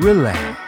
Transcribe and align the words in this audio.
relax. 0.00 0.58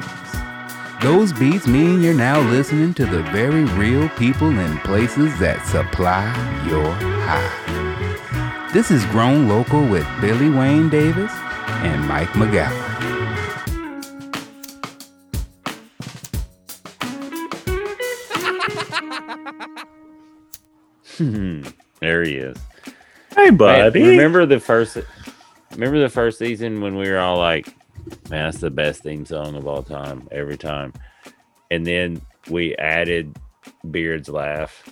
Those 1.03 1.33
beats 1.33 1.67
mean 1.67 2.01
you're 2.01 2.15
now 2.15 2.41
listening 2.51 2.95
to 2.95 3.07
the 3.07 3.23
very 3.25 3.65
real 3.65 4.09
people 4.11 4.49
and 4.49 4.79
places 4.81 5.37
that 5.41 5.67
supply 5.67 6.27
your 6.69 6.93
high. 7.25 8.71
This 8.73 8.91
is 8.91 9.05
Grown 9.07 9.49
Local 9.49 9.85
with 9.87 10.07
Billy 10.21 10.49
Wayne 10.49 10.89
Davis 10.89 11.33
and 11.83 12.07
Mike 12.07 12.29
McGowan. 12.31 12.91
there 22.01 22.23
he 22.23 22.37
is. 22.37 22.57
Hey, 23.35 23.47
Man, 23.51 23.57
buddy. 23.57 24.03
remember 24.03 24.47
the 24.47 24.61
first 24.61 24.99
remember 25.73 25.99
the 26.01 26.09
first 26.09 26.39
season 26.39 26.81
when 26.81 26.97
we 26.97 27.11
were 27.11 27.19
all 27.19 27.39
like, 27.39 27.75
man, 28.31 28.47
that's 28.47 28.59
the 28.59 28.71
best 28.71 29.03
theme 29.03 29.25
song 29.27 29.55
of 29.57 29.67
all 29.67 29.83
time, 29.83 30.29
every 30.31 30.57
time. 30.59 30.93
And 31.71 31.87
then 31.87 32.21
we 32.51 32.75
added 32.77 33.37
Beard's 33.91 34.29
laugh 34.29 34.89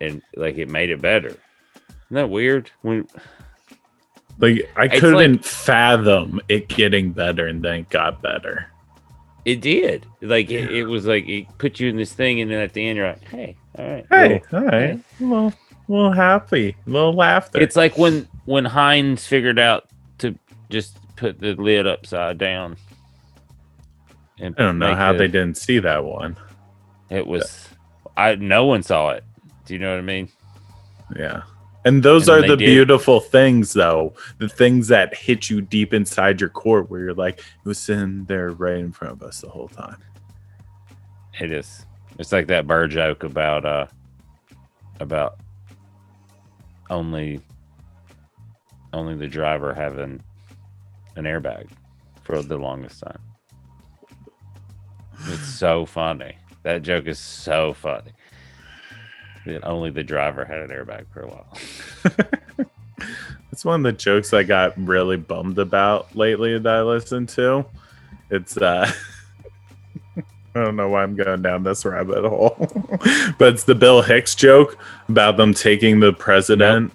and 0.00 0.22
like 0.36 0.58
it 0.58 0.68
made 0.68 0.90
it 0.90 1.00
better. 1.02 1.28
Isn't 1.28 1.38
that 2.10 2.30
weird? 2.30 2.70
When 2.82 3.06
like 4.38 4.70
I 4.76 4.88
It's 4.92 5.00
couldn't 5.00 5.44
fathom 5.44 6.40
it 6.48 6.68
getting 6.68 7.12
better, 7.12 7.46
and 7.46 7.62
then 7.62 7.80
it 7.80 7.90
got 7.90 8.22
better. 8.22 8.66
it 9.44 9.60
did. 9.60 10.06
Like 10.20 10.50
it, 10.50 10.70
it 10.70 10.84
was 10.86 11.06
like 11.06 11.28
it 11.28 11.46
put 11.58 11.80
you 11.80 11.88
in 11.88 11.96
this 11.96 12.12
thing 12.12 12.40
and 12.40 12.50
then 12.50 12.60
at 12.60 12.72
the 12.72 12.86
end 12.86 12.96
you're 12.98 13.08
like, 13.08 13.24
hey, 13.28 13.56
all 13.78 13.88
right. 13.88 14.06
Hey, 14.10 14.42
well, 14.52 14.62
all 14.62 14.68
right, 14.68 15.00
a 15.20 15.24
little, 15.24 15.52
little 15.88 16.12
happy, 16.12 16.76
a 16.86 16.90
little 16.90 17.12
laughter. 17.14 17.60
It's 17.60 17.76
like 17.76 17.96
when 17.98 18.28
when 18.44 18.64
Heinz 18.64 19.26
figured 19.26 19.58
out 19.58 19.88
to 20.18 20.38
just 20.70 20.98
put 21.16 21.40
the 21.40 21.54
lid 21.54 21.86
upside 21.86 22.38
down. 22.38 22.76
I 24.40 24.50
don't 24.50 24.78
know 24.78 24.94
how 24.94 25.12
they 25.14 25.28
didn't 25.28 25.56
see 25.56 25.78
that 25.78 26.04
one. 26.04 26.36
It 27.08 27.26
was 27.26 27.68
I 28.16 28.34
no 28.36 28.66
one 28.66 28.82
saw 28.82 29.10
it. 29.10 29.24
Do 29.64 29.74
you 29.74 29.80
know 29.80 29.90
what 29.90 29.98
I 29.98 30.02
mean? 30.02 30.28
Yeah. 31.16 31.42
And 31.84 32.02
those 32.02 32.28
And 32.28 32.44
are 32.44 32.48
the 32.48 32.56
did. 32.56 32.66
beautiful 32.66 33.20
things, 33.20 33.72
though. 33.72 34.14
The 34.38 34.48
things 34.48 34.88
that 34.88 35.14
hit 35.14 35.48
you 35.48 35.60
deep 35.60 35.94
inside 35.94 36.40
your 36.40 36.50
core, 36.50 36.82
where 36.82 37.00
you're 37.00 37.14
like, 37.14 37.38
it 37.38 37.44
was 37.64 37.78
sitting 37.78 38.24
there 38.24 38.50
right 38.50 38.78
in 38.78 38.90
front 38.90 39.12
of 39.12 39.22
us 39.22 39.40
the 39.40 39.48
whole 39.48 39.68
time. 39.68 39.98
It 41.40 41.52
is. 41.52 41.86
It's 42.18 42.32
like 42.32 42.48
that 42.48 42.66
bird 42.66 42.90
joke 42.90 43.22
about 43.22 43.64
uh 43.64 43.86
about 45.00 45.38
only 46.90 47.40
only 48.92 49.14
the 49.14 49.28
driver 49.28 49.74
having 49.74 50.22
an 51.16 51.24
airbag 51.24 51.68
for 52.22 52.42
the 52.42 52.56
longest 52.56 53.02
time. 53.02 53.20
It's 55.28 55.46
so 55.46 55.86
funny. 55.86 56.36
That 56.62 56.82
joke 56.82 57.06
is 57.06 57.18
so 57.18 57.72
funny. 57.72 58.12
That 59.44 59.64
only 59.64 59.90
the 59.90 60.02
driver 60.02 60.44
had 60.44 60.58
an 60.58 60.70
airbag 60.70 61.06
for 61.12 61.22
a 61.22 61.28
while. 61.28 62.66
It's 63.56 63.64
one 63.64 63.86
of 63.86 63.90
the 63.90 63.98
jokes 63.98 64.34
I 64.34 64.42
got 64.42 64.74
really 64.76 65.16
bummed 65.16 65.58
about 65.58 66.14
lately 66.14 66.58
that 66.58 66.74
I 66.74 66.82
listened 66.82 67.30
to. 67.30 67.64
It's 68.30 68.58
uh 68.58 68.92
I 70.18 70.22
don't 70.64 70.76
know 70.76 70.90
why 70.90 71.02
I'm 71.02 71.16
going 71.16 71.40
down 71.40 71.62
this 71.62 71.82
rabbit 71.86 72.22
hole. 72.22 72.54
but 73.38 73.54
it's 73.54 73.64
the 73.64 73.74
Bill 73.74 74.02
Hicks 74.02 74.34
joke 74.34 74.76
about 75.08 75.38
them 75.38 75.54
taking 75.54 76.00
the 76.00 76.12
president 76.12 76.92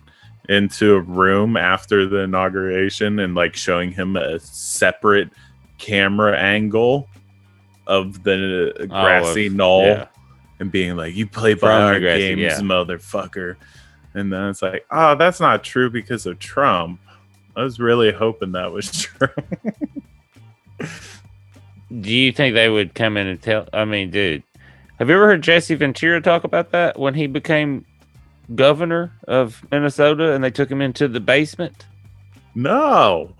into 0.49 0.93
a 0.95 0.99
room 0.99 1.55
after 1.57 2.07
the 2.07 2.17
inauguration 2.19 3.19
and 3.19 3.35
like 3.35 3.55
showing 3.55 3.91
him 3.91 4.15
a 4.15 4.39
separate 4.39 5.29
camera 5.77 6.37
angle 6.37 7.07
of 7.87 8.23
the 8.23 8.73
Oh, 8.79 8.85
grassy 8.87 9.47
of- 9.47 9.53
knoll 9.53 9.85
yeah. 9.85 10.05
and 10.59 10.71
being 10.71 10.95
like, 10.95 11.15
"You 11.15 11.25
play 11.27 11.53
by 11.53 11.71
our 11.81 11.99
grassy- 11.99 12.35
games, 12.35 12.41
yeah. 12.41 12.59
motherfucker." 12.59 13.55
And 14.13 14.31
then 14.31 14.49
it's 14.49 14.61
like, 14.61 14.85
"Oh, 14.91 15.15
that's 15.15 15.39
not 15.39 15.63
true 15.63 15.89
because 15.89 16.25
of 16.25 16.37
Trump." 16.39 16.99
I 17.55 17.63
was 17.63 17.79
really 17.79 18.11
hoping 18.11 18.51
that 18.53 18.71
was 18.71 18.91
true. 19.03 19.27
Do 21.99 22.09
you 22.13 22.31
think 22.31 22.55
they 22.55 22.69
would 22.69 22.93
come 22.95 23.17
in 23.17 23.27
and 23.27 23.41
tell? 23.41 23.67
I 23.73 23.83
mean, 23.85 24.11
dude, 24.11 24.43
have 24.97 25.09
you 25.09 25.15
ever 25.15 25.27
heard 25.27 25.41
Jesse 25.43 25.75
Ventura 25.75 26.21
talk 26.21 26.43
about 26.45 26.71
that 26.71 26.97
when 26.97 27.13
he 27.15 27.27
became 27.27 27.85
governor 28.55 29.11
of 29.27 29.65
Minnesota 29.71 30.33
and 30.33 30.43
they 30.43 30.51
took 30.51 30.69
him 30.69 30.81
into 30.81 31.07
the 31.07 31.19
basement? 31.19 31.85
no, 32.53 33.33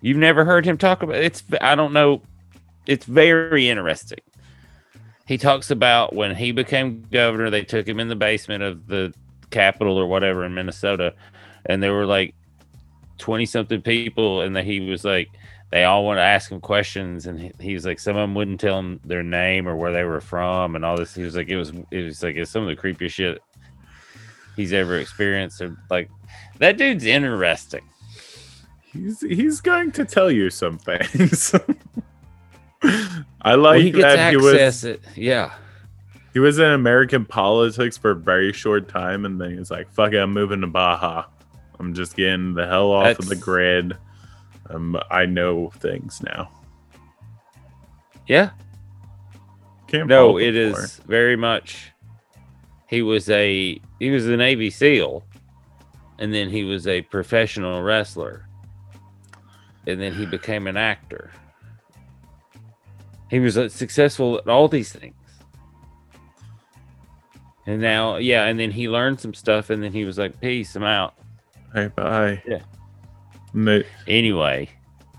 You've 0.00 0.16
never 0.16 0.44
heard 0.44 0.64
him 0.64 0.78
talk 0.78 1.02
about 1.02 1.16
it's. 1.16 1.42
I 1.60 1.74
don't 1.74 1.92
know. 1.92 2.22
It's 2.86 3.04
very 3.04 3.68
interesting. 3.68 4.20
He 5.26 5.38
talks 5.38 5.70
about 5.70 6.14
when 6.14 6.34
he 6.34 6.52
became 6.52 7.02
governor, 7.10 7.50
they 7.50 7.62
took 7.62 7.86
him 7.86 8.00
in 8.00 8.08
the 8.08 8.16
basement 8.16 8.62
of 8.62 8.86
the 8.86 9.14
Capitol 9.50 9.98
or 9.98 10.06
whatever 10.06 10.44
in 10.44 10.54
Minnesota, 10.54 11.14
and 11.66 11.82
there 11.82 11.92
were 11.92 12.06
like 12.06 12.34
twenty 13.18 13.46
something 13.46 13.82
people, 13.82 14.40
and 14.40 14.56
that 14.56 14.64
he 14.64 14.80
was 14.80 15.04
like, 15.04 15.28
they 15.70 15.84
all 15.84 16.04
want 16.04 16.16
to 16.18 16.22
ask 16.22 16.50
him 16.50 16.60
questions, 16.60 17.26
and 17.26 17.38
he, 17.38 17.52
he 17.60 17.74
was 17.74 17.84
like, 17.84 18.00
some 18.00 18.16
of 18.16 18.22
them 18.22 18.34
wouldn't 18.34 18.60
tell 18.60 18.78
him 18.78 19.00
their 19.04 19.22
name 19.22 19.68
or 19.68 19.76
where 19.76 19.92
they 19.92 20.04
were 20.04 20.22
from, 20.22 20.74
and 20.74 20.84
all 20.84 20.96
this. 20.96 21.14
He 21.14 21.22
was 21.22 21.36
like, 21.36 21.48
it 21.48 21.56
was, 21.56 21.72
it 21.90 22.04
was 22.04 22.22
like 22.22 22.36
it's 22.36 22.50
some 22.50 22.66
of 22.66 22.68
the 22.68 22.82
creepiest 22.82 23.12
shit 23.12 23.42
he's 24.56 24.72
ever 24.72 24.98
experienced. 24.98 25.62
Like, 25.90 26.10
that 26.58 26.76
dude's 26.76 27.04
interesting. 27.04 27.82
he's 28.92 29.20
he's 29.20 29.60
going 29.60 29.92
to 29.92 30.04
tell 30.04 30.30
you 30.30 30.50
some 30.50 30.78
things. 30.78 31.54
I 32.82 33.24
Well, 33.44 33.58
like 33.58 33.82
he 33.82 33.90
gets 33.90 34.16
that 34.16 34.30
he 34.30 34.36
was. 34.36 34.84
It, 34.84 35.02
yeah. 35.16 35.52
he 36.32 36.38
was 36.38 36.58
in 36.58 36.70
American 36.70 37.24
politics 37.24 37.96
for 37.96 38.12
a 38.12 38.16
very 38.16 38.52
short 38.52 38.88
time, 38.88 39.24
and 39.24 39.40
then 39.40 39.56
he's 39.56 39.70
like, 39.70 39.90
"Fuck 39.92 40.12
it, 40.12 40.18
I'm 40.18 40.32
moving 40.32 40.60
to 40.62 40.66
Baja. 40.66 41.24
I'm 41.78 41.94
just 41.94 42.16
getting 42.16 42.54
the 42.54 42.66
hell 42.66 42.90
off 42.90 43.18
of 43.18 43.28
the 43.28 43.36
grid. 43.36 43.96
Um, 44.68 44.98
I 45.10 45.26
know 45.26 45.70
things 45.70 46.22
now." 46.22 46.50
Yeah. 48.26 48.50
Can't 49.88 50.06
No, 50.06 50.38
it 50.38 50.52
for 50.52 50.82
is 50.82 50.96
very 51.06 51.36
much. 51.36 51.90
He 52.90 53.02
was 53.02 53.30
a 53.30 53.80
he 54.00 54.10
was 54.10 54.26
a 54.26 54.36
Navy 54.36 54.68
SEAL, 54.68 55.24
and 56.18 56.34
then 56.34 56.50
he 56.50 56.64
was 56.64 56.88
a 56.88 57.02
professional 57.02 57.82
wrestler, 57.82 58.48
and 59.86 60.00
then 60.00 60.12
he 60.12 60.26
became 60.26 60.66
an 60.66 60.76
actor. 60.76 61.30
He 63.30 63.38
was 63.38 63.56
uh, 63.56 63.68
successful 63.68 64.38
at 64.38 64.48
all 64.48 64.66
these 64.66 64.92
things, 64.92 65.14
and 67.64 67.80
now, 67.80 68.16
yeah, 68.16 68.46
and 68.46 68.58
then 68.58 68.72
he 68.72 68.88
learned 68.88 69.20
some 69.20 69.34
stuff, 69.34 69.70
and 69.70 69.80
then 69.80 69.92
he 69.92 70.04
was 70.04 70.18
like, 70.18 70.40
"Peace, 70.40 70.74
I'm 70.74 70.82
out." 70.82 71.14
Hey, 71.72 71.86
bye. 71.94 72.42
Yeah. 72.44 72.58
No, 73.54 73.84
Anyway, 74.08 74.68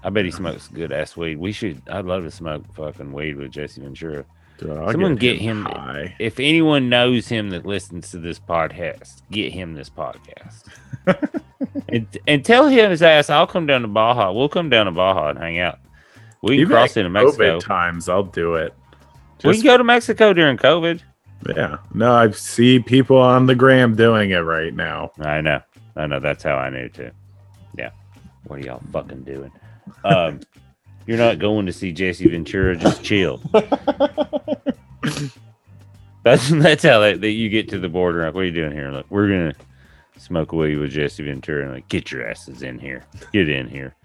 I 0.04 0.10
bet 0.10 0.26
he 0.26 0.32
smokes 0.32 0.68
good 0.68 0.92
ass 0.92 1.16
weed. 1.16 1.38
We 1.38 1.54
should. 1.54 1.82
I'd 1.90 2.04
love 2.04 2.24
to 2.24 2.32
smoke 2.32 2.66
fucking 2.74 3.14
weed 3.14 3.38
with 3.38 3.52
Jesse 3.52 3.80
Ventura. 3.80 4.26
Someone 4.62 5.16
get 5.16 5.38
him- 5.40 5.66
high. 5.66 6.16
if 6.20 6.40
anyone 6.40 6.90
knows 6.90 7.28
him 7.28 7.50
that 7.50 7.66
listens 7.66 8.12
to 8.12 8.18
this 8.18 8.40
podcast, 8.40 9.22
get 9.32 9.52
him 9.52 9.74
this 9.74 9.90
podcast. 9.90 10.66
and, 11.90 12.08
and 12.28 12.46
tell 12.46 12.68
him 12.68 12.92
his 12.92 13.02
ass, 13.02 13.30
I'll 13.30 13.48
come 13.48 13.66
down 13.66 13.82
to 13.82 13.88
Baja. 13.88 14.32
We'll 14.32 14.50
come 14.50 14.70
down 14.70 14.86
to 14.86 14.92
Baja 14.92 15.30
and 15.30 15.40
hang 15.40 15.60
out. 15.60 15.80
We 16.42 16.56
can 16.56 16.62
Even 16.62 16.72
cross 16.76 16.98
into 16.98 17.10
Mexico. 17.10 17.58
COVID 17.58 17.62
times, 17.62 18.10
I'll 18.10 18.24
do 18.24 18.56
it. 18.56 18.74
we 19.44 19.54
can 19.56 19.64
go 19.64 19.78
to 19.78 19.84
Mexico 19.84 20.34
during 20.34 20.58
COVID. 20.58 21.02
Yeah. 21.56 21.78
No, 21.94 22.14
I 22.14 22.30
see 22.32 22.80
people 22.80 23.18
on 23.18 23.48
the 23.48 23.56
gram 23.56 23.96
doing 23.96 24.30
it 24.32 24.38
right 24.40 24.74
now. 24.74 25.12
I 25.20 25.42
know. 25.42 25.62
I 25.96 26.06
know. 26.08 26.20
That's 26.20 26.44
how 26.44 26.56
I 26.56 26.70
knew 26.70 26.88
too. 26.90 27.12
Yeah. 27.78 27.90
What 28.46 28.60
are 28.60 28.64
y'all 28.64 28.82
fucking 28.92 29.24
doing? 29.24 29.52
Um, 30.04 30.40
you're 31.08 31.18
not 31.18 31.40
going 31.40 31.66
to 31.66 31.74
see 31.74 31.92
Jesse 31.92 32.28
Ventura. 32.28 32.76
Just 32.76 33.04
chill. 33.04 33.42
That's 36.24 36.50
that's 36.50 36.84
how 36.84 37.00
that, 37.00 37.22
that 37.22 37.32
you 37.32 37.50
get 37.50 37.68
to 37.70 37.80
the 37.80 37.90
border. 37.90 38.24
Like, 38.24 38.36
what 38.36 38.42
are 38.42 38.46
you 38.46 38.52
doing 38.52 38.74
here? 38.74 38.92
Look, 38.92 39.08
we're 39.10 39.28
gonna 39.28 39.54
smoke 40.18 40.52
weed 40.52 40.76
with 40.76 40.92
Jesse 40.92 41.24
Ventura. 41.24 41.64
And 41.64 41.74
like, 41.74 41.88
get 41.88 42.12
your 42.12 42.28
asses 42.30 42.62
in 42.62 42.78
here. 42.78 43.04
Get 43.34 43.50
in 43.50 43.68
here. 43.68 43.96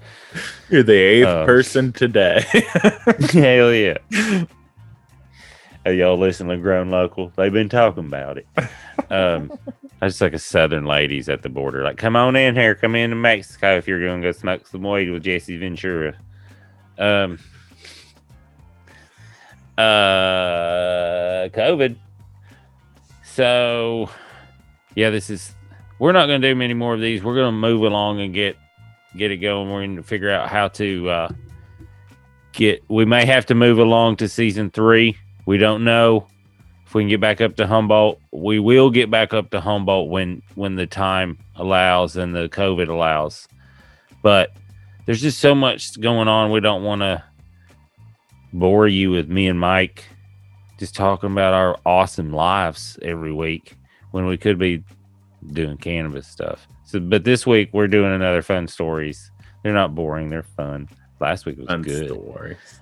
You're 0.70 0.82
the 0.82 0.94
eighth 0.94 1.26
Uh, 1.26 1.44
person 1.44 1.92
today. 1.92 2.42
Hell 3.32 3.72
yeah. 3.74 3.98
Hey, 5.84 5.98
y'all 5.98 6.18
listen 6.18 6.48
to 6.48 6.56
Grown 6.56 6.90
Local? 6.90 7.30
They've 7.36 7.52
been 7.52 7.68
talking 7.68 8.06
about 8.06 8.38
it. 8.38 8.48
Um, 9.08 9.52
I 10.02 10.08
just 10.08 10.20
like 10.20 10.32
a 10.32 10.38
southern 10.38 10.84
ladies 10.84 11.28
at 11.28 11.42
the 11.42 11.48
border. 11.48 11.84
Like, 11.84 11.96
come 11.96 12.16
on 12.16 12.34
in 12.34 12.56
here. 12.56 12.74
Come 12.74 12.96
into 12.96 13.14
Mexico 13.14 13.76
if 13.76 13.86
you're 13.86 14.00
going 14.00 14.20
to 14.20 14.26
go 14.26 14.32
smoke 14.32 14.66
some 14.66 14.82
weed 14.82 15.10
with 15.10 15.22
Jesse 15.22 15.56
Ventura. 15.56 16.16
Um, 16.98 17.38
uh, 19.78 21.48
COVID. 21.48 21.96
So, 23.24 24.10
yeah, 24.94 25.10
this 25.10 25.30
is. 25.30 25.54
We're 25.98 26.12
not 26.12 26.26
going 26.26 26.42
to 26.42 26.48
do 26.48 26.54
many 26.54 26.74
more 26.74 26.94
of 26.94 27.00
these. 27.00 27.22
We're 27.22 27.34
going 27.34 27.48
to 27.48 27.58
move 27.58 27.82
along 27.82 28.20
and 28.20 28.32
get 28.34 28.56
get 29.16 29.30
it 29.30 29.38
going. 29.38 29.70
We're 29.70 29.80
going 29.80 29.96
to 29.96 30.02
figure 30.02 30.30
out 30.30 30.48
how 30.48 30.68
to 30.68 31.08
uh, 31.08 31.28
get 32.52 32.82
we 32.88 33.04
may 33.04 33.24
have 33.24 33.46
to 33.46 33.54
move 33.54 33.78
along 33.78 34.16
to 34.16 34.28
season 34.28 34.70
three. 34.70 35.16
We 35.46 35.58
don't 35.58 35.84
know 35.84 36.26
if 36.86 36.94
we 36.94 37.02
can 37.02 37.08
get 37.08 37.20
back 37.20 37.40
up 37.40 37.56
to 37.56 37.66
Humboldt. 37.66 38.20
We 38.32 38.58
will 38.58 38.90
get 38.90 39.10
back 39.10 39.32
up 39.32 39.50
to 39.50 39.60
Humboldt 39.60 40.10
when 40.10 40.42
when 40.54 40.76
the 40.76 40.86
time 40.86 41.38
allows 41.56 42.16
and 42.16 42.34
the 42.34 42.48
COVID 42.48 42.88
allows. 42.88 43.48
But 44.22 44.52
there's 45.06 45.22
just 45.22 45.38
so 45.38 45.54
much 45.54 45.98
going 46.00 46.28
on. 46.28 46.50
We 46.50 46.60
don't 46.60 46.82
want 46.82 47.00
to 47.02 47.22
bore 48.52 48.86
you 48.88 49.10
with 49.10 49.28
me 49.28 49.48
and 49.48 49.58
Mike 49.58 50.04
just 50.78 50.94
talking 50.94 51.32
about 51.32 51.54
our 51.54 51.78
awesome 51.86 52.32
lives 52.32 52.98
every 53.02 53.32
week 53.32 53.76
when 54.10 54.26
we 54.26 54.36
could 54.36 54.58
be 54.58 54.84
doing 55.52 55.76
cannabis 55.78 56.26
stuff. 56.26 56.66
So, 56.84 57.00
but 57.00 57.24
this 57.24 57.46
week 57.46 57.70
we're 57.72 57.88
doing 57.88 58.12
another 58.12 58.42
fun 58.42 58.68
stories. 58.68 59.30
They're 59.62 59.72
not 59.72 59.94
boring; 59.94 60.28
they're 60.30 60.42
fun. 60.42 60.88
Last 61.20 61.46
week 61.46 61.58
was 61.58 61.66
Fun 61.66 61.82
good. 61.82 62.08
stories. 62.08 62.80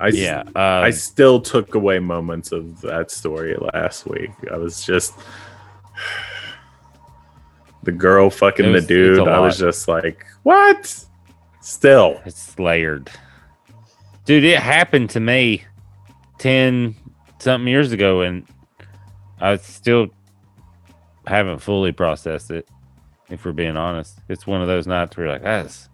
I 0.00 0.08
Yeah, 0.08 0.42
uh, 0.56 0.58
I 0.84 0.90
still 0.90 1.40
took 1.40 1.74
away 1.74 2.00
moments 2.00 2.50
of 2.52 2.80
that 2.80 3.10
story 3.10 3.56
last 3.72 4.06
week. 4.06 4.30
I 4.52 4.56
was 4.56 4.84
just 4.84 5.14
the 7.84 7.92
girl 7.92 8.30
fucking 8.30 8.72
was- 8.72 8.86
the 8.86 8.88
dude. 8.88 9.28
I 9.28 9.38
was 9.40 9.58
just 9.58 9.88
like, 9.88 10.24
what? 10.42 11.04
Still, 11.60 12.20
It's 12.26 12.58
layered. 12.58 13.10
Dude, 14.26 14.44
it 14.44 14.58
happened 14.58 15.10
to 15.10 15.20
me 15.20 15.64
10 16.38 16.94
something 17.38 17.68
years 17.68 17.92
ago 17.92 18.22
and 18.22 18.46
I 19.40 19.56
still 19.56 20.08
haven't 21.26 21.58
fully 21.58 21.92
processed 21.92 22.50
it, 22.50 22.68
if 23.30 23.44
we're 23.44 23.52
being 23.52 23.76
honest. 23.76 24.18
It's 24.28 24.46
one 24.46 24.62
of 24.62 24.68
those 24.68 24.86
nights 24.86 25.16
where 25.16 25.26
you're 25.26 25.34
like, 25.34 25.42
that's 25.42 25.88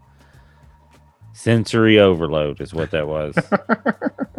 sensory 1.33 1.99
overload, 1.99 2.61
is 2.61 2.75
what 2.75 2.91
that 2.91 3.07
was. 3.07 3.35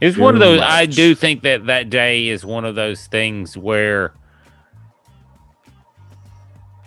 it's 0.00 0.16
one 0.16 0.34
of 0.34 0.40
Too 0.40 0.46
those, 0.46 0.60
I 0.60 0.86
do 0.86 1.14
think 1.14 1.42
that 1.42 1.66
that 1.66 1.90
day 1.90 2.28
is 2.28 2.44
one 2.44 2.64
of 2.64 2.74
those 2.74 3.06
things 3.06 3.56
where 3.56 4.12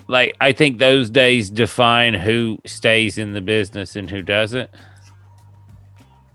like 0.07 0.35
I 0.39 0.51
think 0.51 0.77
those 0.77 1.09
days 1.09 1.49
define 1.49 2.13
who 2.13 2.59
stays 2.65 3.17
in 3.17 3.33
the 3.33 3.41
business 3.41 3.95
and 3.95 4.09
who 4.09 4.21
doesn't. 4.21 4.69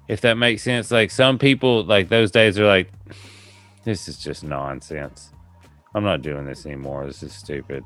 If 0.09 0.23
that 0.23 0.35
makes 0.35 0.63
sense, 0.63 0.91
like 0.91 1.11
some 1.11 1.39
people, 1.39 1.85
like 1.85 2.09
those 2.09 2.33
days 2.33 2.59
are 2.59 2.67
like, 2.67 2.91
this 3.85 4.09
is 4.09 4.19
just 4.19 4.43
nonsense. 4.43 5.31
I'm 5.95 6.05
not 6.05 6.23
doing 6.23 6.47
this 6.47 6.67
anymore. 6.67 7.07
This 7.07 7.23
is 7.23 7.33
stupid. 7.33 7.85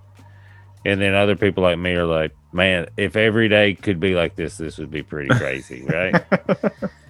And 0.87 1.01
then 1.01 1.15
other 1.15 1.37
people 1.37 1.63
like 1.63 1.79
me 1.79 1.93
are 1.93 2.07
like, 2.07 2.33
man, 2.53 2.87
if 2.97 3.17
every 3.17 3.49
day 3.49 3.75
could 3.75 4.01
be 4.01 4.15
like 4.15 4.37
this, 4.37 4.57
this 4.57 4.79
would 4.79 4.91
be 4.91 5.03
pretty 5.03 5.29
crazy, 5.35 5.85
right? 5.85 6.15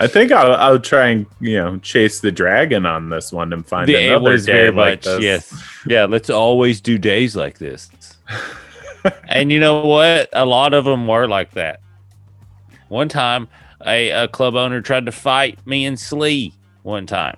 I 0.00 0.06
think 0.06 0.30
I'll, 0.32 0.54
I'll 0.54 0.78
try 0.80 1.08
and 1.08 1.26
you 1.40 1.56
know 1.56 1.78
chase 1.78 2.20
the 2.20 2.30
dragon 2.32 2.86
on 2.86 3.10
this 3.10 3.32
one 3.32 3.52
and 3.52 3.66
find 3.66 3.88
Yeah, 3.88 3.98
it 3.98 4.06
another 4.10 4.30
was 4.30 4.46
day 4.46 4.52
very 4.52 4.70
like 4.70 4.76
much 4.98 5.04
this. 5.04 5.22
yes. 5.22 5.64
Yeah 5.86 6.04
let's 6.04 6.30
always 6.30 6.80
do 6.80 6.98
days 6.98 7.34
like 7.36 7.58
this. 7.58 7.90
And 9.28 9.50
you 9.52 9.60
know 9.60 9.86
what? 9.86 10.28
A 10.32 10.44
lot 10.44 10.74
of 10.74 10.84
them 10.84 11.06
were 11.06 11.26
like 11.28 11.52
that. 11.52 11.80
One 12.88 13.08
time 13.08 13.48
a, 13.86 14.10
a 14.10 14.28
club 14.28 14.54
owner 14.56 14.80
tried 14.82 15.06
to 15.06 15.12
fight 15.12 15.64
me 15.66 15.86
and 15.86 15.98
slee 15.98 16.52
one 16.82 17.06
time. 17.06 17.36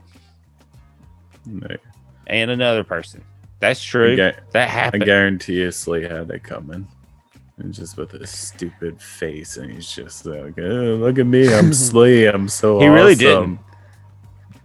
And 2.27 2.51
another 2.51 2.83
person. 2.83 3.23
That's 3.61 3.83
true. 3.83 4.17
Gu- 4.17 4.33
that 4.53 4.69
happened. 4.69 5.03
I 5.03 5.07
guarantee 5.07 5.61
you, 5.61 5.71
Slee 5.71 6.03
had 6.03 6.31
it 6.31 6.43
coming. 6.43 6.89
And 7.61 7.75
just 7.75 7.97
with 7.97 8.13
his 8.13 8.31
stupid 8.31 9.01
face, 9.01 9.57
and 9.59 9.71
he's 9.71 9.91
just 9.91 10.25
like, 10.27 10.59
oh, 10.59 10.97
"Look 11.01 11.19
at 11.19 11.27
me, 11.27 11.53
I'm 11.55 11.73
Slee, 11.87 12.27
I'm 12.27 12.49
so." 12.49 12.81
he 12.81 12.87
really 12.87 13.13
awesome." 13.13 13.19
didn't 13.19 13.59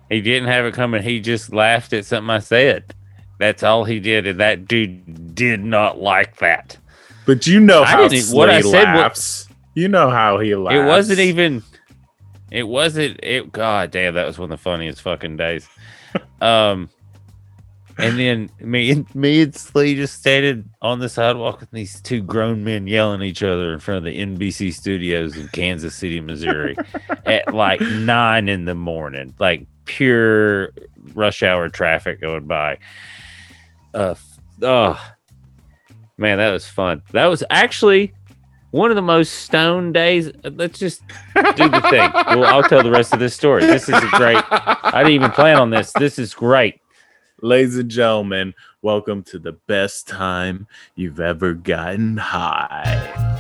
he 0.10 0.22
didn't 0.22 0.48
have 0.48 0.66
it 0.66 0.74
coming 0.76 1.02
he 1.02 1.20
just 1.20 1.52
laughed 1.52 1.92
at 1.92 2.06
something 2.06 2.30
i 2.30 2.38
said 2.38 2.94
that's 3.40 3.64
all 3.64 3.84
he 3.86 4.00
did 4.00 4.28
and 4.28 4.40
that 4.40 4.68
dude 4.68 5.34
did 5.34 5.60
not 5.64 6.00
like 6.00 6.38
that 6.38 6.78
But 7.26 7.48
you 7.48 7.60
know 7.60 7.84
how 7.84 8.08
didn't 8.08 8.24
Slee 8.26 8.38
what 8.38 8.50
I 8.52 8.62
said 8.62 8.94
wa- 8.94 9.00
laughs. 9.02 9.50
you 9.74 9.88
know 9.88 10.12
how 10.12 10.38
he 10.38 10.54
laughs. 10.56 10.76
It 10.76 10.86
wasn't 10.86 11.20
even. 11.20 11.64
It 12.52 12.64
wasn't. 12.68 13.20
It. 13.24 13.52
God 13.52 13.90
damn, 13.92 14.14
that 14.14 14.28
was 14.28 14.38
one 14.38 14.52
of 14.52 14.58
the 14.60 14.64
funniest 14.64 15.02
fucking 15.02 15.38
days. 15.38 15.68
Um, 16.40 16.90
and 17.98 18.20
then 18.20 18.50
me 18.60 18.92
and 18.92 19.16
me 19.16 19.42
and 19.42 19.56
Slee 19.56 19.96
just 19.96 20.20
standing 20.20 20.70
on 20.82 21.00
the 21.00 21.10
sidewalk 21.10 21.62
with 21.62 21.72
these 21.72 22.02
two 22.02 22.22
grown 22.22 22.64
men 22.64 22.88
yelling 22.88 23.22
at 23.22 23.26
each 23.26 23.44
other 23.44 23.74
in 23.74 23.80
front 23.80 24.00
of 24.00 24.04
the 24.04 24.20
NBC 24.20 24.74
studios 24.74 25.38
in 25.38 25.48
Kansas 25.50 25.96
City, 25.96 26.20
Missouri, 26.20 26.76
at 27.26 27.54
like 27.54 27.80
nine 27.82 28.50
in 28.50 28.66
the 28.66 28.76
morning, 28.76 29.34
like 29.40 29.66
pure 29.86 30.72
rush 31.14 31.44
hour 31.44 31.70
traffic 31.70 32.20
going 32.22 32.48
by. 32.48 32.78
Uh, 33.94 34.16
oh 34.62 35.00
man, 36.18 36.38
that 36.38 36.52
was 36.52 36.68
fun. 36.68 37.02
That 37.12 37.28
was 37.28 37.44
actually 37.50 38.14
one 38.72 38.92
of 38.92 38.96
the 38.96 39.02
most 39.02 39.30
stone 39.30 39.94
days. 39.94 40.32
Let's 40.44 40.78
just 40.78 41.02
do 41.56 41.70
the 41.70 41.82
thing. 41.90 42.12
Well, 42.36 42.44
I'll 42.44 42.64
tell 42.64 42.84
the 42.84 42.92
rest 42.92 43.14
of 43.14 43.20
this 43.20 43.34
story. 43.34 43.66
This 43.66 43.88
is 43.88 43.96
a 43.96 44.08
great. 44.18 44.44
I 44.52 45.04
didn't 45.04 45.14
even 45.14 45.32
plan 45.32 45.58
on 45.58 45.70
this. 45.70 45.94
This 45.94 46.20
is 46.20 46.34
great. 46.34 46.82
Ladies 47.46 47.78
and 47.78 47.92
gentlemen, 47.92 48.56
welcome 48.82 49.22
to 49.26 49.38
the 49.38 49.52
best 49.52 50.08
time 50.08 50.66
you've 50.96 51.20
ever 51.20 51.54
gotten 51.54 52.18
high. 52.18 53.35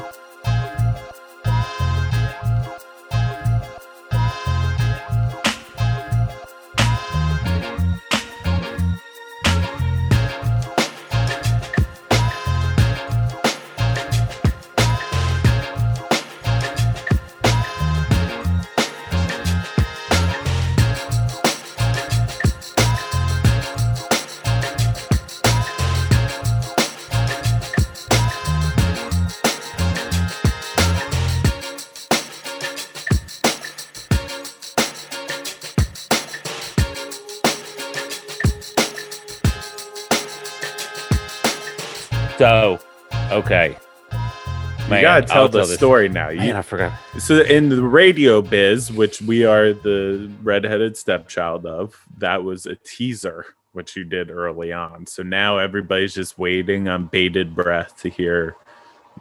You 44.95 45.02
gotta 45.02 45.25
tell 45.25 45.44
I'll 45.44 45.49
the 45.49 45.66
story 45.66 46.09
now. 46.09 46.30
You, 46.30 46.40
Man, 46.40 46.56
I 46.56 46.61
forgot. 46.61 46.94
So 47.19 47.42
in 47.42 47.69
the 47.69 47.83
radio 47.83 48.42
biz, 48.42 48.92
which 48.92 49.21
we 49.21 49.45
are 49.45 49.73
the 49.73 50.31
redheaded 50.44 50.97
stepchild 50.97 51.66
of, 51.66 51.99
that 52.18 52.44
was 52.44 52.66
a 52.66 52.75
teaser 52.75 53.45
which 53.73 53.95
you 53.95 54.06
did 54.06 54.31
early 54.31 54.71
on. 54.71 55.06
So 55.06 55.21
now 55.21 55.57
everybody's 55.57 56.14
just 56.14 56.40
waiting 56.40 56.87
on 56.87 57.07
bated 57.07 57.54
breath 57.54 58.02
to 58.02 58.09
hear 58.09 58.56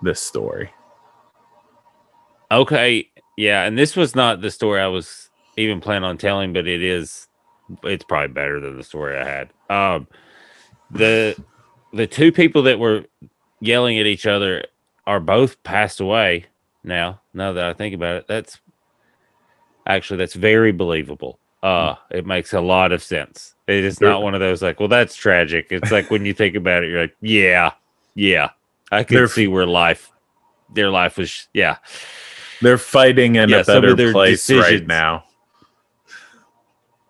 this 0.00 0.20
story. 0.20 0.70
Okay, 2.52 3.10
yeah, 3.36 3.64
and 3.64 3.76
this 3.76 3.96
was 3.96 4.14
not 4.14 4.40
the 4.40 4.50
story 4.50 4.80
I 4.80 4.86
was 4.86 5.28
even 5.56 5.80
planning 5.80 6.08
on 6.08 6.18
telling, 6.18 6.52
but 6.52 6.68
it 6.68 6.82
is. 6.82 7.26
It's 7.82 8.04
probably 8.04 8.32
better 8.32 8.60
than 8.60 8.76
the 8.76 8.84
story 8.84 9.18
I 9.18 9.24
had. 9.24 9.50
Um, 9.68 10.06
the 10.90 11.36
the 11.92 12.06
two 12.06 12.30
people 12.30 12.62
that 12.62 12.78
were 12.78 13.04
yelling 13.60 13.98
at 13.98 14.06
each 14.06 14.26
other 14.26 14.64
are 15.06 15.20
both 15.20 15.62
passed 15.62 16.00
away 16.00 16.46
now. 16.82 17.20
Now 17.32 17.52
that 17.52 17.64
I 17.64 17.72
think 17.72 17.94
about 17.94 18.16
it, 18.16 18.26
that's 18.28 18.58
actually 19.86 20.18
that's 20.18 20.34
very 20.34 20.72
believable. 20.72 21.38
Uh, 21.62 21.94
it 22.10 22.26
makes 22.26 22.52
a 22.52 22.60
lot 22.60 22.92
of 22.92 23.02
sense. 23.02 23.54
It 23.66 23.84
is 23.84 24.00
not 24.00 24.22
one 24.22 24.34
of 24.34 24.40
those 24.40 24.60
like, 24.60 24.78
well, 24.80 24.88
that's 24.88 25.16
tragic. 25.16 25.68
It's 25.70 25.90
like 25.90 26.10
when 26.10 26.26
you 26.26 26.34
think 26.34 26.56
about 26.56 26.84
it, 26.84 26.90
you're 26.90 27.00
like, 27.00 27.16
yeah, 27.22 27.72
yeah, 28.14 28.50
I 28.92 29.02
can 29.04 29.16
They're- 29.16 29.28
see 29.28 29.48
where 29.48 29.66
life, 29.66 30.10
their 30.74 30.90
life 30.90 31.16
was, 31.16 31.48
yeah. 31.54 31.78
They're 32.60 32.78
fighting 32.78 33.36
in 33.36 33.48
Yeah, 33.48 33.60
a 33.60 33.64
better 33.64 34.12
place 34.12 34.48
right 34.50 34.86
now. 34.86 35.24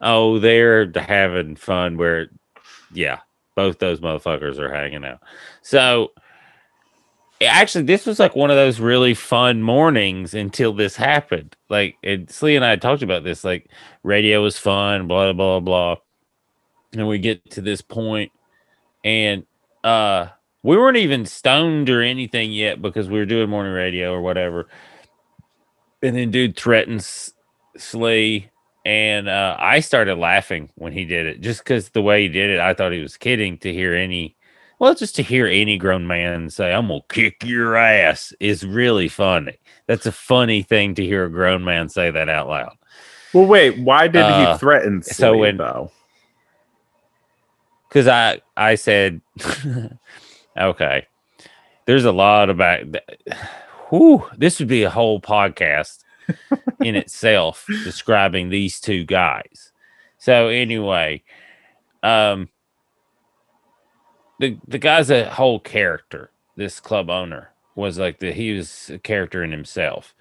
Oh, 0.00 0.38
they're 0.38 0.90
having 0.94 1.56
fun 1.56 1.96
where, 1.96 2.28
yeah, 2.92 3.20
both 3.54 3.78
those 3.78 4.00
motherfuckers 4.00 4.58
are 4.58 4.72
hanging 4.72 5.04
out. 5.04 5.20
So, 5.62 6.12
actually, 7.42 7.84
this 7.84 8.06
was 8.06 8.18
like 8.20 8.36
one 8.36 8.50
of 8.50 8.56
those 8.56 8.80
really 8.80 9.14
fun 9.14 9.62
mornings 9.62 10.34
until 10.34 10.72
this 10.74 10.96
happened. 10.96 11.56
Like, 11.70 11.96
and 12.04 12.30
Slee 12.30 12.56
and 12.56 12.64
I 12.64 12.76
talked 12.76 13.02
about 13.02 13.24
this. 13.24 13.44
Like, 13.44 13.68
radio 14.04 14.42
was 14.42 14.58
fun, 14.58 15.08
blah, 15.08 15.32
blah, 15.32 15.60
blah. 15.60 15.96
And 16.92 17.08
we 17.08 17.18
get 17.18 17.50
to 17.52 17.60
this 17.62 17.82
point, 17.82 18.32
and 19.04 19.46
uh, 19.84 20.28
we 20.62 20.76
weren't 20.76 20.98
even 20.98 21.26
stoned 21.26 21.90
or 21.90 22.02
anything 22.02 22.52
yet 22.52 22.82
because 22.82 23.08
we 23.08 23.18
were 23.18 23.26
doing 23.26 23.50
morning 23.50 23.72
radio 23.72 24.12
or 24.12 24.22
whatever. 24.22 24.68
and 26.02 26.16
then 26.16 26.30
dude 26.30 26.56
threatens 26.56 27.34
Slee, 27.76 28.50
and 28.84 29.28
uh, 29.28 29.56
I 29.58 29.80
started 29.80 30.16
laughing 30.16 30.70
when 30.76 30.92
he 30.92 31.04
did 31.04 31.26
it, 31.26 31.40
just 31.40 31.60
because 31.60 31.90
the 31.90 32.02
way 32.02 32.22
he 32.22 32.28
did 32.28 32.50
it, 32.50 32.60
I 32.60 32.74
thought 32.74 32.92
he 32.92 33.00
was 33.00 33.16
kidding. 33.16 33.58
To 33.58 33.72
hear 33.72 33.94
any, 33.94 34.36
well, 34.78 34.94
just 34.94 35.16
to 35.16 35.22
hear 35.22 35.46
any 35.46 35.76
grown 35.78 36.06
man 36.06 36.50
say, 36.50 36.72
"I'm 36.72 36.88
gonna 36.88 37.00
kick 37.08 37.44
your 37.44 37.76
ass," 37.76 38.32
is 38.40 38.66
really 38.66 39.08
funny. 39.08 39.56
That's 39.86 40.06
a 40.06 40.12
funny 40.12 40.62
thing 40.62 40.94
to 40.96 41.04
hear 41.04 41.24
a 41.24 41.30
grown 41.30 41.64
man 41.64 41.88
say 41.88 42.10
that 42.10 42.28
out 42.28 42.48
loud. 42.48 42.76
Well, 43.32 43.46
wait. 43.46 43.78
Why 43.78 44.06
did 44.08 44.22
Uh, 44.22 44.52
he 44.52 44.58
threaten 44.58 45.02
so 45.02 45.36
when- 45.36 45.56
though? 45.56 45.90
because 47.88 48.08
I 48.08 48.40
I 48.56 48.74
said, 48.74 49.20
okay, 50.56 51.06
there's 51.86 52.04
a 52.04 52.12
lot 52.12 52.50
about. 52.50 52.80
Whew, 53.90 54.26
this 54.36 54.58
would 54.58 54.68
be 54.68 54.82
a 54.82 54.90
whole 54.90 55.20
podcast 55.20 56.02
in 56.80 56.96
itself 56.96 57.64
describing 57.84 58.48
these 58.48 58.80
two 58.80 59.04
guys. 59.04 59.72
So 60.18 60.48
anyway, 60.48 61.22
um, 62.02 62.48
the 64.40 64.58
the 64.66 64.78
guy's 64.78 65.10
a 65.10 65.30
whole 65.30 65.60
character. 65.60 66.30
This 66.56 66.80
club 66.80 67.10
owner 67.10 67.50
was 67.74 67.98
like 67.98 68.18
the 68.18 68.32
he 68.32 68.52
was 68.52 68.90
a 68.90 68.98
character 68.98 69.42
in 69.42 69.50
himself, 69.50 70.14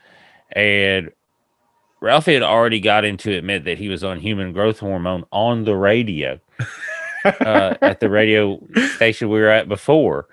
and 0.51 1.11
Ralphie 2.01 2.33
had 2.33 2.43
already 2.43 2.81
got 2.81 3.05
him 3.05 3.15
to 3.17 3.33
admit 3.33 3.63
that 3.63 3.77
he 3.77 3.87
was 3.87 4.03
on 4.03 4.19
human 4.19 4.51
growth 4.51 4.79
hormone 4.79 5.23
on 5.31 5.63
the 5.63 5.77
radio 5.77 6.37
uh, 7.25 7.75
at 7.81 8.01
the 8.01 8.09
radio 8.09 8.61
station 8.95 9.29
we 9.29 9.39
were 9.39 9.47
at 9.47 9.69
before. 9.69 10.27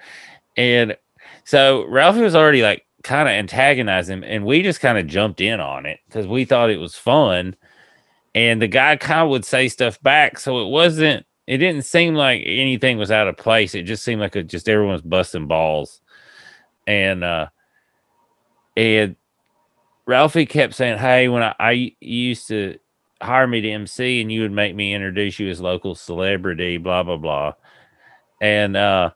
And 0.56 0.96
so 1.44 1.86
Ralphie 1.86 2.22
was 2.22 2.34
already 2.34 2.62
like 2.62 2.86
kind 3.04 3.28
of 3.28 3.32
antagonizing 3.32 4.18
him, 4.18 4.24
and 4.24 4.44
we 4.44 4.62
just 4.62 4.80
kind 4.80 4.98
of 4.98 5.06
jumped 5.06 5.40
in 5.40 5.60
on 5.60 5.86
it 5.86 6.00
because 6.08 6.26
we 6.26 6.44
thought 6.44 6.70
it 6.70 6.80
was 6.80 6.96
fun. 6.96 7.54
And 8.34 8.60
the 8.60 8.68
guy 8.68 8.96
kind 8.96 9.20
of 9.22 9.30
would 9.30 9.44
say 9.44 9.68
stuff 9.68 10.00
back. 10.02 10.38
So 10.38 10.64
it 10.64 10.70
wasn't, 10.70 11.24
it 11.50 11.58
didn't 11.58 11.82
seem 11.84 12.14
like 12.14 12.42
anything 12.46 12.98
was 12.98 13.10
out 13.10 13.28
of 13.28 13.36
place. 13.36 13.74
It 13.74 13.82
just 13.82 14.04
seemed 14.04 14.20
like 14.20 14.36
it 14.36 14.44
just 14.46 14.68
everyone 14.68 14.92
was 14.94 15.02
busting 15.02 15.46
balls. 15.48 16.00
And, 16.86 17.24
uh, 17.24 17.48
and 18.76 19.16
Ralphie 20.06 20.46
kept 20.46 20.74
saying, 20.74 20.98
Hey, 20.98 21.28
when 21.28 21.42
I, 21.42 21.54
I 21.58 21.94
used 22.00 22.48
to 22.48 22.78
hire 23.22 23.46
me 23.46 23.60
to 23.60 23.70
MC 23.70 24.20
and 24.20 24.32
you 24.32 24.42
would 24.42 24.52
make 24.52 24.74
me 24.74 24.94
introduce 24.94 25.38
you 25.38 25.50
as 25.50 25.60
local 25.60 25.94
celebrity, 25.94 26.78
blah 26.78 27.02
blah 27.02 27.16
blah. 27.16 27.54
And 28.40 28.76
uh 28.76 29.10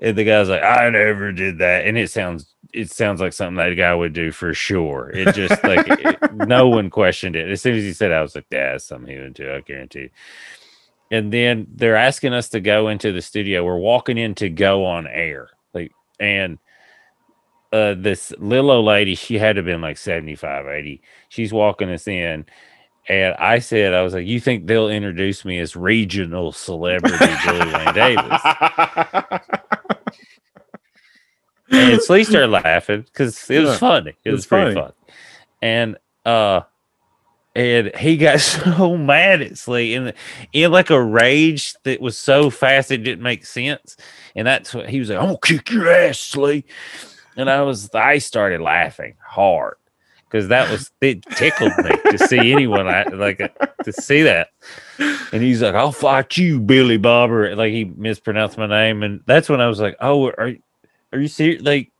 and 0.00 0.16
the 0.16 0.24
guy's 0.24 0.48
like, 0.48 0.62
I 0.62 0.90
never 0.90 1.32
did 1.32 1.58
that. 1.58 1.86
And 1.86 1.96
it 1.96 2.10
sounds 2.10 2.54
it 2.72 2.90
sounds 2.90 3.20
like 3.20 3.32
something 3.32 3.56
that 3.56 3.74
guy 3.74 3.94
would 3.94 4.12
do 4.12 4.32
for 4.32 4.54
sure. 4.54 5.10
It 5.10 5.34
just 5.34 5.62
like 5.64 5.86
it- 5.88 6.32
no 6.32 6.68
one 6.68 6.90
questioned 6.90 7.36
it. 7.36 7.50
As 7.50 7.62
soon 7.62 7.76
as 7.76 7.82
he 7.82 7.92
said, 7.92 8.12
I 8.12 8.22
was 8.22 8.34
like, 8.34 8.46
yeah, 8.50 8.72
that's 8.72 8.84
something 8.84 9.12
he 9.12 9.20
would 9.20 9.34
do, 9.34 9.52
I 9.52 9.60
guarantee. 9.60 10.10
And 11.12 11.32
then 11.32 11.68
they're 11.76 11.96
asking 11.96 12.34
us 12.34 12.50
to 12.50 12.60
go 12.60 12.88
into 12.88 13.12
the 13.12 13.22
studio. 13.22 13.64
We're 13.64 13.78
walking 13.78 14.18
in 14.18 14.34
to 14.36 14.50
go 14.50 14.86
on 14.86 15.06
air. 15.08 15.50
Like 15.74 15.92
and 16.20 16.58
uh 17.72 17.94
this 17.96 18.32
little 18.38 18.72
old 18.72 18.86
lady, 18.86 19.14
she 19.16 19.38
had 19.38 19.54
to 19.56 19.60
have 19.60 19.66
been 19.66 19.82
like 19.82 19.98
75, 19.98 20.66
80. 20.68 21.02
She's 21.30 21.52
walking 21.54 21.90
us 21.90 22.08
in. 22.08 22.46
And 23.08 23.34
I 23.36 23.60
said, 23.60 23.94
I 23.94 24.02
was 24.02 24.14
like, 24.14 24.26
you 24.28 24.40
think 24.40 24.66
they'll 24.66 24.88
introduce 24.90 25.44
me 25.44 25.58
as 25.60 25.76
regional 25.76 26.52
celebrity 26.52 27.38
Billy 27.44 27.66
Wayne 27.66 27.92
Davis? 27.94 28.56
And 31.72 32.00
Slee 32.00 32.24
started 32.24 32.50
laughing 32.50 33.02
because 33.02 33.50
it 33.50 33.60
was 33.60 33.74
Yeah, 33.74 33.76
funny. 33.76 34.16
It, 34.24 34.30
it 34.30 34.32
was, 34.32 34.40
was 34.40 34.46
pretty 34.46 34.66
funny. 34.66 34.74
fun. 34.74 34.92
And 35.62 35.98
uh 36.26 36.62
and 37.54 37.94
he 37.96 38.16
got 38.16 38.40
so 38.40 38.96
mad 38.96 39.42
at 39.42 39.58
Slee 39.58 39.94
in 39.94 40.12
in 40.52 40.72
like 40.72 40.90
a 40.90 41.02
rage 41.02 41.74
that 41.84 42.00
was 42.00 42.16
so 42.16 42.50
fast 42.50 42.90
it 42.90 42.98
didn't 42.98 43.22
make 43.22 43.46
sense. 43.46 43.96
And 44.34 44.46
that's 44.46 44.74
what 44.74 44.88
he 44.88 44.98
was 44.98 45.10
like, 45.10 45.18
I'm 45.18 45.26
gonna 45.26 45.38
kick 45.42 45.70
your 45.70 45.90
ass, 45.90 46.18
Slee. 46.18 46.64
And 47.36 47.50
I 47.50 47.62
was 47.62 47.90
I 47.94 48.18
started 48.18 48.60
laughing 48.60 49.16
hard 49.24 49.76
because 50.24 50.48
that 50.48 50.70
was 50.70 50.90
it 51.00 51.22
tickled 51.36 51.72
me 51.78 51.90
to 52.10 52.18
see 52.26 52.52
anyone 52.52 52.86
like 52.86 53.40
uh, 53.40 53.48
to 53.84 53.92
see 53.92 54.22
that. 54.22 54.48
And 54.98 55.42
he's 55.42 55.62
like, 55.62 55.74
I'll 55.74 55.92
fight 55.92 56.36
you, 56.36 56.60
Billy 56.60 56.96
Bobber. 56.96 57.54
Like 57.54 57.72
he 57.72 57.84
mispronounced 57.84 58.58
my 58.58 58.66
name. 58.66 59.02
And 59.02 59.20
that's 59.26 59.48
when 59.48 59.60
I 59.60 59.68
was 59.68 59.80
like, 59.80 59.96
Oh, 60.00 60.28
are 60.28 60.54
are 61.12 61.18
you 61.18 61.28
serious? 61.28 61.62
Like 61.62 61.91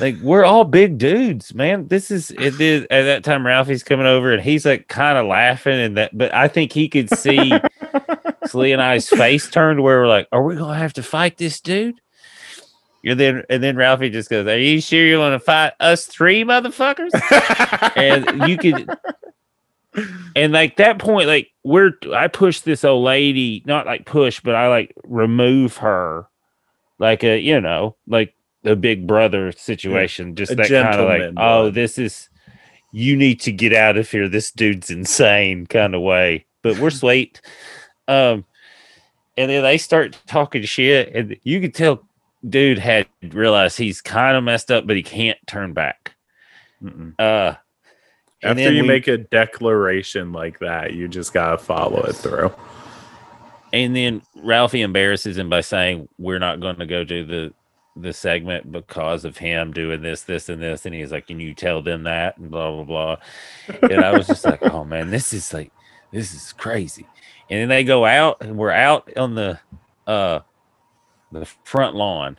like 0.00 0.16
we're 0.20 0.44
all 0.44 0.64
big 0.64 0.98
dudes, 0.98 1.54
man. 1.54 1.88
This 1.88 2.10
is 2.10 2.30
it 2.32 2.58
did 2.58 2.84
at 2.90 3.02
that 3.02 3.24
time 3.24 3.46
Ralphie's 3.46 3.82
coming 3.82 4.06
over 4.06 4.32
and 4.32 4.42
he's 4.42 4.64
like 4.64 4.88
kind 4.88 5.18
of 5.18 5.26
laughing 5.26 5.78
and 5.78 5.96
that 5.96 6.16
but 6.16 6.32
I 6.34 6.48
think 6.48 6.72
he 6.72 6.88
could 6.88 7.10
see 7.10 7.52
Slee 8.46 8.72
and 8.72 8.82
I's 8.82 9.08
face 9.08 9.50
turned 9.50 9.82
where 9.82 10.00
we're 10.00 10.08
like, 10.08 10.28
are 10.32 10.42
we 10.42 10.56
gonna 10.56 10.78
have 10.78 10.92
to 10.94 11.02
fight 11.02 11.36
this 11.36 11.60
dude? 11.60 12.00
And 13.04 13.18
then 13.18 13.42
and 13.48 13.62
then 13.62 13.76
Ralphie 13.76 14.10
just 14.10 14.30
goes, 14.30 14.46
Are 14.46 14.58
you 14.58 14.80
sure 14.80 15.06
you 15.06 15.18
want 15.18 15.34
to 15.34 15.40
fight 15.40 15.72
us 15.80 16.06
three 16.06 16.44
motherfuckers? 16.44 17.10
and 17.96 18.48
you 18.48 18.58
could 18.58 18.88
and 20.36 20.52
like 20.52 20.76
that 20.76 20.98
point, 20.98 21.28
like 21.28 21.48
we're 21.64 21.92
I 22.14 22.28
push 22.28 22.60
this 22.60 22.84
old 22.84 23.04
lady, 23.04 23.62
not 23.66 23.86
like 23.86 24.06
push, 24.06 24.40
but 24.40 24.54
I 24.54 24.68
like 24.68 24.94
remove 25.04 25.78
her 25.78 26.28
like 26.98 27.22
a 27.24 27.38
you 27.38 27.60
know, 27.60 27.96
like 28.06 28.34
a 28.64 28.76
big 28.76 29.06
brother 29.06 29.52
situation. 29.52 30.34
Just 30.34 30.52
A 30.52 30.54
that 30.56 30.68
kind 30.68 31.00
of 31.00 31.08
like, 31.08 31.32
oh, 31.36 31.70
this 31.70 31.98
is 31.98 32.28
you 32.92 33.16
need 33.16 33.40
to 33.40 33.52
get 33.52 33.72
out 33.74 33.96
of 33.98 34.10
here. 34.10 34.28
This 34.28 34.50
dude's 34.50 34.90
insane 34.90 35.66
kind 35.66 35.94
of 35.94 36.00
way. 36.02 36.46
But 36.62 36.78
we're 36.78 36.90
sweet. 36.90 37.40
Um 38.06 38.44
and 39.36 39.50
then 39.50 39.62
they 39.62 39.78
start 39.78 40.18
talking 40.26 40.62
shit, 40.64 41.14
and 41.14 41.36
you 41.44 41.60
could 41.60 41.74
tell 41.74 42.02
dude 42.48 42.78
had 42.78 43.06
realized 43.22 43.78
he's 43.78 44.00
kind 44.00 44.36
of 44.36 44.42
messed 44.44 44.70
up, 44.72 44.86
but 44.86 44.96
he 44.96 45.02
can't 45.02 45.38
turn 45.46 45.72
back. 45.74 46.14
Mm-mm. 46.82 47.14
Uh 47.18 47.54
and 48.42 48.58
After 48.60 48.72
you 48.72 48.82
we- 48.82 48.88
make 48.88 49.08
a 49.08 49.18
declaration 49.18 50.32
like 50.32 50.58
that, 50.60 50.94
you 50.94 51.08
just 51.08 51.32
gotta 51.32 51.58
follow 51.58 52.02
it 52.04 52.14
through. 52.14 52.52
and 53.72 53.94
then 53.94 54.22
Ralphie 54.36 54.82
embarrasses 54.82 55.36
him 55.36 55.48
by 55.50 55.60
saying, 55.60 56.08
"We're 56.18 56.38
not 56.38 56.60
going 56.60 56.76
to 56.76 56.86
go 56.86 57.04
do 57.04 57.24
the 57.24 57.52
the 58.00 58.12
segment 58.12 58.70
because 58.70 59.24
of 59.24 59.36
him 59.36 59.72
doing 59.72 60.02
this, 60.02 60.22
this, 60.22 60.48
and 60.48 60.62
this." 60.62 60.86
And 60.86 60.94
he's 60.94 61.12
like, 61.12 61.26
"Can 61.26 61.40
you 61.40 61.54
tell 61.54 61.82
them 61.82 62.04
that?" 62.04 62.38
And 62.38 62.50
blah 62.50 62.70
blah 62.70 62.84
blah. 62.84 63.16
And 63.90 64.04
I 64.04 64.12
was 64.16 64.26
just 64.26 64.44
like, 64.44 64.62
"Oh 64.72 64.84
man, 64.84 65.10
this 65.10 65.32
is 65.32 65.52
like, 65.52 65.72
this 66.12 66.34
is 66.34 66.52
crazy." 66.52 67.06
And 67.50 67.60
then 67.60 67.68
they 67.68 67.84
go 67.84 68.04
out, 68.04 68.38
and 68.40 68.56
we're 68.56 68.70
out 68.70 69.10
on 69.16 69.34
the 69.34 69.58
uh 70.06 70.40
the 71.32 71.46
front 71.64 71.94
lawn, 71.94 72.38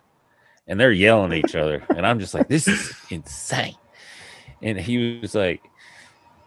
and 0.68 0.80
they're 0.80 0.92
yelling 0.92 1.32
at 1.32 1.38
each 1.39 1.56
other, 1.56 1.84
and 1.89 2.06
I'm 2.06 2.20
just 2.20 2.34
like, 2.34 2.48
"This 2.48 2.68
is 2.68 2.94
insane." 3.10 3.75
And 4.62 4.78
he 4.78 5.20
was 5.22 5.36
like, 5.36 5.62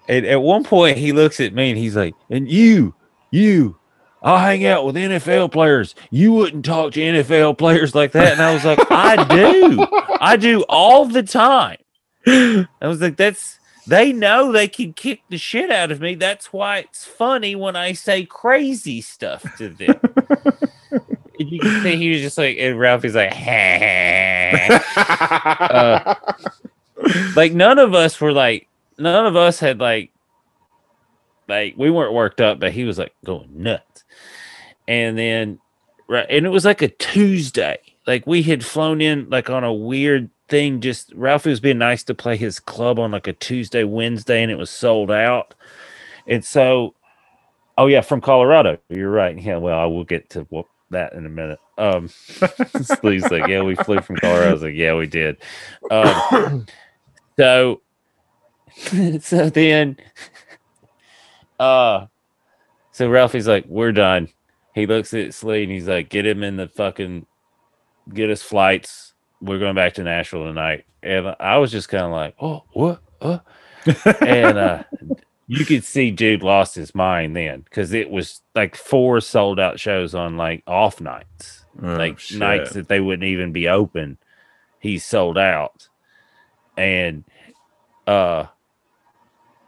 and 0.09 0.27
at 0.27 0.41
one 0.41 0.65
point 0.65 0.99
he 0.99 1.13
looks 1.13 1.41
at 1.41 1.55
me 1.55 1.71
and 1.71 1.79
he's 1.79 1.97
like, 1.97 2.15
"And 2.31 2.51
you, 2.51 2.95
you." 3.31 3.77
I'll 4.23 4.39
hang 4.39 4.65
out 4.67 4.87
with 4.87 4.95
NFL 4.95 5.51
players. 5.53 5.95
You 6.11 6.33
wouldn't 6.33 6.65
talk 6.65 6.93
to 6.93 7.01
NFL 7.01 7.59
players 7.59 7.95
like 7.95 8.13
that. 8.13 8.33
And 8.33 8.43
I 8.43 8.55
was 8.55 8.65
like, 8.65 8.79
I 8.91 9.25
do. 9.25 9.87
I 10.21 10.37
do 10.37 10.63
all 10.69 11.07
the 11.07 11.25
time. 11.25 11.79
I 12.27 12.67
was 12.83 13.01
like, 13.01 13.17
that's 13.17 13.59
they 13.87 14.13
know 14.13 14.53
they 14.53 14.69
can 14.69 14.93
kick 14.93 15.23
the 15.29 15.39
shit 15.39 15.71
out 15.71 15.91
of 15.91 16.01
me. 16.01 16.15
That's 16.15 16.53
why 16.53 16.79
it's 16.79 17.05
funny 17.05 17.57
when 17.57 17.75
I 17.75 17.95
say 17.95 18.25
crazy 18.25 19.01
stuff 19.01 19.45
to 19.59 19.71
them. 19.71 19.99
and 20.93 21.51
you 21.51 21.59
can 21.59 21.83
see 21.83 21.97
he 21.97 22.11
was 22.11 22.21
just 22.21 22.39
like, 22.39 22.57
and 22.59 22.79
Ralphie's 22.79 23.17
like, 23.17 23.33
Uh, 25.63 26.15
like 27.35 27.53
none 27.53 27.79
of 27.79 27.95
us 27.95 28.21
were 28.21 28.33
like, 28.33 28.69
none 28.99 29.27
of 29.27 29.35
us 29.35 29.59
had 29.59 29.81
like, 29.81 30.12
like 31.49 31.75
we 31.77 31.91
weren't 31.91 32.15
worked 32.15 32.41
up, 32.41 32.61
but 32.61 32.73
he 32.73 32.85
was 32.85 32.99
like 32.99 33.15
going 33.25 33.51
nuts. 33.55 34.05
And 34.89 35.19
then, 35.19 35.61
right, 36.09 36.27
and 36.31 36.47
it 36.47 36.51
was 36.51 36.65
like 36.65 36.83
a 36.83 36.89
Tuesday. 36.89 37.79
Like 38.07 38.27
we 38.27 38.43
had 38.43 38.65
flown 38.65 39.01
in 39.01 39.29
like 39.31 39.51
on 39.51 39.65
a 39.65 39.73
weird 39.73 40.31
thing. 40.49 40.81
Just 40.81 41.13
Ralphie 41.15 41.51
was 41.51 41.61
being 41.61 41.79
nice 41.79 42.05
to 42.05 42.15
play 42.15 42.37
his 42.37 42.61
club 42.61 42.99
on 42.99 43.13
like 43.13 43.27
a 43.29 43.33
Tuesday, 43.35 43.85
Wednesday, 43.85 44.43
and 44.43 44.53
it 44.53 44.59
was 44.59 44.71
sold 44.71 45.11
out. 45.11 45.55
And 46.27 46.45
so, 46.45 46.95
oh 47.79 47.87
yeah, 47.89 48.03
from 48.03 48.21
Colorado. 48.21 48.79
You're 48.89 49.11
right. 49.11 49.39
Yeah, 49.41 49.59
well, 49.59 49.79
I 49.79 49.87
will 49.87 50.05
get 50.05 50.31
to 50.31 50.47
wh- 50.55 50.69
that 50.93 51.15
in 51.15 51.27
a 51.27 51.31
minute. 51.31 51.61
Um, 51.79 52.09
Steve's 52.83 53.31
like, 53.31 53.49
yeah, 53.49 53.63
we 53.63 53.77
flew 53.77 54.01
from 54.03 54.17
Colorado. 54.17 54.51
I 54.51 54.53
was 54.53 54.63
like, 54.63 54.75
yeah, 54.77 54.95
we 54.95 55.07
did. 55.07 55.39
Um, 55.91 56.67
so, 57.39 57.83
so 59.21 59.51
then, 59.51 59.97
uh, 61.63 62.07
so 62.91 63.09
Ralphie's 63.09 63.49
like, 63.49 63.65
we're 63.67 63.93
done. 63.93 64.29
He 64.75 64.87
looks 64.87 65.15
at 65.15 65.35
Slee 65.35 65.63
and 65.65 65.73
he's 65.73 65.89
like, 65.89 66.09
get 66.09 66.27
him 66.27 66.43
in 66.43 66.57
the 66.57 66.69
fucking, 66.69 67.27
get 68.13 68.31
us 68.31 68.43
flights. 68.43 69.15
We're 69.41 69.59
going 69.59 69.75
back 69.75 69.95
to 69.95 70.03
Nashville 70.03 70.45
tonight. 70.45 70.85
And 71.03 71.35
I 71.41 71.59
was 71.59 71.71
just 71.73 71.89
kind 71.89 72.05
of 72.05 72.11
like, 72.13 72.35
oh, 72.41 72.65
what? 72.73 73.01
Uh? 73.21 73.39
and 74.21 74.57
uh, 74.59 74.83
you 75.49 75.65
could 75.65 75.85
see 75.85 76.11
Jude 76.13 76.43
lost 76.43 76.75
his 76.75 76.95
mind 76.95 77.35
then 77.37 77.61
because 77.61 77.93
it 77.93 78.09
was 78.11 78.41
like 78.55 78.77
four 78.77 79.21
sold 79.21 79.59
out 79.59 79.81
shows 79.81 80.15
on 80.15 80.37
like 80.37 80.63
off 80.67 81.01
nights, 81.01 81.65
Oh, 81.83 81.97
like 81.97 82.19
shit. 82.19 82.39
nights 82.39 82.73
that 82.75 82.89
they 82.89 83.01
wouldn't 83.01 83.25
even 83.29 83.53
be 83.53 83.69
open. 83.69 84.19
He 84.79 84.99
sold 84.99 85.37
out, 85.39 85.89
and 86.77 87.25
uh, 88.07 88.47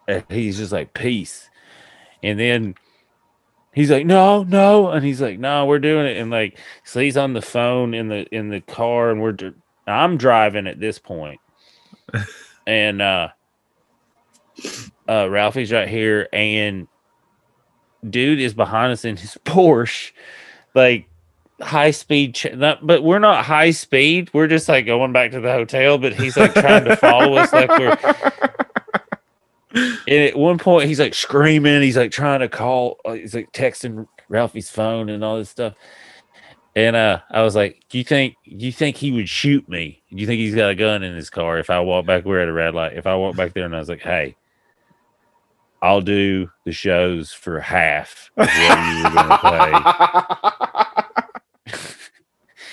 and 0.06 0.24
he's 0.28 0.58
just 0.58 0.70
like 0.72 0.92
peace, 0.94 1.48
and 2.24 2.40
then 2.40 2.74
he's 3.74 3.90
like 3.90 4.06
no 4.06 4.42
no, 4.42 4.88
and 4.90 5.04
he's 5.04 5.20
like 5.20 5.38
no 5.38 5.66
we're 5.66 5.78
doing 5.78 6.06
it, 6.06 6.16
and 6.16 6.30
like 6.30 6.58
so 6.84 7.00
he's 7.00 7.16
on 7.16 7.34
the 7.34 7.42
phone 7.42 7.94
in 7.94 8.08
the 8.08 8.26
in 8.34 8.48
the 8.48 8.60
car, 8.62 9.10
and 9.10 9.20
we're 9.20 9.36
I'm 9.86 10.16
driving 10.16 10.66
at 10.66 10.80
this 10.80 10.98
point, 10.98 11.40
and 12.66 13.02
uh 13.02 13.28
uh 15.08 15.28
Ralphie's 15.28 15.72
right 15.72 15.88
here 15.88 16.28
and 16.32 16.88
dude 18.08 18.40
is 18.40 18.54
behind 18.54 18.92
us 18.92 19.04
in 19.04 19.16
his 19.16 19.36
Porsche 19.44 20.12
like 20.74 21.06
high 21.60 21.90
speed 21.90 22.34
ch- 22.34 22.52
not, 22.52 22.86
but 22.86 23.02
we're 23.04 23.20
not 23.20 23.44
high 23.44 23.70
speed. 23.70 24.28
We're 24.32 24.48
just 24.48 24.68
like 24.68 24.86
going 24.86 25.12
back 25.12 25.32
to 25.32 25.40
the 25.40 25.52
hotel 25.52 25.98
but 25.98 26.14
he's 26.14 26.36
like 26.36 26.54
trying 26.54 26.84
to 26.84 26.96
follow 26.96 27.34
us 27.34 27.52
like 27.52 27.68
we're 27.70 28.63
and 29.74 30.08
at 30.08 30.36
one 30.36 30.58
point 30.58 30.88
he's 30.88 31.00
like 31.00 31.14
screaming 31.14 31.82
he's 31.82 31.96
like 31.96 32.10
trying 32.10 32.40
to 32.40 32.48
call 32.48 32.98
uh, 33.04 33.12
he's 33.12 33.34
like 33.34 33.50
texting 33.52 34.06
Ralphie's 34.28 34.70
phone 34.70 35.08
and 35.08 35.24
all 35.24 35.36
this 35.38 35.50
stuff 35.50 35.74
and 36.76 36.96
uh 36.96 37.20
I 37.30 37.42
was 37.42 37.54
like 37.56 37.84
do 37.88 37.98
you 37.98 38.04
think 38.04 38.36
do 38.44 38.64
you 38.64 38.72
think 38.72 38.96
he 38.96 39.12
would 39.12 39.28
shoot 39.28 39.68
me 39.68 40.02
do 40.10 40.16
you 40.16 40.26
think 40.26 40.38
he's 40.38 40.54
got 40.54 40.70
a 40.70 40.74
gun 40.74 41.02
in 41.02 41.14
his 41.14 41.30
car 41.30 41.58
if 41.58 41.70
I 41.70 41.80
walk 41.80 42.06
back 42.06 42.24
we're 42.24 42.40
at 42.40 42.48
a 42.48 42.52
red 42.52 42.74
light 42.74 42.94
if 42.94 43.06
I 43.06 43.16
walk 43.16 43.36
back 43.36 43.52
there 43.54 43.64
and 43.64 43.74
I 43.74 43.80
was 43.80 43.88
like 43.88 44.02
hey 44.02 44.36
I'll 45.82 46.00
do 46.00 46.50
the 46.64 46.72
shows 46.72 47.32
for 47.32 47.60
half 47.60 48.30
of 48.38 48.46
what 48.46 48.96
you 48.96 49.04
were 49.04 49.10
going 49.10 49.28
to 49.28 49.38
pay. 50.52 50.94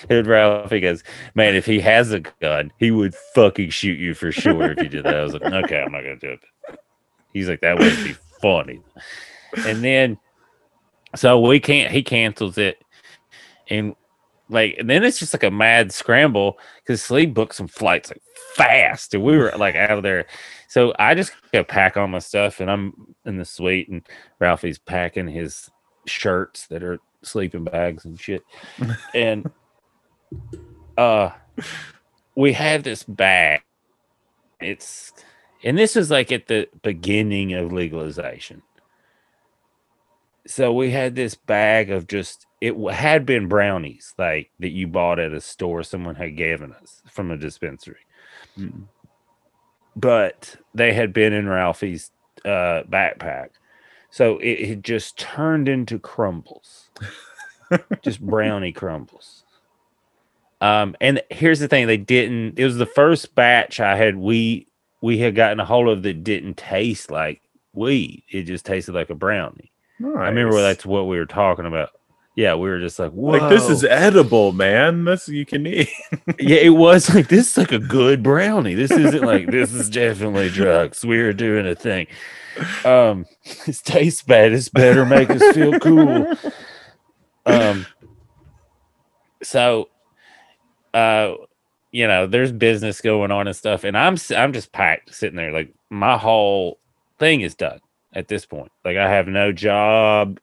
And 0.10 0.27
Ralphie 0.27 0.79
goes, 0.79 1.03
man, 1.36 1.55
if 1.55 1.65
he 1.65 1.79
has 1.81 2.12
a 2.12 2.20
gun, 2.20 2.74
he 2.77 2.91
would 2.91 3.15
fucking 3.36 3.70
shoot 3.70 4.00
you 4.00 4.13
for 4.13 4.31
sure 4.31 4.72
if 4.72 4.77
you 4.79 4.89
did 4.89 5.05
that. 5.05 5.15
I 5.15 5.24
was 5.24 5.34
like, 5.34 5.43
okay, 5.43 5.81
I'm 5.81 5.91
not 5.91 6.01
to 6.01 6.15
do 6.17 6.31
it. 6.31 6.39
He's 7.34 7.48
like, 7.48 7.62
that 7.62 7.80
would 7.80 7.96
be 8.04 8.16
funny. 8.42 8.82
And 9.66 9.84
then, 9.84 10.18
so 11.16 11.40
we 11.40 11.60
can't, 11.60 11.92
he 11.92 12.04
cancels 12.04 12.58
it. 12.58 12.84
And 13.70 13.96
like, 14.50 14.76
and 14.78 14.90
then 14.90 15.04
it's 15.04 15.20
just 15.20 15.34
like 15.34 15.44
a 15.44 15.52
mad 15.52 15.92
scramble 15.92 16.60
because 16.84 17.02
Slee 17.02 17.26
booked 17.26 17.56
some 17.56 17.68
flights 17.68 18.10
like 18.10 18.22
fast. 18.56 19.14
And 19.14 19.24
we 19.24 19.38
were 19.38 19.54
like 19.58 19.76
out 19.76 19.92
of 19.92 20.04
there. 20.04 20.26
So 20.68 20.94
I 21.00 21.16
just 21.16 21.34
go 21.54 21.64
pack 21.64 21.98
all 21.98 22.08
my 22.08 22.20
stuff 22.20 22.60
and 22.60 22.70
I'm 22.70 23.16
in 23.26 23.38
the 23.38 23.46
suite 23.46 23.90
and 23.90 24.06
Ralphie's 24.40 24.78
packing 24.78 25.28
his 25.28 25.70
shirts 26.06 26.68
that 26.68 26.84
are 26.84 27.00
sleeping 27.24 27.64
bags 27.64 28.06
and 28.06 28.20
shit. 28.20 28.44
And 29.14 29.50
uh 30.98 31.32
we 32.36 32.54
have 32.54 32.84
this 32.84 33.04
bag. 33.04 33.62
It's 34.60 35.14
and 35.63 35.77
this 35.77 35.96
is 35.96 36.12
like 36.12 36.32
at 36.32 36.48
the 36.48 36.68
beginning 36.84 37.53
of 37.53 37.72
legalization. 37.72 38.62
So 40.48 40.74
we 40.74 40.89
had 40.91 41.15
this 41.15 41.36
bag 41.36 41.91
of 41.91 42.08
just 42.08 42.48
it 42.62 42.75
had 42.91 43.25
been 43.25 43.48
brownies 43.48 44.13
like 44.18 44.51
that 44.60 44.70
you 44.70 44.88
bought 44.88 45.20
at 45.20 45.34
a 45.34 45.41
store 45.41 45.84
someone 45.84 46.15
had 46.15 46.36
given 46.38 46.74
us 46.74 47.01
from 47.10 47.32
a 47.32 47.38
dispensary 47.38 48.00
Mm. 48.57 48.83
but 49.96 50.55
they 50.74 50.94
had 50.94 51.14
been 51.14 51.31
in 51.33 51.48
Ralphie's 51.48 52.12
uh, 52.44 52.83
backpack. 52.90 53.50
So 54.09 54.38
it 54.40 54.68
had 54.68 54.83
just 54.83 55.18
turned 55.18 55.70
into 55.70 56.00
crumbles, 56.00 56.90
just 58.01 58.20
brownie 58.20 58.74
crumbles. 58.74 59.46
Um, 60.59 60.96
and 61.00 61.22
here's 61.29 61.59
the 61.59 61.68
thing: 61.70 61.88
they 61.88 61.98
didn't. 61.98 62.59
It 62.59 62.66
was 62.66 62.77
the 62.77 62.86
first 62.86 63.36
batch 63.36 63.79
I 63.79 63.96
had. 63.96 64.18
We 64.18 64.68
we 65.01 65.18
had 65.18 65.35
gotten 65.35 65.59
a 65.59 65.66
hold 65.66 65.90
of 65.90 66.03
that 66.03 66.24
didn't 66.24 66.57
taste 66.57 67.11
like 67.11 67.42
weed. 67.74 68.24
It 68.29 68.44
just 68.44 68.66
tasted 68.66 68.94
like 68.94 69.09
a 69.09 69.16
brownie. 69.16 69.72
I 70.03 70.29
remember 70.29 70.59
that's 70.61 70.85
what 70.85 71.07
we 71.07 71.18
were 71.18 71.25
talking 71.25 71.66
about. 71.66 71.90
Yeah, 72.35 72.55
we 72.55 72.70
were 72.70 72.79
just 72.79 72.98
like, 72.98 73.11
Whoa. 73.11 73.31
like 73.31 73.50
this 73.50 73.70
is 73.70 73.83
edible, 73.83 74.51
man. 74.53 75.03
This 75.03 75.27
you 75.27 75.46
can 75.46 75.68
eat. 75.68 75.90
yeah, 76.40 76.57
it 76.57 76.70
was 76.70 77.14
like 77.14 77.27
this 77.27 77.51
is 77.51 77.57
like 77.57 77.72
a 77.72 77.79
good 77.79 78.24
brownie. 78.24 78.74
This 78.74 78.92
isn't 78.92 79.24
like 79.24 79.51
this 79.51 79.74
is 79.74 79.90
definitely 79.90 80.50
drugs. 80.50 81.05
We 81.05 81.20
are 81.20 81.33
doing 81.33 81.68
a 81.68 81.75
thing. 81.75 82.07
Um, 82.85 83.25
this 83.66 83.81
tastes 83.81 84.24
bad. 84.24 84.53
It's 84.53 84.70
better 84.70 85.05
make 85.05 85.29
us 85.29 85.55
feel 85.55 85.79
cool. 85.79 86.33
Um, 87.44 87.87
so, 89.42 89.90
uh, 90.94 91.33
you 91.92 92.08
know, 92.08 92.25
there's 92.25 92.51
business 92.51 93.01
going 93.01 93.32
on 93.32 93.48
and 93.48 93.56
stuff, 93.56 93.84
and 93.84 93.98
I'm 93.98 94.18
I'm 94.36 94.54
just 94.54 94.72
packed 94.72 95.14
sitting 95.14 95.36
there. 95.36 95.51
Like 95.51 95.74
my 95.90 96.18
whole 96.18 96.80
thing 97.20 97.42
is 97.42 97.56
done 97.56 97.80
at 98.14 98.27
this 98.27 98.46
point. 98.46 98.72
Like 98.86 98.98
I 98.98 99.10
have 99.10 99.27
no 99.27 99.51
job. 99.51 100.40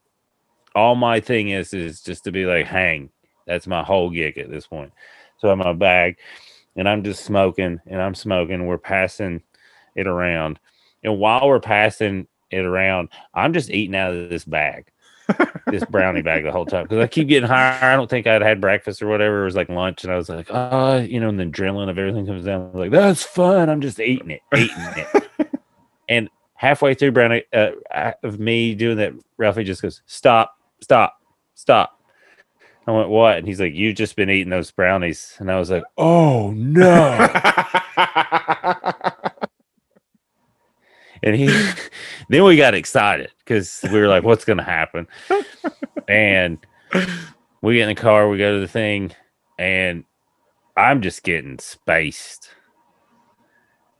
All 0.74 0.94
my 0.94 1.20
thing 1.20 1.48
is 1.48 1.72
is 1.72 2.02
just 2.02 2.24
to 2.24 2.32
be 2.32 2.44
like 2.44 2.66
hang. 2.66 3.10
That's 3.46 3.66
my 3.66 3.82
whole 3.82 4.10
gig 4.10 4.36
at 4.36 4.50
this 4.50 4.66
point. 4.66 4.92
So 5.38 5.48
I 5.48 5.52
have 5.52 5.58
my 5.58 5.72
bag, 5.72 6.18
and 6.76 6.88
I'm 6.88 7.02
just 7.02 7.24
smoking, 7.24 7.80
and 7.86 8.02
I'm 8.02 8.14
smoking. 8.14 8.66
We're 8.66 8.78
passing 8.78 9.42
it 9.94 10.06
around, 10.06 10.60
and 11.02 11.18
while 11.18 11.48
we're 11.48 11.60
passing 11.60 12.26
it 12.50 12.64
around, 12.64 13.08
I'm 13.34 13.52
just 13.52 13.70
eating 13.70 13.96
out 13.96 14.14
of 14.14 14.28
this 14.28 14.44
bag, 14.44 14.86
this 15.70 15.84
brownie 15.84 16.22
bag 16.22 16.44
the 16.44 16.52
whole 16.52 16.66
time 16.66 16.84
because 16.84 16.98
I 16.98 17.06
keep 17.06 17.28
getting 17.28 17.48
higher. 17.48 17.92
I 17.92 17.96
don't 17.96 18.08
think 18.08 18.26
I'd 18.26 18.42
had 18.42 18.60
breakfast 18.60 19.02
or 19.02 19.08
whatever. 19.08 19.42
It 19.42 19.44
was 19.44 19.56
like 19.56 19.68
lunch, 19.68 20.04
and 20.04 20.12
I 20.12 20.16
was 20.16 20.28
like, 20.28 20.48
oh, 20.50 20.98
you 20.98 21.20
know, 21.20 21.28
and 21.28 21.38
the 21.38 21.44
adrenaline 21.44 21.90
of 21.90 21.98
everything 21.98 22.26
comes 22.26 22.44
down. 22.44 22.72
Like, 22.72 22.90
that's 22.90 23.22
fun. 23.22 23.68
I'm 23.68 23.80
just 23.80 24.00
eating 24.00 24.30
it, 24.30 24.42
eating 24.56 24.70
it, 24.76 25.50
and 26.08 26.28
halfway 26.54 26.94
through 26.94 27.12
brownie 27.12 27.44
uh, 27.52 27.70
of 28.22 28.40
me 28.40 28.74
doing 28.74 28.96
that, 28.98 29.12
Ralphie 29.36 29.64
just 29.64 29.82
goes, 29.82 30.02
stop, 30.06 30.56
stop, 30.80 31.20
stop. 31.54 31.98
I 32.88 32.90
went, 32.90 33.10
what? 33.10 33.36
And 33.36 33.46
he's 33.46 33.60
like, 33.60 33.74
You've 33.74 33.96
just 33.96 34.16
been 34.16 34.30
eating 34.30 34.48
those 34.48 34.70
brownies. 34.70 35.36
And 35.38 35.50
I 35.52 35.58
was 35.58 35.70
like, 35.70 35.84
Oh 35.98 36.52
no. 36.52 37.18
and 41.28 41.36
he 41.36 41.46
then 42.30 42.44
we 42.44 42.56
got 42.56 42.74
excited 42.74 43.30
because 43.38 43.80
we 43.92 44.00
were 44.00 44.08
like, 44.08 44.24
What's 44.24 44.44
gonna 44.46 44.64
happen? 44.64 45.08
and 46.08 46.58
we 47.62 47.76
get 47.76 47.88
in 47.88 47.96
the 47.96 48.00
car, 48.00 48.28
we 48.28 48.38
go 48.38 48.54
to 48.54 48.60
the 48.60 48.68
thing, 48.68 49.12
and 49.58 50.04
I'm 50.76 51.02
just 51.02 51.22
getting 51.24 51.58
spaced. 51.58 52.50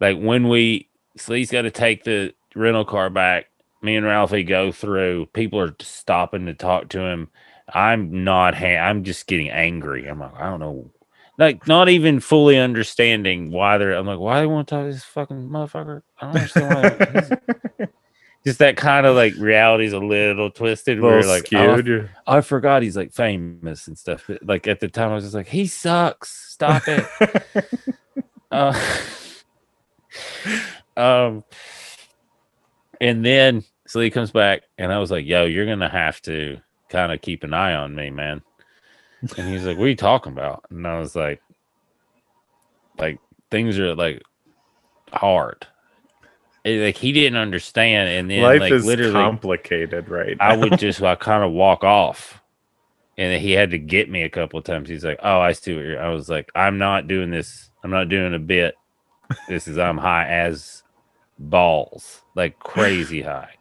Like 0.01 0.19
when 0.19 0.49
we 0.49 0.88
Slee's 1.17 1.51
got 1.51 1.62
to 1.62 1.71
take 1.71 2.05
the 2.05 2.35
rental 2.55 2.85
car 2.85 3.11
back, 3.11 3.47
me 3.83 3.97
and 3.97 4.07
Ralphie 4.07 4.45
go 4.45 4.73
through, 4.73 5.27
people 5.27 5.61
are 5.61 5.75
stopping 5.81 6.47
to 6.47 6.55
talk 6.55 6.88
to 6.91 7.01
him. 7.01 7.29
I'm 7.73 8.25
not 8.25 8.55
ha- 8.55 8.79
I'm 8.88 9.05
just 9.05 9.27
getting 9.27 9.51
angry. 9.51 10.07
I'm 10.07 10.21
like, 10.21 10.35
I 10.37 10.51
don't 10.51 10.61
know. 10.61 10.91
Like 11.38 11.66
not 11.68 11.88
even 11.88 12.18
fully 12.20 12.59
understanding 12.59 13.53
why 13.53 13.79
they're 13.79 13.92
I'm 13.92 14.07
like, 14.07 14.18
why 14.18 14.40
they 14.40 14.46
want 14.46 14.68
to 14.68 14.74
talk 14.74 14.85
to 14.87 14.92
this 14.92 15.05
fucking 15.05 15.48
motherfucker? 15.48 16.03
I 16.20 16.27
don't 16.27 16.37
understand 16.37 17.38
why 17.79 17.87
just 18.44 18.59
that 18.59 18.77
kind 18.77 19.07
of 19.07 19.14
like 19.14 19.35
reality's 19.38 19.92
a 19.92 19.98
little 20.01 20.51
twisted. 20.51 20.98
A 20.98 21.03
Where 21.03 21.16
little 21.22 21.31
like, 21.31 21.48
oh, 21.55 21.59
I 21.59 21.72
skewed. 21.74 21.87
You're- 21.87 22.09
I 22.27 22.40
forgot 22.40 22.83
he's 22.83 22.96
like 22.96 23.12
famous 23.12 23.87
and 23.87 23.96
stuff. 23.96 24.24
But, 24.27 24.44
Like 24.44 24.66
at 24.66 24.81
the 24.81 24.88
time, 24.88 25.12
I 25.12 25.14
was 25.14 25.24
just 25.24 25.35
like, 25.35 25.46
he 25.48 25.66
sucks. 25.68 26.31
Stop 26.53 26.83
it. 26.88 27.07
uh, 28.51 28.72
um, 30.96 31.44
and 33.01 33.24
then 33.24 33.62
so 33.87 34.01
he 34.01 34.11
comes 34.11 34.33
back, 34.33 34.62
and 34.77 34.92
I 34.92 34.98
was 34.98 35.11
like, 35.11 35.24
"Yo, 35.24 35.44
you're 35.44 35.66
gonna 35.66 35.88
have 35.88 36.20
to 36.22 36.59
kind 36.88 37.12
of 37.12 37.20
keep 37.22 37.44
an 37.44 37.55
eye 37.55 37.74
on 37.74 37.94
me, 37.94 38.11
man." 38.11 38.42
And 39.37 39.49
he's 39.49 39.65
like, 39.65 39.77
"What 39.79 39.85
are 39.85 39.89
you 39.89 39.97
talking 39.97 40.33
about?" 40.33 40.65
And 40.71 40.87
I 40.87 40.99
was 40.99 41.17
like, 41.17 41.43
"Like 42.99 43.19
things 43.51 43.79
are 43.79 43.95
like 43.95 44.23
hard." 45.13 45.67
Eh, 46.65 46.87
Like 46.87 46.97
he 46.97 47.13
didn't 47.13 47.39
understand, 47.39 48.09
and 48.11 48.31
then 48.31 48.43
Life 48.43 48.61
like 48.61 48.73
is 48.73 48.87
literally, 48.87 49.13
complicated 49.13 50.09
right 50.09 50.37
now. 50.39 50.49
I 50.51 50.57
would 50.57 50.79
just 50.79 51.01
like 51.01 51.21
kind 51.21 51.43
of 51.45 51.53
walk 51.53 51.85
off. 51.85 52.41
And 53.17 53.33
then 53.33 53.41
he 53.41 53.53
had 53.53 53.71
to 53.73 53.79
get 53.79 54.09
me 54.09 54.23
a 54.23 54.31
couple 54.31 54.59
of 54.61 54.65
times. 54.65 54.89
He's 54.89 55.05
like, 55.05 55.19
Oh, 55.23 55.41
I 55.41 55.53
see 55.53 55.75
what 55.75 55.85
you're 55.85 56.01
I 56.01 56.11
was 56.11 56.29
like, 56.29 56.51
I'm 56.55 56.79
not 56.79 57.09
doing 57.09 57.31
this. 57.31 57.71
I'm 57.83 57.91
not 57.91 58.09
doing 58.09 58.33
a 58.35 58.39
bit. 58.39 58.77
This 59.49 59.67
is 59.67 59.77
I'm 59.77 59.99
high 59.99 60.27
as 60.29 60.85
balls, 61.39 62.23
like 62.37 62.59
crazy 62.61 63.23
high. 63.23 63.55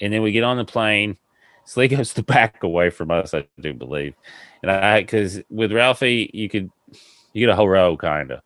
And 0.00 0.12
then 0.12 0.22
we 0.22 0.32
get 0.32 0.44
on 0.44 0.56
the 0.58 0.64
plane. 0.64 1.16
Slee 1.66 1.88
goes 1.88 2.14
to 2.14 2.22
back 2.22 2.62
away 2.62 2.90
from 2.90 3.10
us, 3.10 3.34
I 3.34 3.46
do 3.60 3.74
believe. 3.74 4.14
And 4.62 4.70
I 4.70 5.00
because 5.00 5.42
with 5.50 5.72
Ralphie, 5.72 6.30
you 6.32 6.48
could 6.48 6.70
you 7.32 7.46
get 7.46 7.52
a 7.52 7.56
whole 7.56 7.68
row 7.68 7.96
kind 7.96 8.30
of. 8.30 8.40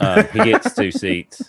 Um, 0.00 0.26
he 0.32 0.50
gets 0.50 0.74
two 0.74 0.90
seats. 1.02 1.42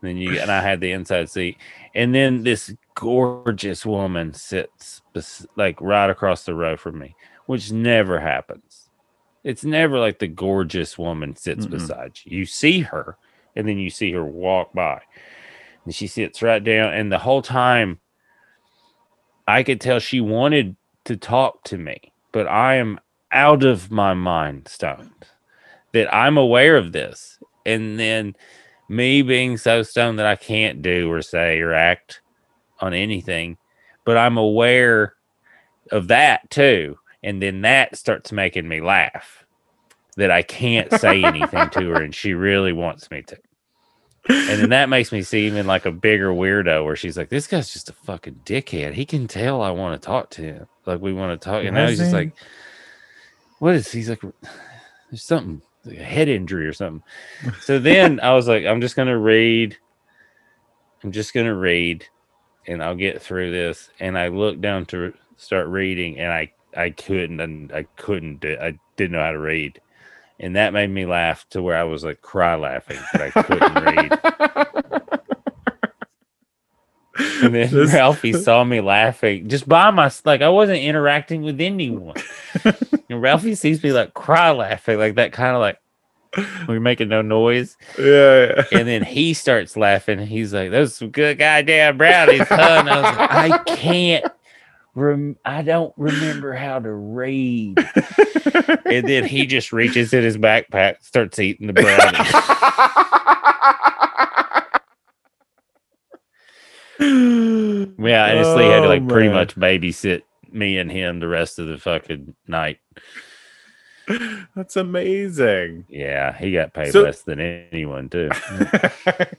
then 0.00 0.16
you 0.16 0.40
and 0.40 0.50
I 0.50 0.60
had 0.62 0.80
the 0.80 0.90
inside 0.92 1.30
seat, 1.30 1.58
and 1.94 2.14
then 2.14 2.42
this 2.42 2.74
gorgeous 2.94 3.84
woman 3.84 4.32
sits 4.32 5.02
bes- 5.12 5.46
like 5.54 5.80
right 5.80 6.08
across 6.10 6.44
the 6.44 6.54
row 6.54 6.76
from 6.76 6.98
me, 6.98 7.14
which 7.44 7.70
never 7.70 8.18
happens. 8.18 8.88
It's 9.44 9.64
never 9.64 9.98
like 9.98 10.18
the 10.18 10.26
gorgeous 10.28 10.98
woman 10.98 11.36
sits 11.36 11.66
Mm-mm. 11.66 11.70
beside 11.72 12.18
you. 12.24 12.38
You 12.38 12.46
see 12.46 12.80
her, 12.80 13.16
and 13.54 13.68
then 13.68 13.78
you 13.78 13.90
see 13.90 14.12
her 14.12 14.24
walk 14.24 14.72
by, 14.72 15.02
and 15.84 15.94
she 15.94 16.06
sits 16.06 16.42
right 16.42 16.64
down, 16.64 16.94
and 16.94 17.12
the 17.12 17.18
whole 17.18 17.42
time, 17.42 18.00
I 19.46 19.62
could 19.62 19.80
tell 19.80 19.98
she 19.98 20.20
wanted 20.20 20.76
to 21.04 21.16
talk 21.16 21.62
to 21.64 21.78
me, 21.78 22.12
but 22.32 22.46
I 22.46 22.76
am 22.76 23.00
out 23.32 23.64
of 23.64 23.90
my 23.90 24.14
mind 24.14 24.68
stoned 24.68 25.26
that 25.92 26.12
I'm 26.14 26.36
aware 26.36 26.76
of 26.76 26.92
this. 26.92 27.38
And 27.64 27.98
then 27.98 28.36
me 28.88 29.22
being 29.22 29.56
so 29.56 29.82
stoned 29.82 30.18
that 30.18 30.26
I 30.26 30.36
can't 30.36 30.82
do 30.82 31.10
or 31.10 31.22
say 31.22 31.60
or 31.60 31.72
act 31.72 32.20
on 32.80 32.94
anything, 32.94 33.56
but 34.04 34.16
I'm 34.16 34.36
aware 34.36 35.14
of 35.90 36.08
that 36.08 36.48
too. 36.50 36.98
And 37.22 37.42
then 37.42 37.62
that 37.62 37.96
starts 37.96 38.32
making 38.32 38.68
me 38.68 38.80
laugh 38.80 39.44
that 40.16 40.30
I 40.30 40.42
can't 40.42 40.92
say 40.92 41.22
anything 41.24 41.68
to 41.70 41.88
her 41.90 42.02
and 42.02 42.14
she 42.14 42.34
really 42.34 42.72
wants 42.72 43.10
me 43.10 43.22
to. 43.22 43.36
And 44.28 44.60
then 44.60 44.70
that 44.70 44.88
makes 44.88 45.12
me 45.12 45.22
seem 45.22 45.54
like 45.66 45.86
a 45.86 45.92
bigger 45.92 46.30
weirdo 46.30 46.84
where 46.84 46.96
she's 46.96 47.16
like, 47.16 47.28
this 47.28 47.46
guy's 47.46 47.72
just 47.72 47.88
a 47.88 47.92
fucking 47.92 48.40
dickhead. 48.44 48.92
He 48.92 49.04
can 49.04 49.28
tell 49.28 49.62
I 49.62 49.70
want 49.70 50.00
to 50.00 50.06
talk 50.06 50.30
to 50.30 50.42
him. 50.42 50.66
Like 50.84 51.00
we 51.00 51.12
want 51.12 51.40
to 51.40 51.44
talk. 51.44 51.64
And 51.64 51.74
now 51.74 51.88
he's 51.88 51.98
just 51.98 52.12
like, 52.12 52.32
what 53.58 53.74
is 53.74 53.90
he's 53.90 54.08
like 54.08 54.20
there's 54.20 55.22
something 55.22 55.62
like 55.84 55.98
a 55.98 56.04
head 56.04 56.28
injury 56.28 56.66
or 56.66 56.72
something. 56.72 57.02
So 57.60 57.78
then 57.78 58.20
I 58.20 58.34
was 58.34 58.48
like, 58.48 58.64
I'm 58.64 58.80
just 58.80 58.96
gonna 58.96 59.18
read. 59.18 59.76
I'm 61.04 61.12
just 61.12 61.32
gonna 61.32 61.54
read 61.54 62.06
and 62.66 62.82
I'll 62.82 62.96
get 62.96 63.22
through 63.22 63.52
this. 63.52 63.90
And 64.00 64.18
I 64.18 64.28
looked 64.28 64.60
down 64.60 64.86
to 64.86 65.14
start 65.36 65.68
reading 65.68 66.18
and 66.18 66.32
I 66.32 66.52
I 66.76 66.90
couldn't 66.90 67.40
and 67.40 67.72
I 67.72 67.84
couldn't 67.96 68.40
do 68.40 68.56
I 68.60 68.78
didn't 68.96 69.12
know 69.12 69.22
how 69.22 69.32
to 69.32 69.38
read. 69.38 69.80
And 70.38 70.56
that 70.56 70.72
made 70.72 70.90
me 70.90 71.06
laugh 71.06 71.46
to 71.50 71.62
where 71.62 71.76
I 71.76 71.84
was 71.84 72.04
like 72.04 72.20
cry 72.20 72.54
laughing, 72.56 72.98
but 73.12 73.20
I 73.22 73.30
couldn't 73.42 73.84
read. 73.84 75.20
And 77.42 77.54
then 77.54 77.70
This- 77.70 77.94
Ralphie 77.94 78.34
saw 78.34 78.62
me 78.62 78.80
laughing 78.82 79.48
just 79.48 79.66
by 79.68 79.90
my 79.90 80.10
like 80.26 80.42
I 80.42 80.50
wasn't 80.50 80.80
interacting 80.82 81.42
with 81.42 81.60
anyone. 81.60 82.16
and 82.64 83.22
Ralphie 83.22 83.54
sees 83.54 83.82
me 83.82 83.92
like 83.92 84.12
cry 84.12 84.50
laughing, 84.50 84.98
like 84.98 85.14
that 85.14 85.32
kind 85.32 85.54
of 85.56 85.60
like 85.60 85.78
we're 86.68 86.80
making 86.80 87.08
no 87.08 87.22
noise. 87.22 87.78
yeah, 87.98 88.52
yeah. 88.70 88.78
And 88.78 88.86
then 88.88 89.02
he 89.02 89.32
starts 89.32 89.76
laughing. 89.78 90.18
He's 90.18 90.52
like, 90.52 90.70
"Those 90.70 90.94
some 90.94 91.08
good 91.08 91.38
goddamn 91.38 91.96
brownies, 91.96 92.46
huh?" 92.48 92.76
And 92.80 92.90
I 92.90 92.96
was 92.96 93.16
like, 93.16 93.30
"I 93.30 93.58
can't, 93.76 94.24
rem- 94.96 95.36
I 95.44 95.62
don't 95.62 95.94
remember 95.96 96.52
how 96.64 96.80
to 96.80 96.90
read." 96.92 97.78
And 98.84 99.06
then 99.06 99.24
he 99.24 99.46
just 99.46 99.72
reaches 99.72 100.12
in 100.12 100.24
his 100.24 100.36
backpack, 100.38 101.02
starts 101.04 101.38
eating 101.38 101.66
the 101.68 101.72
brownies. 101.72 102.32
Yeah, 106.98 108.24
I 108.24 108.32
honestly 108.36 108.64
had 108.66 108.80
to 108.80 108.84
Oh, 108.84 108.88
like 108.88 109.06
pretty 109.08 109.28
much 109.28 109.54
babysit 109.56 110.22
me 110.50 110.78
and 110.78 110.90
him 110.90 111.20
the 111.20 111.28
rest 111.28 111.58
of 111.58 111.66
the 111.66 111.78
fucking 111.78 112.34
night. 112.46 112.78
That's 114.54 114.76
amazing. 114.76 115.84
Yeah, 115.88 116.36
he 116.36 116.52
got 116.52 116.72
paid 116.72 116.92
So- 116.92 117.02
less 117.02 117.22
than 117.22 117.40
anyone 117.40 118.08
too. 118.08 118.30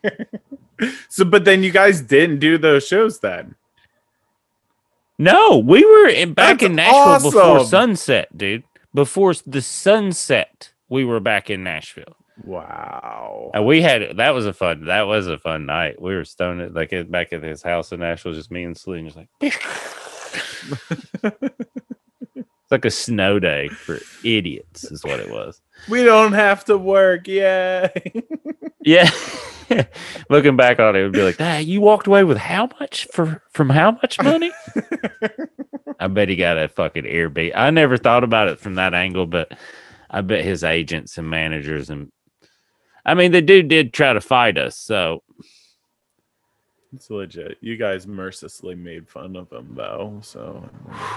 so, 1.09 1.25
but 1.25 1.45
then 1.45 1.63
you 1.63 1.71
guys 1.71 2.01
didn't 2.01 2.39
do 2.39 2.57
those 2.57 2.85
shows 2.85 3.19
then. 3.19 3.55
No, 5.19 5.57
we 5.57 5.83
were 5.83 6.07
in, 6.07 6.33
back 6.33 6.59
That's 6.59 6.69
in 6.69 6.75
Nashville 6.75 7.31
before 7.31 7.65
sunset, 7.65 8.35
dude. 8.37 8.63
Before 8.93 9.33
the 9.45 9.61
sunset, 9.61 10.71
we 10.89 11.03
were 11.05 11.19
back 11.19 11.49
in 11.49 11.63
Nashville. 11.63 12.15
Wow. 12.43 13.51
And 13.53 13.65
we 13.65 13.81
had 13.81 14.17
that 14.17 14.31
was 14.31 14.45
a 14.45 14.53
fun 14.53 14.85
that 14.85 15.07
was 15.07 15.27
a 15.27 15.39
fun 15.39 15.65
night. 15.65 15.99
We 15.99 16.13
were 16.13 16.23
stoned 16.23 16.61
at, 16.61 16.73
like 16.73 16.91
back 17.09 17.33
at 17.33 17.41
his 17.41 17.63
house 17.63 17.91
in 17.91 17.99
Nashville, 17.99 18.33
just 18.33 18.51
me 18.51 18.63
and 18.63 18.77
Slee, 18.77 18.99
and 18.99 19.07
just 19.07 19.17
like 19.17 19.27
it's 22.35 22.71
like 22.71 22.85
a 22.85 22.91
snow 22.91 23.39
day 23.39 23.69
for 23.69 23.99
idiots, 24.23 24.83
is 24.83 25.03
what 25.03 25.19
it 25.19 25.31
was. 25.31 25.61
we 25.89 26.03
don't 26.03 26.33
have 26.33 26.63
to 26.65 26.77
work. 26.77 27.27
Yay. 27.27 27.89
Yeah. 28.81 29.09
Looking 30.29 30.55
back 30.55 30.79
on 30.79 30.95
it, 30.95 30.99
it 30.99 31.03
would 31.03 31.13
be 31.13 31.23
like, 31.23 31.37
ah, 31.39 31.57
you 31.57 31.81
walked 31.81 32.07
away 32.07 32.23
with 32.23 32.37
how 32.37 32.69
much 32.79 33.07
for 33.11 33.41
from 33.51 33.69
how 33.69 33.91
much 33.91 34.21
money? 34.21 34.51
I 35.99 36.07
bet 36.07 36.29
he 36.29 36.35
got 36.35 36.57
a 36.57 36.67
fucking 36.67 37.03
Airbnb. 37.03 37.53
I 37.55 37.69
never 37.71 37.97
thought 37.97 38.23
about 38.23 38.49
it 38.49 38.59
from 38.59 38.75
that 38.75 38.93
angle, 38.93 39.25
but 39.25 39.51
I 40.09 40.21
bet 40.21 40.45
his 40.45 40.63
agents 40.63 41.17
and 41.17 41.29
managers 41.29 41.89
and 41.89 42.11
I 43.05 43.13
mean 43.13 43.31
the 43.31 43.41
dude 43.41 43.67
did 43.67 43.93
try 43.93 44.13
to 44.13 44.21
fight 44.21 44.57
us, 44.57 44.77
so 44.77 45.23
it's 46.93 47.09
legit. 47.09 47.57
You 47.61 47.77
guys 47.77 48.07
mercilessly 48.07 48.75
made 48.75 49.09
fun 49.09 49.35
of 49.35 49.51
him 49.51 49.73
though. 49.75 50.19
So 50.21 50.69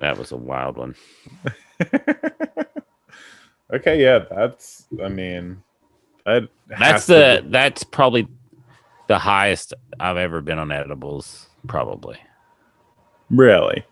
that 0.00 0.18
was 0.18 0.32
a 0.32 0.36
wild 0.36 0.76
one. 0.76 0.94
okay, 3.72 4.02
yeah, 4.02 4.24
that's 4.30 4.86
I 5.02 5.08
mean 5.08 5.62
that 6.28 6.48
That's 6.78 7.06
the 7.06 7.40
be- 7.42 7.50
that's 7.50 7.84
probably 7.84 8.28
the 9.06 9.18
highest 9.18 9.72
I've 9.98 10.18
ever 10.18 10.42
been 10.42 10.58
on 10.58 10.70
edibles, 10.70 11.48
probably. 11.66 12.18
really? 13.30 13.84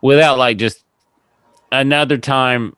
Without 0.00 0.38
like 0.38 0.58
just 0.58 0.84
another 1.72 2.18
time. 2.18 2.76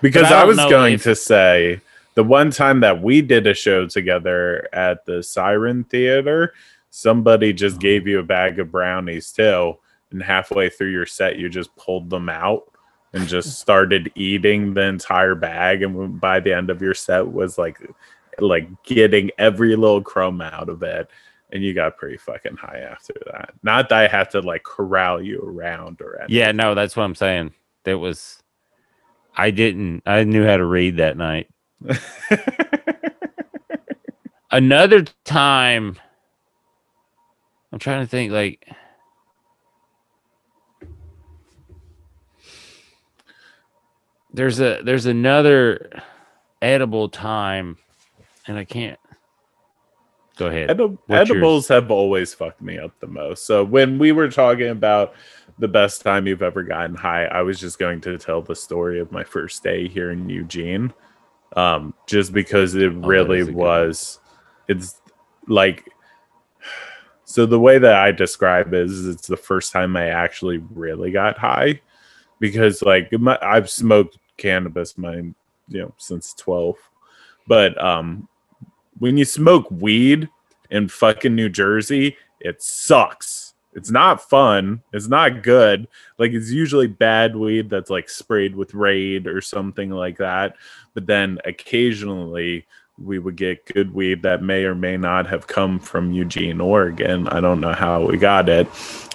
Because 0.00 0.30
I 0.30 0.42
I, 0.42 0.44
was 0.44 0.56
going 0.56 0.94
if- 0.94 1.02
to 1.02 1.16
say 1.16 1.80
the 2.14 2.22
one 2.22 2.50
time 2.50 2.80
that 2.80 3.02
we 3.02 3.20
did 3.22 3.46
a 3.46 3.54
show 3.54 3.86
together 3.86 4.68
at 4.72 5.04
the 5.04 5.22
Siren 5.22 5.84
Theater, 5.84 6.52
somebody 6.90 7.52
just 7.52 7.76
oh. 7.76 7.80
gave 7.80 8.06
you 8.06 8.20
a 8.20 8.24
bag 8.24 8.60
of 8.60 8.70
brownies 8.70 9.32
too, 9.32 9.76
and 10.12 10.22
halfway 10.22 10.70
through 10.70 10.92
your 10.92 11.06
set, 11.06 11.36
you 11.36 11.48
just 11.48 11.74
pulled 11.74 12.10
them 12.10 12.28
out 12.28 12.72
and 13.12 13.26
just 13.26 13.58
started 13.58 14.12
eating 14.14 14.74
the 14.74 14.82
entire 14.82 15.34
bag, 15.34 15.82
and 15.82 16.20
by 16.20 16.40
the 16.40 16.52
end 16.52 16.70
of 16.70 16.82
your 16.82 16.94
set 16.94 17.32
was 17.32 17.58
like, 17.58 17.78
like 18.38 18.68
getting 18.84 19.30
every 19.38 19.76
little 19.76 20.02
crumb 20.02 20.40
out 20.40 20.68
of 20.68 20.82
it. 20.82 21.08
And 21.50 21.64
you 21.64 21.72
got 21.72 21.96
pretty 21.96 22.18
fucking 22.18 22.56
high 22.56 22.80
after 22.80 23.14
that. 23.32 23.54
Not 23.62 23.88
that 23.88 23.98
I 23.98 24.06
had 24.06 24.30
to 24.30 24.40
like 24.40 24.64
corral 24.64 25.22
you 25.22 25.40
around 25.40 26.02
or 26.02 26.18
anything. 26.18 26.36
Yeah, 26.36 26.52
no, 26.52 26.74
that's 26.74 26.94
what 26.94 27.04
I'm 27.04 27.14
saying. 27.14 27.54
That 27.84 27.98
was 27.98 28.42
I 29.34 29.50
didn't 29.50 30.02
I 30.04 30.24
knew 30.24 30.44
how 30.44 30.58
to 30.58 30.66
read 30.66 30.98
that 30.98 31.16
night. 31.16 31.48
Another 34.50 35.04
time 35.24 35.96
I'm 37.72 37.78
trying 37.78 38.00
to 38.00 38.06
think 38.06 38.30
like 38.30 38.68
there's 44.38 44.60
a 44.60 44.80
there's 44.84 45.06
another 45.06 45.90
edible 46.62 47.08
time 47.08 47.76
and 48.46 48.56
I 48.56 48.64
can't 48.64 48.98
go 50.36 50.46
ahead. 50.46 50.70
Edib- 50.70 50.96
edibles 51.08 51.66
have 51.66 51.90
always 51.90 52.32
fucked 52.32 52.62
me 52.62 52.78
up 52.78 52.92
the 53.00 53.08
most. 53.08 53.46
So 53.46 53.64
when 53.64 53.98
we 53.98 54.12
were 54.12 54.30
talking 54.30 54.68
about 54.68 55.14
the 55.58 55.66
best 55.66 56.02
time 56.02 56.28
you've 56.28 56.42
ever 56.42 56.62
gotten 56.62 56.94
high, 56.94 57.24
I 57.24 57.42
was 57.42 57.58
just 57.58 57.80
going 57.80 58.00
to 58.02 58.16
tell 58.16 58.40
the 58.40 58.54
story 58.54 59.00
of 59.00 59.10
my 59.10 59.24
first 59.24 59.64
day 59.64 59.88
here 59.88 60.12
in 60.12 60.28
Eugene. 60.30 60.92
Um, 61.56 61.92
just 62.06 62.32
because 62.32 62.76
it 62.76 62.92
Oh, 62.92 63.06
really 63.08 63.40
is 63.40 63.48
a 63.48 63.50
good 63.50 63.56
one. 63.56 63.66
was 63.66 64.20
it's 64.68 65.00
like 65.48 65.88
so 67.24 67.44
the 67.44 67.58
way 67.58 67.78
that 67.78 67.96
I 67.96 68.12
describe 68.12 68.72
it 68.72 68.86
is 68.86 69.04
it's 69.08 69.26
the 69.26 69.36
first 69.36 69.72
time 69.72 69.96
I 69.96 70.06
actually 70.10 70.58
really 70.58 71.10
got 71.10 71.38
high 71.38 71.80
because 72.38 72.82
like 72.82 73.10
my, 73.12 73.36
I've 73.42 73.68
smoked 73.68 74.16
cannabis 74.38 74.96
my 74.96 75.16
you 75.16 75.34
know 75.82 75.92
since 75.98 76.32
12 76.34 76.76
but 77.46 77.80
um 77.82 78.26
when 78.98 79.16
you 79.16 79.24
smoke 79.24 79.70
weed 79.70 80.28
in 80.70 80.88
fucking 80.88 81.34
New 81.34 81.48
Jersey, 81.48 82.16
it 82.40 82.62
sucks. 82.62 83.54
It's 83.74 83.90
not 83.90 84.28
fun. 84.28 84.82
It's 84.92 85.08
not 85.08 85.42
good. 85.42 85.88
Like 86.18 86.32
it's 86.32 86.50
usually 86.50 86.86
bad 86.86 87.36
weed 87.36 87.70
that's 87.70 87.90
like 87.90 88.08
sprayed 88.08 88.56
with 88.56 88.74
Raid 88.74 89.26
or 89.26 89.40
something 89.40 89.90
like 89.90 90.18
that. 90.18 90.56
But 90.94 91.06
then 91.06 91.38
occasionally 91.44 92.66
we 93.00 93.20
would 93.20 93.36
get 93.36 93.64
good 93.66 93.94
weed 93.94 94.22
that 94.22 94.42
may 94.42 94.64
or 94.64 94.74
may 94.74 94.96
not 94.96 95.28
have 95.28 95.46
come 95.46 95.78
from 95.78 96.12
Eugene, 96.12 96.60
Oregon. 96.60 97.28
I 97.28 97.40
don't 97.40 97.60
know 97.60 97.72
how 97.72 98.04
we 98.04 98.16
got 98.16 98.48
it, 98.48 98.66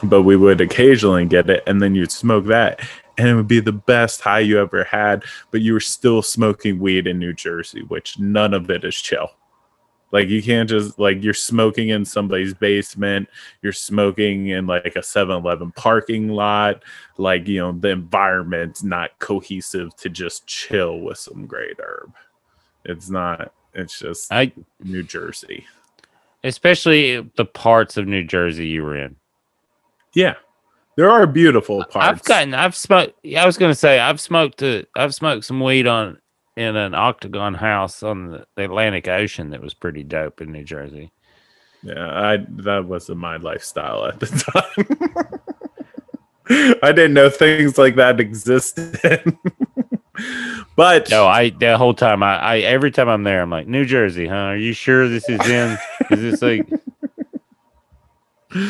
but 0.03 0.21
we 0.21 0.38
would 0.38 0.62
occasionally 0.62 1.25
get 1.25 1.49
it 1.49 1.63
and 1.67 1.81
then 1.81 1.93
you'd 1.93 2.12
smoke 2.12 2.45
that 2.45 2.79
and 3.17 3.28
it 3.28 3.36
would 3.36 3.47
be 3.47 3.60
the 3.60 3.71
best 3.71 4.21
high 4.21 4.39
you 4.39 4.60
ever 4.60 4.84
had, 4.84 5.23
but 5.52 5.62
you 5.62 5.73
were 5.73 5.80
still 5.80 6.21
smoking 6.21 6.80
weed 6.80 7.08
in 7.08 7.19
New 7.19 7.34
Jersey, 7.34 7.84
which 7.84 8.17
none 8.19 8.54
of 8.54 8.69
it 8.69 8.84
is 8.84 8.95
chill. 8.95 9.30
Like 10.12 10.30
you 10.30 10.43
can't 10.43 10.69
just 10.69 10.99
like 10.99 11.23
you're 11.23 11.34
smoking 11.34 11.89
in 11.89 12.06
somebody's 12.06 12.54
basement, 12.54 13.28
you're 13.63 13.73
smoking 13.73 14.49
in 14.49 14.67
like 14.67 14.95
a 14.95 14.99
7-Eleven 14.99 15.71
parking 15.71 16.30
lot, 16.30 16.84
like 17.17 17.47
you 17.47 17.60
know, 17.60 17.71
the 17.71 17.89
environment's 17.89 18.84
not 18.84 19.17
cohesive 19.17 19.95
to 19.97 20.10
just 20.10 20.45
chill 20.45 20.99
with 20.99 21.17
some 21.17 21.47
great 21.47 21.78
herb. 21.80 22.13
It's 22.86 23.10
not 23.10 23.54
it's 23.73 23.97
just 23.97 24.32
I 24.32 24.52
New 24.84 25.02
Jersey. 25.02 25.65
especially 26.43 27.21
the 27.36 27.45
parts 27.45 27.97
of 27.97 28.08
New 28.08 28.23
Jersey 28.23 28.67
you 28.67 28.84
were 28.84 28.97
in. 28.97 29.15
Yeah. 30.13 30.36
There 30.95 31.10
are 31.10 31.25
beautiful 31.25 31.84
parts. 31.86 31.95
I've 31.95 32.23
gotten 32.23 32.53
I've 32.53 32.75
smoked 32.75 33.13
I 33.36 33.45
was 33.45 33.58
gonna 33.58 33.75
say 33.75 33.99
I've 33.99 34.21
smoked 34.21 34.62
i 34.62 34.86
I've 34.95 35.15
smoked 35.15 35.45
some 35.45 35.60
weed 35.60 35.88
on 35.88 36.19
in 36.56 36.75
an 36.75 36.93
octagon 36.93 37.56
house 37.56 38.03
on 38.03 38.27
the, 38.32 38.45
the 38.56 38.65
Atlantic 38.65 39.08
Ocean 39.08 39.49
that 39.51 39.62
was 39.62 39.73
pretty 39.73 40.03
dope 40.03 40.41
in 40.41 40.51
New 40.51 40.63
Jersey. 40.63 41.12
Yeah, 41.82 42.10
I 42.10 42.45
that 42.63 42.86
wasn't 42.86 43.19
my 43.19 43.38
lifestyle 43.38 44.06
at 44.06 44.19
the 44.19 44.27
time. 46.47 46.77
I 46.84 46.91
didn't 46.91 47.13
know 47.13 47.29
things 47.29 47.77
like 47.77 47.95
that 47.95 48.19
existed. 48.19 49.36
but 50.75 51.10
No, 51.10 51.25
I 51.25 51.49
the 51.49 51.77
whole 51.77 51.95
time 51.95 52.21
I, 52.21 52.38
I 52.38 52.58
every 52.60 52.91
time 52.91 53.10
I'm 53.10 53.23
there 53.23 53.41
I'm 53.41 53.49
like 53.49 53.67
New 53.67 53.86
Jersey, 53.86 54.27
huh? 54.27 54.36
Are 54.36 54.58
you 54.58 54.73
sure 54.73 55.08
this 55.10 55.27
is 55.27 55.39
in? 55.49 55.77
is 56.12 56.39
this 56.39 56.41
like 56.41 56.69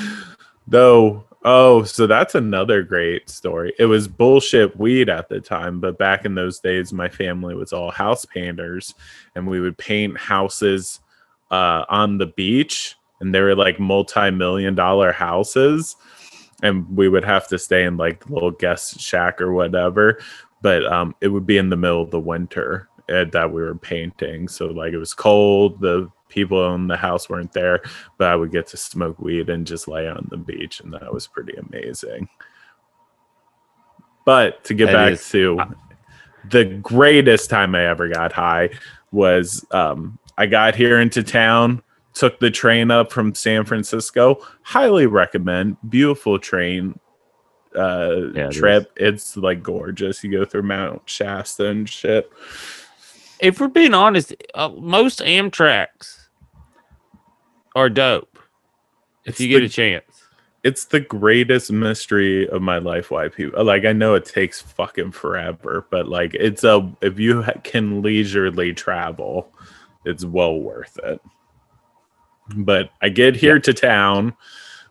though 0.67 1.25
oh, 1.43 1.83
so 1.83 2.07
that's 2.07 2.35
another 2.35 2.83
great 2.83 3.29
story. 3.29 3.73
It 3.77 3.85
was 3.85 4.07
bullshit 4.07 4.77
weed 4.77 5.09
at 5.09 5.29
the 5.29 5.39
time, 5.39 5.79
but 5.79 5.97
back 5.97 6.25
in 6.25 6.35
those 6.35 6.59
days 6.59 6.93
my 6.93 7.09
family 7.09 7.55
was 7.55 7.73
all 7.73 7.91
house 7.91 8.25
painters 8.25 8.93
and 9.35 9.47
we 9.47 9.59
would 9.59 9.77
paint 9.77 10.17
houses 10.17 10.99
uh, 11.51 11.85
on 11.89 12.17
the 12.17 12.27
beach 12.27 12.95
and 13.19 13.33
they 13.33 13.41
were 13.41 13.55
like 13.55 13.79
multi-million 13.79 14.75
dollar 14.75 15.11
houses 15.11 15.95
and 16.63 16.85
we 16.95 17.07
would 17.07 17.23
have 17.23 17.47
to 17.47 17.59
stay 17.59 17.83
in 17.83 17.95
like 17.95 18.25
the 18.25 18.33
little 18.33 18.51
guest 18.51 18.99
shack 18.99 19.39
or 19.39 19.53
whatever 19.53 20.19
but 20.61 20.85
um, 20.85 21.13
it 21.21 21.27
would 21.27 21.45
be 21.45 21.57
in 21.57 21.69
the 21.69 21.77
middle 21.77 22.01
of 22.01 22.11
the 22.11 22.19
winter 22.19 22.89
uh, 23.09 23.25
that 23.25 23.51
we 23.51 23.61
were 23.61 23.75
painting 23.75 24.47
so 24.47 24.65
like 24.65 24.93
it 24.93 24.97
was 24.97 25.13
cold 25.13 25.79
the 25.79 26.09
people 26.33 26.73
in 26.75 26.87
the 26.87 26.97
house 26.97 27.29
weren't 27.29 27.53
there 27.53 27.81
but 28.17 28.29
i 28.29 28.35
would 28.35 28.51
get 28.51 28.65
to 28.67 28.77
smoke 28.77 29.19
weed 29.19 29.49
and 29.49 29.67
just 29.67 29.87
lay 29.87 30.07
on 30.07 30.25
the 30.31 30.37
beach 30.37 30.79
and 30.79 30.91
that 30.93 31.13
was 31.13 31.27
pretty 31.27 31.53
amazing. 31.55 32.27
But 34.25 34.63
to 34.65 34.73
get 34.73 34.85
That 34.87 34.93
back 34.93 35.11
is- 35.13 35.29
to 35.29 35.59
the 36.49 36.65
greatest 36.65 37.49
time 37.49 37.75
i 37.75 37.85
ever 37.85 38.07
got 38.09 38.31
high 38.31 38.69
was 39.11 39.65
um, 39.71 40.17
i 40.37 40.45
got 40.45 40.75
here 40.75 40.99
into 40.99 41.23
town 41.23 41.81
took 42.13 42.39
the 42.39 42.51
train 42.51 42.91
up 42.91 43.11
from 43.11 43.33
san 43.33 43.63
francisco. 43.65 44.37
Highly 44.61 45.05
recommend. 45.07 45.77
Beautiful 45.89 46.37
train 46.39 46.99
uh 47.75 48.15
Yeah, 48.35 48.47
it 48.47 48.51
trip. 48.51 48.91
It's 48.97 49.35
like 49.37 49.63
gorgeous. 49.63 50.23
You 50.23 50.31
go 50.31 50.45
through 50.45 50.63
mount 50.63 51.01
shasta 51.09 51.67
and 51.67 51.89
shit. 51.89 52.29
If 53.39 53.59
we're 53.59 53.67
being 53.67 53.93
honest, 53.95 54.33
uh, 54.53 54.69
most 54.69 55.19
Amtrak's 55.19 56.22
are 57.75 57.89
dope. 57.89 58.37
If 59.25 59.31
It's 59.35 59.39
you 59.41 59.47
get 59.49 59.59
the- 59.59 59.65
a 59.65 59.69
chance. 59.69 60.23
it's 60.63 60.85
the 60.85 60.99
greatest 60.99 61.71
mystery 61.71 62.47
of 62.49 62.61
my 62.61 62.77
life 62.77 63.11
why 63.11 63.27
people 63.27 63.63
like 63.65 63.83
i 63.83 63.91
know 63.91 64.13
it 64.15 64.23
takes 64.23 64.61
fucking 64.61 65.11
forever 65.11 65.85
but 65.91 66.07
like 66.07 66.33
it's 66.35 66.63
a 66.63 66.89
if 67.01 67.19
you 67.19 67.41
ha- 67.41 67.51
can 67.65 68.01
leisurely 68.01 68.71
travel 68.73 69.51
it's 70.05 70.23
well 70.23 70.57
worth 70.59 70.97
it. 71.03 71.19
But 72.55 72.91
i 73.01 73.09
get 73.09 73.35
here 73.35 73.59
to 73.59 73.73
town. 73.73 74.35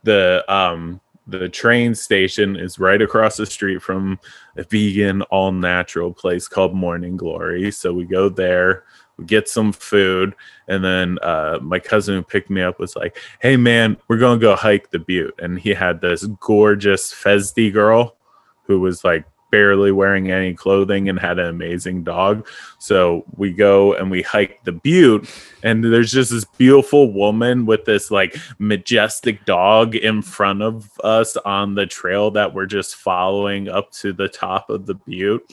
The 0.04 0.44
um 0.52 1.00
the 1.26 1.48
train 1.48 1.94
station 1.94 2.56
is 2.56 2.78
right 2.78 3.00
across 3.00 3.36
the 3.36 3.46
street 3.46 3.80
from 3.80 4.18
a 4.56 4.64
vegan 4.64 5.22
all 5.30 5.52
natural 5.52 6.12
place 6.12 6.48
called 6.48 6.74
morning 6.74 7.16
glory. 7.16 7.70
So 7.70 7.92
we 7.92 8.04
go 8.04 8.28
there 8.28 8.84
get 9.22 9.48
some 9.48 9.72
food 9.72 10.34
and 10.68 10.84
then 10.84 11.18
uh, 11.22 11.58
my 11.62 11.78
cousin 11.78 12.14
who 12.14 12.22
picked 12.22 12.50
me 12.50 12.62
up 12.62 12.78
was 12.78 12.96
like 12.96 13.16
hey 13.40 13.56
man 13.56 13.96
we're 14.08 14.18
gonna 14.18 14.40
go 14.40 14.54
hike 14.54 14.90
the 14.90 14.98
butte 14.98 15.34
and 15.40 15.58
he 15.58 15.70
had 15.70 16.00
this 16.00 16.24
gorgeous 16.40 17.12
fesdy 17.12 17.72
girl 17.72 18.16
who 18.64 18.80
was 18.80 19.04
like 19.04 19.24
barely 19.52 19.92
wearing 19.92 20.32
any 20.32 20.54
clothing 20.54 21.08
and 21.08 21.20
had 21.20 21.38
an 21.38 21.46
amazing 21.46 22.02
dog. 22.02 22.48
So 22.78 23.24
we 23.36 23.52
go 23.52 23.92
and 23.92 24.10
we 24.10 24.22
hike 24.22 24.64
the 24.64 24.72
butte 24.72 25.28
and 25.62 25.84
there's 25.84 26.10
just 26.10 26.32
this 26.32 26.46
beautiful 26.56 27.12
woman 27.12 27.66
with 27.66 27.84
this 27.84 28.10
like 28.10 28.34
majestic 28.58 29.44
dog 29.44 29.94
in 29.94 30.22
front 30.22 30.62
of 30.62 30.90
us 31.04 31.36
on 31.36 31.74
the 31.74 31.86
trail 31.86 32.32
that 32.32 32.54
we're 32.54 32.66
just 32.66 32.96
following 32.96 33.68
up 33.68 33.92
to 33.92 34.12
the 34.12 34.28
top 34.28 34.70
of 34.70 34.86
the 34.86 34.94
butte. 34.94 35.44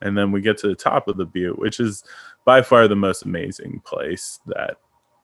And 0.00 0.16
then 0.16 0.30
we 0.30 0.40
get 0.40 0.56
to 0.58 0.68
the 0.68 0.76
top 0.76 1.08
of 1.08 1.16
the 1.16 1.26
butte 1.26 1.58
which 1.58 1.80
is 1.80 2.04
by 2.44 2.62
far 2.62 2.88
the 2.88 2.96
most 2.96 3.24
amazing 3.24 3.82
place 3.84 4.40
that 4.46 4.78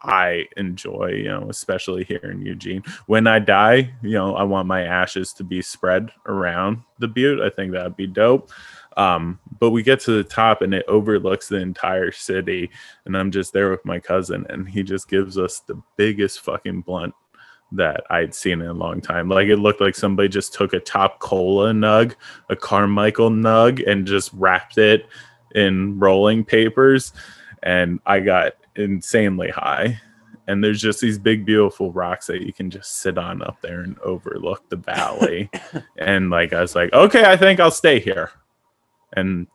I 0.05 0.47
enjoy, 0.59 1.13
you 1.17 1.29
know, 1.29 1.49
especially 1.49 2.05
here 2.05 2.21
in 2.25 2.45
Eugene. 2.45 2.83
When 3.07 3.27
I 3.27 3.39
die, 3.39 3.95
you 4.03 4.13
know, 4.13 4.37
I 4.37 4.43
want 4.43 4.69
my 4.69 4.83
ashes 4.83 5.33
to 5.35 5.45
be 5.45 5.63
spread 5.63 6.11
around 6.27 6.83
the 6.99 7.09
butte. 7.09 7.41
I 7.41 7.49
think 7.49 7.73
that'd 7.73 7.97
be 7.97 8.07
dope. 8.07 8.51
Um, 8.97 9.41
but 9.59 9.71
we 9.71 9.83
get 9.83 10.01
to 10.01 10.13
the 10.13 10.25
top 10.25 10.63
and 10.63 10.75
it 10.75 10.85
overlooks 10.89 11.49
the 11.49 11.57
entire 11.57 12.13
city. 12.13 12.71
And 13.07 13.17
I'm 13.17 13.31
just 13.31 13.53
there 13.53 13.71
with 13.71 13.85
my 13.85 13.99
cousin, 13.99 14.47
and 14.51 14.69
he 14.69 14.83
just 14.83 15.09
gives 15.09 15.39
us 15.39 15.61
the 15.61 15.81
biggest 15.97 16.41
fucking 16.41 16.83
blunt 16.83 17.15
that 17.73 18.05
I'd 18.11 18.35
seen 18.35 18.61
in 18.61 18.69
a 18.69 18.75
long 18.75 19.01
time. 19.01 19.29
Like 19.29 19.49
it 19.49 19.57
looked 19.57 19.81
like 19.81 19.95
somebody 19.95 20.29
just 20.29 20.55
took 20.55 20.75
a 20.75 20.81
top 20.81 21.19
cola 21.19 21.73
nug, 21.73 22.15
a 22.51 22.57
Carmichael 22.57 23.31
nug, 23.31 23.83
and 23.91 24.07
just 24.07 24.33
wrapped 24.35 24.79
it 24.79 25.07
in 25.55 25.99
rolling 25.99 26.45
papers. 26.45 27.13
And 27.63 28.01
I 28.07 28.21
got 28.21 28.55
insanely 28.77 29.51
high. 29.51 30.01
And 30.47 30.63
there's 30.63 30.83
just 30.83 31.01
these 31.01 31.19
big, 31.19 31.47
beautiful 31.47 31.91
rocks 31.93 32.27
that 32.27 32.43
you 32.43 32.53
can 32.53 32.69
just 32.71 32.99
sit 32.99 33.17
on 33.17 33.41
up 33.41 33.61
there 33.63 33.81
and 33.81 33.99
overlook 34.01 34.69
the 34.69 34.77
valley. 34.77 35.51
and 35.99 36.29
like, 36.29 36.53
I 36.53 36.61
was 36.61 36.75
like, 36.75 36.93
okay, 36.93 37.25
I 37.25 37.37
think 37.37 37.61
I'll 37.61 37.71
stay 37.71 37.99
here. 37.99 38.31
And 39.15 39.47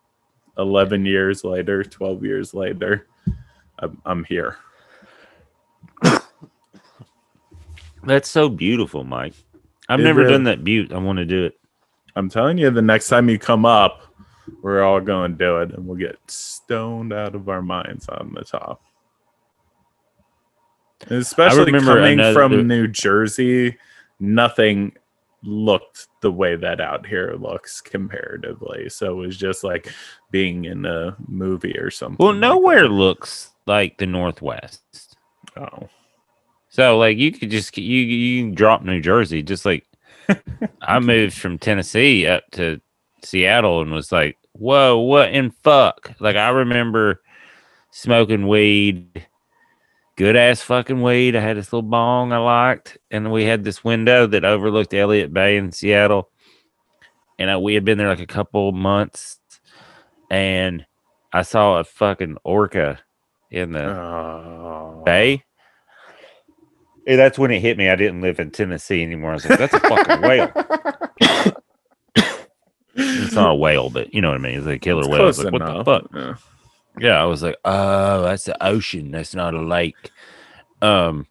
11 0.58 1.06
years 1.06 1.44
later, 1.44 1.84
12 1.84 2.24
years 2.26 2.54
later, 2.56 3.08
I'm, 3.78 4.02
I'm 4.06 4.24
here. 4.24 4.58
That's 8.04 8.30
so 8.30 8.50
beautiful, 8.50 9.04
Mike. 9.04 9.34
I've 9.88 10.00
It 10.00 10.04
never 10.04 10.22
really- 10.22 10.32
done 10.32 10.44
that 10.46 10.64
butte. 10.64 10.92
I 10.92 10.98
want 10.98 11.18
to 11.18 11.26
do 11.26 11.46
it. 11.46 11.60
I'm 12.16 12.30
telling 12.30 12.58
you, 12.58 12.70
the 12.72 12.82
next 12.82 13.08
time 13.08 13.30
you 13.30 13.38
come 13.38 13.66
up, 13.66 14.09
we're 14.62 14.84
all 14.84 15.02
going 15.02 15.32
to 15.32 15.38
do 15.38 15.58
it 15.58 15.72
and 15.74 15.86
we'll 15.88 15.98
get 15.98 16.18
stoned 16.28 17.14
out 17.14 17.36
of 17.36 17.50
our 17.50 17.62
minds 17.62 18.08
on 18.10 18.34
the 18.34 18.44
top. 18.44 18.82
And 21.08 21.20
especially 21.20 21.72
coming 21.72 22.20
another- 22.20 22.34
from 22.34 22.68
New 22.68 22.88
Jersey, 22.88 23.78
nothing 24.20 24.94
looked 25.44 26.08
the 26.22 26.32
way 26.32 26.56
that 26.58 26.82
out 26.82 27.06
here 27.06 27.36
looks 27.40 27.80
comparatively. 27.80 28.90
So 28.90 29.12
it 29.12 29.26
was 29.26 29.38
just 29.38 29.64
like 29.64 29.92
being 30.32 30.66
in 30.66 30.86
a 30.86 31.16
movie 31.28 31.78
or 31.78 31.90
something. 31.90 32.24
Well, 32.24 32.34
nowhere 32.34 32.84
that. 32.84 32.90
looks 32.94 33.52
like 33.66 33.98
the 33.98 34.06
Northwest. 34.06 35.16
Oh. 35.56 35.88
So 36.70 36.98
like 36.98 37.18
you 37.18 37.32
could 37.32 37.50
just 37.50 37.78
you 37.78 38.02
you 38.02 38.44
can 38.44 38.54
drop 38.54 38.84
New 38.84 39.02
Jersey 39.02 39.42
just 39.42 39.66
like 39.66 39.86
I 40.82 41.00
moved 41.00 41.36
from 41.38 41.58
Tennessee 41.58 42.28
up 42.28 42.44
to 42.52 42.80
Seattle 43.24 43.82
and 43.82 43.92
was 43.92 44.12
like, 44.12 44.38
whoa, 44.60 44.98
what 45.00 45.32
in 45.34 45.52
fuck? 45.52 46.14
Like 46.20 46.36
I 46.36 46.50
remember 46.50 47.22
smoking 47.92 48.48
weed, 48.48 49.26
good 50.16 50.36
ass 50.36 50.62
fucking 50.62 51.02
weed. 51.02 51.36
I 51.36 51.40
had 51.42 51.58
this 51.58 51.74
little 51.74 51.90
bong 51.90 52.32
I 52.34 52.38
liked, 52.38 52.98
and 53.10 53.32
we 53.32 53.46
had 53.46 53.64
this 53.64 53.84
window 53.84 54.28
that 54.28 54.46
overlooked 54.46 54.94
Elliott 54.94 55.34
Bay 55.34 55.58
in 55.58 55.72
Seattle. 55.72 56.30
And 57.38 57.50
uh, 57.50 57.60
we 57.60 57.74
had 57.74 57.86
been 57.86 57.98
there 57.98 58.10
like 58.10 58.20
a 58.20 58.28
couple 58.28 58.72
months, 58.74 59.40
and 60.30 60.86
I 61.32 61.44
saw 61.44 61.80
a 61.80 61.84
fucking 61.84 62.38
orca 62.44 63.00
in 63.50 63.72
the 63.72 63.86
Oh. 63.86 65.02
bay. 65.06 65.44
And 67.08 67.18
that's 67.18 67.40
when 67.40 67.50
it 67.50 67.62
hit 67.62 67.78
me. 67.78 67.90
I 67.90 67.96
didn't 67.96 68.22
live 68.22 68.40
in 68.40 68.52
Tennessee 68.52 69.02
anymore. 69.02 69.32
I 69.32 69.34
was 69.36 69.50
like, 69.50 69.58
that's 69.58 69.74
a 69.74 69.80
fucking 69.80 70.22
whale. 70.22 70.52
It's 73.00 73.34
not 73.34 73.52
a 73.52 73.56
whale, 73.56 73.90
but 73.90 74.14
you 74.14 74.22
know 74.22 74.30
what 74.30 74.40
I 74.40 74.44
mean. 74.44 74.60
It's 74.60 74.68
a 74.68 74.78
killer 74.78 75.02
It's 75.02 75.10
whale. 75.10 75.52
Like, 75.52 75.54
what 75.54 75.66
the 75.66 75.84
fuck? 75.84 76.10
Yeah. 76.14 76.36
Yeah, 77.00 77.22
I 77.22 77.26
was 77.26 77.42
like, 77.42 77.56
oh, 77.64 78.24
that's 78.24 78.46
the 78.46 78.62
ocean. 78.64 79.12
That's 79.12 79.34
not 79.34 79.54
a 79.54 79.62
lake. 79.62 80.12
Um, 80.82 81.28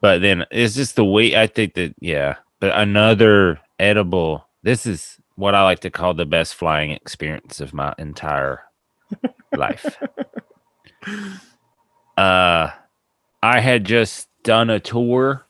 but 0.00 0.20
then 0.20 0.44
it's 0.50 0.74
just 0.74 0.96
the 0.96 1.04
way 1.04 1.36
I 1.36 1.46
think 1.46 1.74
that, 1.74 1.94
yeah. 2.00 2.36
But 2.60 2.72
another 2.76 3.60
edible. 3.78 4.46
This 4.62 4.86
is 4.86 5.18
what 5.34 5.54
I 5.54 5.62
like 5.64 5.80
to 5.80 5.90
call 5.90 6.14
the 6.14 6.24
best 6.24 6.54
flying 6.54 6.90
experience 6.92 7.60
of 7.60 7.74
my 7.74 7.94
entire 7.98 8.62
life. 9.54 9.98
Uh, 12.16 12.70
I 13.42 13.60
had 13.60 13.84
just 13.84 14.28
done 14.42 14.70
a 14.70 14.80
tour, 14.80 15.46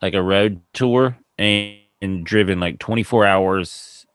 like 0.00 0.14
a 0.14 0.22
road 0.22 0.62
tour, 0.72 1.18
and, 1.36 1.76
and 2.04 2.24
driven 2.24 2.60
like 2.60 2.78
24 2.78 3.26
hours. 3.26 4.06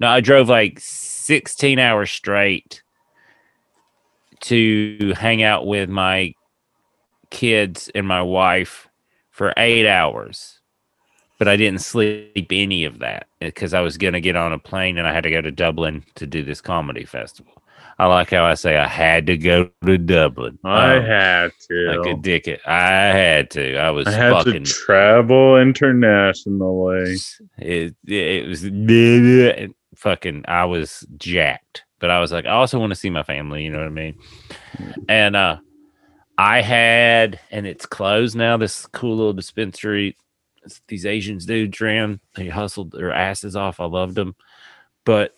No, 0.00 0.08
I 0.08 0.20
drove 0.20 0.48
like 0.48 0.80
16 0.80 1.78
hours 1.78 2.10
straight 2.10 2.82
to 4.40 5.14
hang 5.16 5.42
out 5.42 5.66
with 5.66 5.88
my 5.88 6.34
kids 7.30 7.90
and 7.94 8.06
my 8.06 8.22
wife 8.22 8.88
for 9.30 9.54
eight 9.56 9.88
hours. 9.88 10.60
But 11.38 11.48
I 11.48 11.56
didn't 11.56 11.80
sleep 11.80 12.48
any 12.50 12.84
of 12.84 13.00
that 13.00 13.26
because 13.40 13.74
I 13.74 13.80
was 13.80 13.98
going 13.98 14.12
to 14.14 14.20
get 14.20 14.36
on 14.36 14.52
a 14.52 14.58
plane 14.58 14.98
and 14.98 15.06
I 15.06 15.12
had 15.12 15.24
to 15.24 15.30
go 15.30 15.40
to 15.40 15.50
Dublin 15.50 16.04
to 16.14 16.26
do 16.26 16.44
this 16.44 16.60
comedy 16.60 17.04
festival. 17.04 17.63
I 17.98 18.06
like 18.06 18.30
how 18.30 18.44
I 18.44 18.54
say 18.54 18.76
I 18.76 18.88
had 18.88 19.26
to 19.28 19.36
go 19.36 19.70
to 19.84 19.98
Dublin. 19.98 20.58
I 20.64 20.96
Um, 20.96 21.04
had 21.04 21.50
to. 21.68 21.74
like 21.98 22.10
a 22.10 22.14
dickhead. 22.18 22.58
I 22.66 22.80
had 22.80 23.50
to. 23.52 23.76
I 23.76 23.90
was 23.90 24.06
I 24.08 24.12
had 24.12 24.32
fucking. 24.32 24.64
to 24.64 24.72
travel 24.72 25.58
internationally. 25.58 27.16
it, 27.58 27.94
it 28.06 28.48
was 28.48 28.64
fucking. 29.94 30.44
I 30.48 30.64
was 30.64 31.06
jacked, 31.18 31.84
but 32.00 32.10
I 32.10 32.20
was 32.20 32.32
like, 32.32 32.46
I 32.46 32.50
also 32.50 32.78
want 32.80 32.90
to 32.90 32.96
see 32.98 33.10
my 33.10 33.22
family. 33.22 33.64
You 33.64 33.70
know 33.70 33.78
what 33.78 33.86
I 33.86 33.90
mean? 33.90 34.18
And 35.08 35.36
uh, 35.36 35.58
I 36.36 36.62
had, 36.62 37.38
and 37.50 37.66
it's 37.66 37.86
closed 37.86 38.34
now. 38.36 38.56
This 38.56 38.86
cool 38.86 39.16
little 39.16 39.32
dispensary. 39.32 40.16
These 40.88 41.04
Asians 41.06 41.44
dudes 41.46 41.80
ran. 41.80 42.20
They 42.34 42.48
hustled 42.48 42.90
their 42.92 43.12
asses 43.12 43.54
off. 43.54 43.80
I 43.80 43.84
loved 43.84 44.14
them, 44.14 44.34
but 45.04 45.34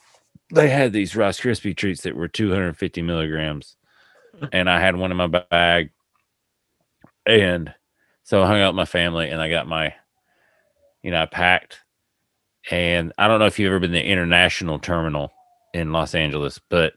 they 0.52 0.68
had 0.68 0.92
these 0.92 1.16
Rice 1.16 1.40
Krispie 1.40 1.76
treats 1.76 2.02
that 2.02 2.16
were 2.16 2.28
250 2.28 3.02
milligrams, 3.02 3.76
and 4.52 4.70
I 4.70 4.80
had 4.80 4.96
one 4.96 5.11
in 5.11 5.16
my 5.16 5.26
bag. 5.26 5.90
And 7.24 7.74
so 8.22 8.42
I 8.42 8.46
hung 8.46 8.61
out 8.61 8.72
with 8.72 8.76
my 8.76 8.85
family, 8.85 9.30
and 9.30 9.40
I 9.40 9.50
got 9.50 9.66
my, 9.66 9.94
you 11.02 11.11
know, 11.11 11.22
I 11.22 11.26
packed. 11.26 11.80
And 12.70 13.12
I 13.18 13.28
don't 13.28 13.38
know 13.38 13.46
if 13.46 13.59
you've 13.59 13.70
ever 13.70 13.78
been 13.78 13.92
to 13.92 13.98
the 13.98 14.04
international 14.04 14.78
terminal 14.78 15.32
in 15.72 15.92
Los 15.92 16.14
Angeles, 16.14 16.61
but 16.68 16.94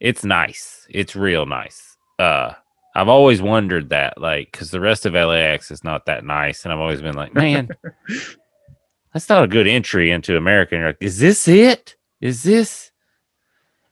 it's 0.00 0.24
nice. 0.24 0.86
It's 0.90 1.14
real 1.14 1.46
nice. 1.46 1.96
Uh, 2.18 2.52
I've 2.94 3.08
always 3.08 3.40
wondered 3.40 3.90
that, 3.90 4.20
like, 4.20 4.50
because 4.50 4.70
the 4.70 4.80
rest 4.80 5.06
of 5.06 5.14
LAX 5.14 5.70
is 5.70 5.84
not 5.84 6.06
that 6.06 6.24
nice, 6.24 6.64
and 6.64 6.72
I've 6.72 6.80
always 6.80 7.00
been 7.00 7.14
like, 7.14 7.34
man, 7.34 7.68
that's 9.12 9.28
not 9.28 9.44
a 9.44 9.48
good 9.48 9.68
entry 9.68 10.10
into 10.10 10.36
America. 10.36 10.74
And 10.74 10.80
you're 10.80 10.90
like, 10.90 10.98
is 11.00 11.18
this 11.18 11.46
it? 11.46 11.96
Is 12.20 12.42
this? 12.42 12.90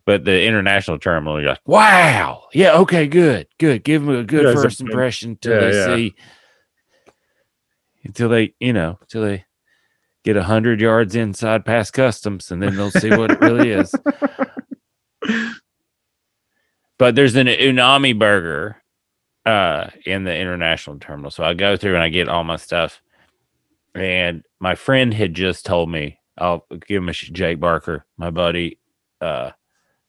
But 0.04 0.24
the 0.24 0.44
international 0.44 0.98
terminal, 0.98 1.40
you're 1.40 1.50
like, 1.50 1.66
wow, 1.66 2.44
yeah, 2.52 2.74
okay, 2.78 3.08
good, 3.08 3.48
good. 3.58 3.82
Give 3.82 4.04
them 4.04 4.14
a 4.14 4.22
good 4.22 4.44
Yeah, 4.44 4.50
it's 4.50 4.60
a 4.60 4.62
first 4.62 4.80
impression 4.80 5.30
until 5.30 5.54
yeah, 5.54 5.60
they 5.60 5.76
yeah. 5.76 5.86
see, 5.86 6.14
until 8.04 8.28
they, 8.28 8.54
you 8.60 8.72
know, 8.72 8.98
until 9.00 9.22
they 9.22 9.44
get 10.24 10.36
a 10.36 10.44
hundred 10.44 10.80
yards 10.80 11.16
inside 11.16 11.64
past 11.64 11.92
customs, 11.92 12.52
and 12.52 12.62
then 12.62 12.76
they'll 12.76 12.90
see 12.92 13.10
what 13.10 13.30
it 13.32 13.40
really 13.40 13.70
is. 13.70 13.94
But 16.98 17.14
there's 17.14 17.36
an 17.36 17.46
Umami 17.46 18.18
Burger 18.18 18.82
uh 19.44 19.90
in 20.04 20.24
the 20.24 20.34
international 20.34 20.98
terminal. 20.98 21.30
So 21.30 21.44
I 21.44 21.54
go 21.54 21.76
through 21.76 21.94
and 21.94 22.02
I 22.02 22.08
get 22.08 22.28
all 22.28 22.42
my 22.42 22.56
stuff. 22.56 23.02
And 23.94 24.42
my 24.60 24.74
friend 24.74 25.14
had 25.14 25.34
just 25.34 25.64
told 25.64 25.90
me, 25.90 26.18
I'll 26.38 26.66
give 26.86 27.02
him 27.02 27.08
a 27.08 27.12
sh- 27.12 27.30
Jake 27.30 27.60
Barker, 27.60 28.06
my 28.16 28.30
buddy. 28.30 28.78
Uh 29.20 29.52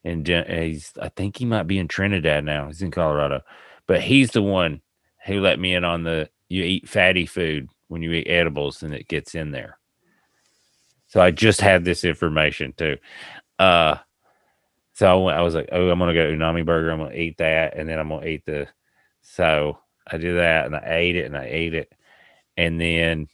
and 0.03 0.27
he's 0.27 0.93
I 1.01 1.09
think 1.09 1.37
he 1.37 1.45
might 1.45 1.67
be 1.67 1.79
in 1.79 1.87
Trinidad 1.87 2.45
now. 2.45 2.67
He's 2.67 2.81
in 2.81 2.91
Colorado. 2.91 3.41
But 3.87 4.01
he's 4.01 4.31
the 4.31 4.41
one 4.41 4.81
who 5.25 5.41
let 5.41 5.59
me 5.59 5.73
in 5.73 5.83
on 5.83 6.03
the 6.03 6.29
you 6.49 6.63
eat 6.63 6.89
fatty 6.89 7.25
food 7.25 7.69
when 7.89 8.01
you 8.01 8.11
eat 8.13 8.27
edibles 8.27 8.83
and 8.83 8.93
it 8.93 9.07
gets 9.07 9.35
in 9.35 9.51
there. 9.51 9.77
So 11.07 11.21
I 11.21 11.31
just 11.31 11.61
had 11.61 11.85
this 11.85 12.03
information 12.03 12.73
too. 12.73 12.97
Uh 13.59 13.97
so 14.93 15.07
I, 15.07 15.23
went, 15.23 15.37
I 15.37 15.41
was 15.41 15.53
like, 15.53 15.69
oh, 15.71 15.89
I'm 15.89 15.99
gonna 15.99 16.15
go 16.15 16.31
Umami 16.31 16.65
Burger. 16.65 16.89
I'm 16.89 16.97
gonna 16.99 17.13
eat 17.13 17.37
that, 17.37 17.77
and 17.77 17.87
then 17.87 17.99
I'm 17.99 18.09
gonna 18.09 18.25
eat 18.25 18.45
the. 18.45 18.67
So 19.21 19.77
I 20.11 20.17
did 20.17 20.37
that, 20.37 20.65
and 20.65 20.75
I 20.75 20.83
ate 20.85 21.15
it, 21.15 21.25
and 21.25 21.37
I 21.37 21.45
ate 21.45 21.75
it, 21.75 21.93
and 22.57 22.81
then 22.81 23.27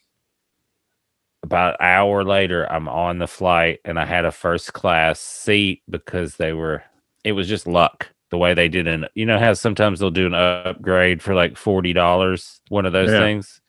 about 1.44 1.76
an 1.80 1.86
hour 1.86 2.24
later, 2.24 2.66
I'm 2.72 2.88
on 2.90 3.20
the 3.20 3.28
flight, 3.28 3.80
and 3.86 4.00
I 4.00 4.06
had 4.06 4.26
a 4.26 4.32
first 4.32 4.74
class 4.74 5.20
seat 5.20 5.84
because 5.90 6.38
they 6.38 6.54
were. 6.54 6.84
It 7.24 7.34
was 7.34 7.48
just 7.48 7.68
luck 7.68 8.10
the 8.32 8.38
way 8.38 8.54
they 8.54 8.70
did 8.70 8.88
an. 8.88 9.06
You 9.14 9.26
know 9.26 9.38
how 9.40 9.54
sometimes 9.54 10.00
they'll 10.00 10.10
do 10.10 10.26
an 10.26 10.34
upgrade 10.34 11.22
for 11.22 11.36
like 11.36 11.58
forty 11.58 11.94
dollars, 11.94 12.62
one 12.70 12.86
of 12.86 12.94
those 12.94 13.12
Yeah. 13.12 13.20
things, 13.20 13.62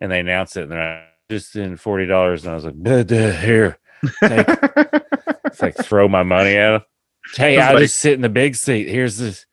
and 0.00 0.10
they 0.10 0.20
announce 0.20 0.56
it, 0.56 0.62
and 0.64 0.72
they're 0.72 0.94
like, 0.94 1.04
just 1.30 1.56
in 1.56 1.76
forty 1.76 2.06
dollars, 2.06 2.44
and 2.44 2.52
I 2.52 2.54
was 2.54 2.64
like, 2.64 2.80
"Duh, 2.82 3.02
duh, 3.02 3.32
here. 3.32 3.78
Take 4.20 4.46
it's 5.46 5.62
like 5.62 5.76
throw 5.76 6.08
my 6.08 6.22
money 6.22 6.56
at 6.56 6.74
him. 6.76 6.80
Hey, 7.36 7.58
I 7.58 7.72
like- 7.72 7.82
just 7.84 7.96
sit 8.00 8.12
in 8.14 8.20
the 8.20 8.28
big 8.28 8.54
seat. 8.54 8.88
Here's 8.88 9.18
this. 9.18 9.46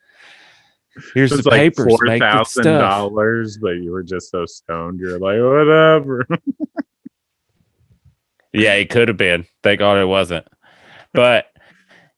Here's 1.13 1.29
the 1.31 1.37
like 1.49 1.57
papers. 1.73 1.87
four 1.87 2.17
thousand 2.17 2.65
dollars, 2.65 3.57
but 3.61 3.71
you 3.77 3.91
were 3.91 4.03
just 4.03 4.29
so 4.29 4.45
stoned. 4.45 4.99
You're 4.99 5.19
like, 5.19 5.39
whatever. 5.39 6.25
Yeah, 8.53 8.73
it 8.73 8.89
could 8.89 9.07
have 9.07 9.17
been. 9.17 9.45
Thank 9.63 9.79
God 9.79 9.97
it 9.97 10.05
wasn't. 10.05 10.47
But 11.13 11.45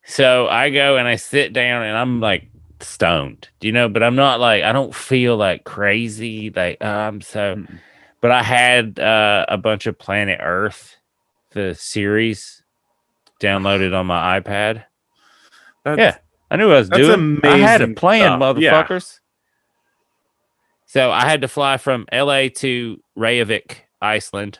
so 0.05 0.47
I 0.47 0.69
go 0.69 0.97
and 0.97 1.07
I 1.07 1.15
sit 1.15 1.53
down 1.53 1.83
and 1.83 1.97
I'm 1.97 2.19
like 2.19 2.49
stoned, 2.79 3.49
you 3.61 3.71
know, 3.71 3.89
but 3.89 4.03
I'm 4.03 4.15
not 4.15 4.39
like 4.39 4.63
I 4.63 4.71
don't 4.71 4.93
feel 4.93 5.37
like 5.37 5.63
crazy. 5.63 6.49
Like 6.49 6.77
uh, 6.81 6.85
I'm 6.85 7.21
so. 7.21 7.63
But 8.21 8.31
I 8.31 8.41
had 8.41 8.99
uh, 8.99 9.45
a 9.49 9.57
bunch 9.57 9.85
of 9.85 9.99
Planet 9.99 10.39
Earth, 10.41 10.95
the 11.51 11.75
series, 11.75 12.63
downloaded 13.41 13.93
on 13.93 14.05
my 14.05 14.39
iPad. 14.39 14.85
That's, 15.83 15.99
Yeah. 15.99 16.17
I 16.49 16.55
knew 16.55 16.67
what 16.67 16.75
I 16.75 16.79
was 16.79 16.89
doing. 16.89 17.39
I 17.43 17.57
had 17.57 17.81
a 17.81 17.85
amazing 17.85 17.95
plan, 17.95 18.39
stuff. 18.39 18.57
Yeah. 18.59 18.83
motherfuckers. 18.83 19.19
So 20.85 21.11
I 21.11 21.21
had 21.27 21.41
to 21.41 21.47
fly 21.47 21.77
from 21.77 22.05
LA 22.13 22.49
to 22.57 23.01
Reykjavik, 23.15 23.87
Iceland, 24.01 24.59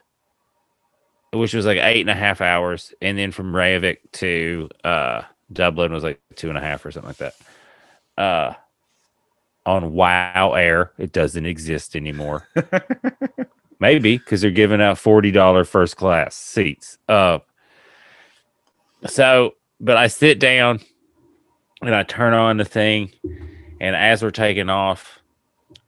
which 1.34 1.54
was 1.54 1.66
like 1.66 1.80
eight 1.80 2.02
and 2.02 2.10
a 2.10 2.16
half 2.16 2.42
hours, 2.42 2.94
and 3.02 3.18
then 3.18 3.32
from 3.32 3.56
Reykjavik 3.56 4.12
to 4.14 4.70
uh, 4.84 5.24
Dublin 5.52 5.92
was 5.92 6.04
like 6.04 6.22
two 6.36 6.50
and 6.50 6.58
a 6.58 6.62
half 6.62 6.86
or 6.86 6.92
something 6.92 7.10
like 7.10 7.18
that. 7.18 7.36
Uh, 8.18 8.54
on 9.66 9.94
Wow 9.94 10.54
Air, 10.54 10.92
it 10.98 11.12
doesn't 11.12 11.46
exist 11.46 11.96
anymore. 11.96 12.48
Maybe 13.80 14.18
because 14.18 14.42
they're 14.42 14.52
giving 14.52 14.82
out 14.82 14.98
forty 14.98 15.32
dollar 15.32 15.64
first 15.64 15.98
class 15.98 16.36
seats. 16.36 16.98
Uh, 17.10 17.40
so, 19.08 19.56
but 19.80 19.98
I 19.98 20.08
sit 20.08 20.40
down 20.40 20.80
and 21.82 21.94
I 21.94 22.04
turn 22.04 22.34
on 22.34 22.58
the 22.58 22.66
thing, 22.66 23.12
and 23.82 23.96
as 23.96 24.22
we're 24.22 24.32
taking 24.32 24.70
off, 24.70 25.20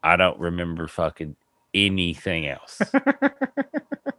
I 0.04 0.16
don't 0.16 0.40
remember 0.40 0.88
fucking 0.88 1.36
anything 1.74 2.48
else. 2.48 2.82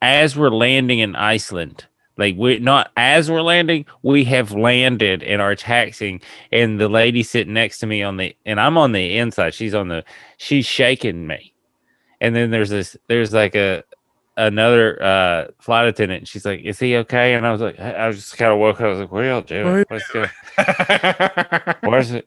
As 0.00 0.36
we're 0.36 0.50
landing 0.50 1.00
in 1.00 1.16
Iceland, 1.16 1.86
like 2.16 2.36
we're 2.36 2.60
not 2.60 2.90
as 2.96 3.30
we're 3.30 3.42
landing, 3.42 3.86
we 4.02 4.24
have 4.24 4.52
landed 4.52 5.22
and 5.22 5.40
are 5.40 5.54
taxing. 5.54 6.20
and 6.52 6.80
the 6.80 6.88
lady 6.88 7.22
sitting 7.22 7.54
next 7.54 7.78
to 7.78 7.86
me 7.86 8.02
on 8.02 8.16
the 8.16 8.34
and 8.44 8.60
I'm 8.60 8.76
on 8.76 8.92
the 8.92 9.16
inside, 9.18 9.54
she's 9.54 9.74
on 9.74 9.88
the 9.88 10.04
she's 10.36 10.66
shaking 10.66 11.26
me. 11.26 11.52
And 12.20 12.34
then 12.34 12.50
there's 12.50 12.70
this 12.70 12.96
there's 13.06 13.32
like 13.32 13.54
a 13.54 13.84
another 14.36 15.02
uh 15.02 15.46
flight 15.60 15.86
attendant. 15.86 16.28
She's 16.28 16.44
like, 16.44 16.60
"Is 16.62 16.78
he 16.78 16.96
okay?" 16.96 17.34
And 17.34 17.46
I 17.46 17.52
was 17.52 17.60
like, 17.60 17.78
I 17.78 18.06
was 18.06 18.16
just 18.16 18.36
kind 18.36 18.52
of 18.52 18.58
woke 18.58 18.80
up. 18.80 18.86
I 18.86 18.88
was 18.88 19.00
like, 19.00 19.12
"What 19.12 19.24
are 19.24 19.28
y'all 19.28 19.42
doing? 19.42 19.84
What's 19.88 20.08
going? 20.10 20.30
Where's 21.82 22.10
it?" 22.12 22.26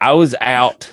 I 0.00 0.12
was 0.12 0.34
out 0.40 0.90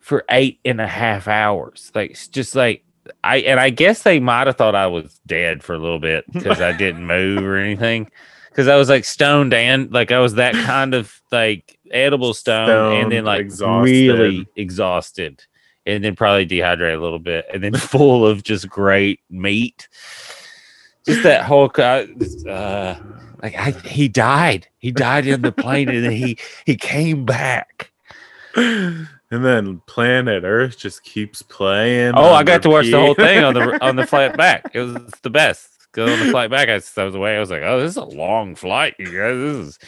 for 0.00 0.24
eight 0.30 0.58
and 0.64 0.80
a 0.80 0.86
half 0.86 1.28
hours. 1.28 1.90
Like 1.94 2.18
just 2.30 2.54
like 2.54 2.84
I 3.24 3.38
and 3.38 3.58
I 3.58 3.70
guess 3.70 4.02
they 4.02 4.20
might 4.20 4.46
have 4.46 4.56
thought 4.56 4.74
I 4.74 4.86
was 4.86 5.20
dead 5.26 5.62
for 5.62 5.74
a 5.74 5.78
little 5.78 5.98
bit 5.98 6.24
because 6.32 6.60
I 6.60 6.72
didn't 6.72 7.06
move 7.06 7.42
or 7.44 7.56
anything. 7.56 8.10
Because 8.48 8.68
I 8.68 8.76
was 8.76 8.88
like 8.88 9.04
stoned 9.04 9.54
and 9.54 9.90
like 9.92 10.12
I 10.12 10.18
was 10.18 10.34
that 10.34 10.54
kind 10.54 10.94
of 10.94 11.20
like 11.30 11.78
edible 11.90 12.34
stone, 12.34 13.00
and 13.00 13.12
then 13.12 13.24
like 13.24 13.40
exhausted. 13.40 13.90
really 13.90 14.46
exhausted, 14.56 15.44
and 15.86 16.04
then 16.04 16.14
probably 16.16 16.44
dehydrated 16.44 16.98
a 16.98 17.02
little 17.02 17.18
bit, 17.18 17.46
and 17.52 17.62
then 17.62 17.74
full 17.76 18.26
of 18.26 18.42
just 18.42 18.68
great 18.68 19.20
meat. 19.30 19.88
Just 21.06 21.22
that 21.24 21.44
whole 21.44 21.70
uh, 21.76 22.94
like 23.42 23.56
I, 23.56 23.72
he 23.84 24.08
died. 24.08 24.68
He 24.78 24.92
died 24.92 25.26
in 25.26 25.42
the 25.42 25.50
plane, 25.50 25.88
and 25.88 26.04
then 26.04 26.12
he 26.12 26.38
he 26.64 26.76
came 26.76 27.24
back. 27.24 27.90
And 29.32 29.44
then 29.44 29.82
Planet 29.86 30.44
Earth 30.44 30.78
just 30.78 31.02
keeps 31.02 31.42
playing. 31.42 32.12
Oh, 32.14 32.32
I 32.32 32.44
got 32.44 32.62
to 32.62 32.70
watch 32.70 32.90
the 32.90 33.00
whole 33.00 33.14
thing 33.14 33.42
on 33.42 33.54
the 33.54 33.84
on 33.84 33.96
the 33.96 34.06
flight 34.06 34.36
back. 34.36 34.70
It 34.74 34.80
was 34.80 34.96
the 35.22 35.30
best 35.30 35.72
Go 35.92 36.10
on 36.10 36.18
the 36.18 36.30
flight 36.30 36.50
back. 36.50 36.70
I, 36.70 36.80
I 37.00 37.04
was 37.04 37.14
away. 37.14 37.36
I 37.36 37.40
was 37.40 37.50
like, 37.50 37.60
oh, 37.62 37.78
this 37.78 37.90
is 37.90 37.96
a 37.98 38.04
long 38.04 38.54
flight, 38.54 38.94
you 38.98 39.06
guys. 39.06 39.36
This 39.36 39.78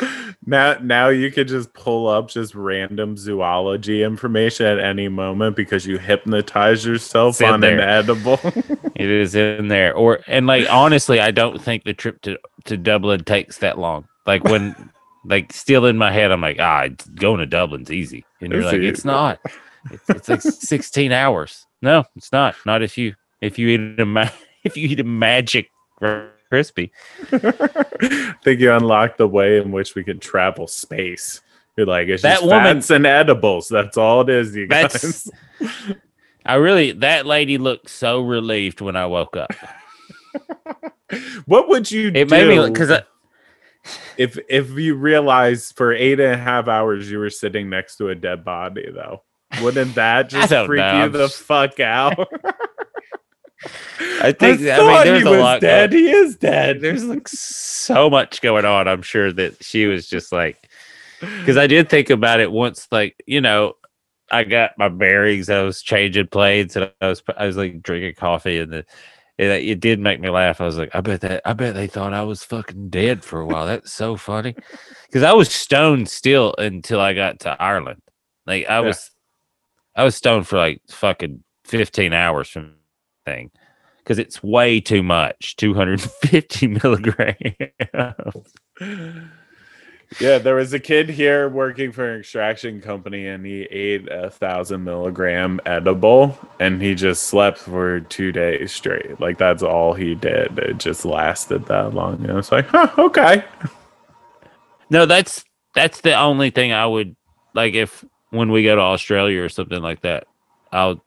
is 0.00 0.34
Now, 0.46 0.78
now 0.80 1.08
you 1.08 1.32
could 1.32 1.48
just 1.48 1.72
pull 1.74 2.06
up 2.06 2.28
just 2.28 2.54
random 2.54 3.16
zoology 3.16 4.04
information 4.04 4.66
at 4.66 4.78
any 4.78 5.08
moment 5.08 5.56
because 5.56 5.84
you 5.84 5.98
hypnotize 5.98 6.86
yourself 6.86 7.42
on 7.42 7.60
there. 7.60 7.80
an 7.80 7.80
edible. 7.80 8.38
it 8.44 9.10
is 9.10 9.34
in 9.34 9.66
there. 9.66 9.94
Or 9.94 10.20
and 10.28 10.46
like 10.46 10.70
honestly, 10.70 11.18
I 11.18 11.32
don't 11.32 11.60
think 11.60 11.82
the 11.82 11.92
trip 11.92 12.22
to 12.22 12.38
to 12.66 12.76
Dublin 12.76 13.24
takes 13.24 13.58
that 13.58 13.78
long. 13.78 14.06
Like 14.26 14.44
when 14.44 14.90
like 15.24 15.52
still 15.52 15.86
in 15.86 15.98
my 15.98 16.12
head, 16.12 16.30
I'm 16.30 16.40
like, 16.40 16.60
ah, 16.60 16.86
going 17.16 17.40
to 17.40 17.46
Dublin's 17.46 17.90
easy, 17.90 18.24
and 18.40 18.52
you're 18.52 18.62
like, 18.64 18.80
it's 18.80 19.04
not. 19.04 19.40
It's, 19.90 20.10
it's 20.10 20.28
like 20.28 20.40
16 20.42 21.12
hours. 21.12 21.66
No, 21.82 22.04
it's 22.16 22.32
not. 22.32 22.54
Not 22.66 22.82
if 22.82 22.98
you 22.98 23.14
if 23.40 23.58
you 23.58 23.68
eat 23.68 24.00
a 24.00 24.06
ma- 24.06 24.28
if 24.64 24.76
you 24.76 24.88
eat 24.88 25.00
a 25.00 25.04
magic 25.04 25.70
crispy. 26.50 26.92
I 27.32 28.34
think 28.44 28.60
you 28.60 28.72
unlock 28.72 29.16
the 29.16 29.28
way 29.28 29.58
in 29.58 29.70
which 29.70 29.94
we 29.94 30.02
can 30.04 30.18
travel 30.18 30.66
space. 30.66 31.40
You're 31.76 31.86
like, 31.86 32.08
it's 32.08 32.22
That 32.22 32.40
just 32.40 32.46
woman- 32.46 32.76
fats 32.78 32.90
and 32.90 33.06
edibles. 33.06 33.68
That's 33.68 33.96
all 33.96 34.22
it 34.22 34.28
is, 34.30 34.56
you 34.56 34.66
guys. 34.66 35.30
I 36.44 36.54
really 36.54 36.92
that 36.92 37.26
lady 37.26 37.58
looked 37.58 37.90
so 37.90 38.20
relieved 38.20 38.80
when 38.80 38.96
I 38.96 39.06
woke 39.06 39.36
up. 39.36 39.52
what 41.46 41.68
would 41.68 41.90
you 41.90 42.10
do? 42.10 42.20
It 42.20 42.28
do 42.28 42.34
made 42.34 42.48
me 42.58 42.68
because 42.70 42.90
I, 42.90 43.02
if 44.16 44.38
if 44.48 44.70
you 44.70 44.94
realized 44.94 45.76
for 45.76 45.92
eight 45.92 46.20
and 46.20 46.34
a 46.34 46.36
half 46.36 46.68
hours 46.68 47.10
you 47.10 47.18
were 47.18 47.30
sitting 47.30 47.70
next 47.70 47.96
to 47.96 48.08
a 48.08 48.14
dead 48.14 48.44
body 48.44 48.90
though? 48.92 49.22
Wouldn't 49.62 49.94
that 49.94 50.28
just 50.30 50.52
freak 50.66 50.80
know, 50.80 51.04
you 51.04 51.10
the 51.10 51.28
fuck 51.28 51.80
out? 51.80 52.28
I 54.20 54.32
think 54.32 54.60
I, 54.62 54.76
thought 54.76 55.04
mean 55.04 55.14
there's 55.14 55.22
he 55.22 55.28
a 55.28 55.30
was 55.30 55.40
lot. 55.40 55.60
dead. 55.60 55.92
He 55.92 56.10
is 56.10 56.36
dead. 56.36 56.80
There's 56.80 57.04
like 57.04 57.26
so 57.26 58.08
much 58.08 58.40
going 58.40 58.64
on. 58.64 58.86
I'm 58.86 59.02
sure 59.02 59.32
that 59.32 59.62
she 59.64 59.86
was 59.86 60.06
just 60.06 60.30
like 60.30 60.68
because 61.20 61.56
I 61.56 61.66
did 61.66 61.88
think 61.88 62.10
about 62.10 62.38
it 62.40 62.52
once. 62.52 62.86
Like 62.92 63.20
you 63.26 63.40
know, 63.40 63.74
I 64.30 64.44
got 64.44 64.78
my 64.78 64.88
bearings. 64.88 65.50
I 65.50 65.62
was 65.62 65.82
changing 65.82 66.28
plates 66.28 66.76
and 66.76 66.92
I 67.00 67.08
was 67.08 67.22
I 67.36 67.46
was 67.46 67.56
like 67.56 67.82
drinking 67.82 68.14
coffee, 68.14 68.58
and 68.58 68.72
the 68.72 68.84
it, 69.38 69.46
it 69.46 69.80
did 69.80 70.00
make 70.00 70.20
me 70.20 70.28
laugh. 70.30 70.60
I 70.60 70.66
was 70.66 70.76
like, 70.78 70.94
I 70.94 71.00
bet 71.00 71.20
that 71.22 71.42
I 71.44 71.52
bet 71.52 71.74
they 71.74 71.86
thought 71.86 72.12
I 72.12 72.22
was 72.22 72.44
fucking 72.44 72.90
dead 72.90 73.24
for 73.24 73.40
a 73.40 73.46
while. 73.46 73.66
That's 73.66 73.92
so 73.92 74.16
funny 74.16 74.54
because 75.06 75.22
I 75.22 75.32
was 75.32 75.50
stoned 75.50 76.08
still 76.08 76.54
until 76.58 77.00
I 77.00 77.14
got 77.14 77.40
to 77.40 77.60
Ireland. 77.62 78.02
Like 78.46 78.66
I 78.68 78.80
Yeah. 78.80 78.88
was, 78.88 79.10
I 79.96 80.04
was 80.04 80.16
stoned 80.16 80.46
for 80.46 80.58
like 80.58 80.82
fucking 80.90 81.42
15 81.64 82.12
hours 82.12 82.48
from 82.48 82.74
thing 83.24 83.50
because 83.98 84.18
it's 84.18 84.42
way 84.42 84.80
too 84.80 85.02
much 85.02 85.56
250 85.56 86.66
milligrams. 86.82 87.36
Yeah, 90.20 90.38
there 90.38 90.54
was 90.54 90.72
a 90.72 90.78
kid 90.78 91.10
here 91.10 91.48
working 91.48 91.92
for 91.92 92.10
an 92.10 92.20
extraction 92.20 92.80
company, 92.80 93.26
and 93.26 93.44
he 93.44 93.64
ate 93.64 94.08
a 94.10 94.30
thousand 94.30 94.82
milligram 94.84 95.60
edible, 95.66 96.36
and 96.58 96.80
he 96.80 96.94
just 96.94 97.24
slept 97.24 97.58
for 97.58 98.00
two 98.00 98.32
days 98.32 98.72
straight. 98.72 99.20
Like 99.20 99.36
that's 99.36 99.62
all 99.62 99.92
he 99.92 100.14
did. 100.14 100.58
It 100.58 100.78
just 100.78 101.04
lasted 101.04 101.66
that 101.66 101.94
long. 101.94 102.22
And 102.22 102.32
I 102.32 102.34
was 102.34 102.50
like, 102.50 102.66
huh, 102.68 102.90
okay. 102.96 103.44
No, 104.88 105.04
that's 105.04 105.44
that's 105.74 106.00
the 106.00 106.14
only 106.18 106.50
thing 106.50 106.72
I 106.72 106.86
would 106.86 107.14
like 107.54 107.74
if 107.74 108.02
when 108.30 108.50
we 108.50 108.64
go 108.64 108.76
to 108.76 108.82
Australia 108.82 109.42
or 109.42 109.50
something 109.50 109.82
like 109.82 110.00
that. 110.00 110.26
I'll 110.72 111.04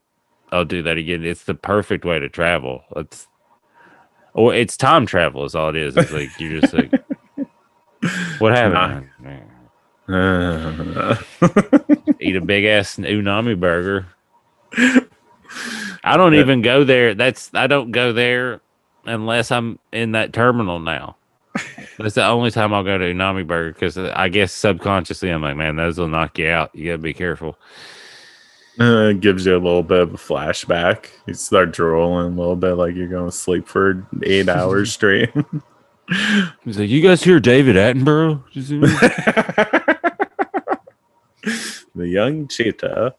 I'll 0.52 0.66
do 0.66 0.84
that 0.84 0.98
again. 0.98 1.26
It's 1.26 1.44
the 1.44 1.56
perfect 1.56 2.06
way 2.06 2.20
to 2.20 2.30
travel. 2.30 2.84
It's 2.96 3.28
or 4.34 4.54
it's 4.54 4.78
time 4.78 5.08
travel 5.08 5.44
is 5.46 5.56
all 5.56 5.70
it 5.70 5.76
is. 5.76 5.98
It's 5.98 6.12
like 6.12 6.30
you're 6.40 6.62
just 6.62 6.74
like 6.74 6.92
what 8.40 8.54
happened? 8.56 9.08
Uh, 10.10 11.16
Eat 12.20 12.36
a 12.36 12.42
big 12.42 12.66
ass 12.66 12.98
Umami 12.98 13.60
Burger. 13.60 14.08
I 16.04 16.18
don't 16.18 16.36
even 16.36 16.62
go 16.62 16.84
there. 16.84 17.14
That's 17.14 17.52
I 17.54 17.68
don't 17.68 17.92
go 17.92 18.12
there 18.14 18.62
unless 19.06 19.52
I'm 19.52 19.80
in 19.92 20.14
that 20.14 20.34
terminal 20.34 20.80
now. 20.80 21.18
That's 21.98 22.16
the 22.16 22.26
only 22.26 22.50
time 22.52 22.74
I'll 22.74 22.84
go 22.84 22.98
to 22.98 23.06
Umami 23.14 23.46
Burger 23.46 23.74
because 23.74 23.98
I 23.98 24.30
guess 24.30 24.52
subconsciously 24.52 25.30
I'm 25.30 25.42
like, 25.42 25.58
man, 25.58 25.76
those 25.76 25.98
will 25.98 26.08
knock 26.08 26.38
you 26.40 26.48
out. 26.48 26.74
You 26.74 26.88
gotta 26.92 26.98
be 26.98 27.14
careful. 27.14 27.58
uh, 28.80 29.10
it 29.10 29.20
gives 29.22 29.46
you 29.46 29.54
a 29.54 29.60
little 29.60 29.84
bit 29.84 30.00
of 30.00 30.14
a 30.14 30.18
flashback. 30.18 31.08
You 31.28 31.34
start 31.34 31.72
drooling 31.74 32.34
a 32.34 32.38
little 32.40 32.56
bit, 32.56 32.74
like 32.74 32.96
you're 32.96 33.08
going 33.08 33.30
to 33.30 33.36
sleep 33.36 33.68
for 33.68 34.08
eight 34.24 34.48
hours 34.58 34.94
straight. 34.94 35.30
He's 36.64 36.78
like, 36.78 36.90
you 36.90 37.02
guys 37.02 37.24
hear 37.24 37.40
David 37.40 37.76
Attenborough? 37.76 38.44
the 41.96 42.08
young 42.08 42.48
cheetah. 42.48 43.16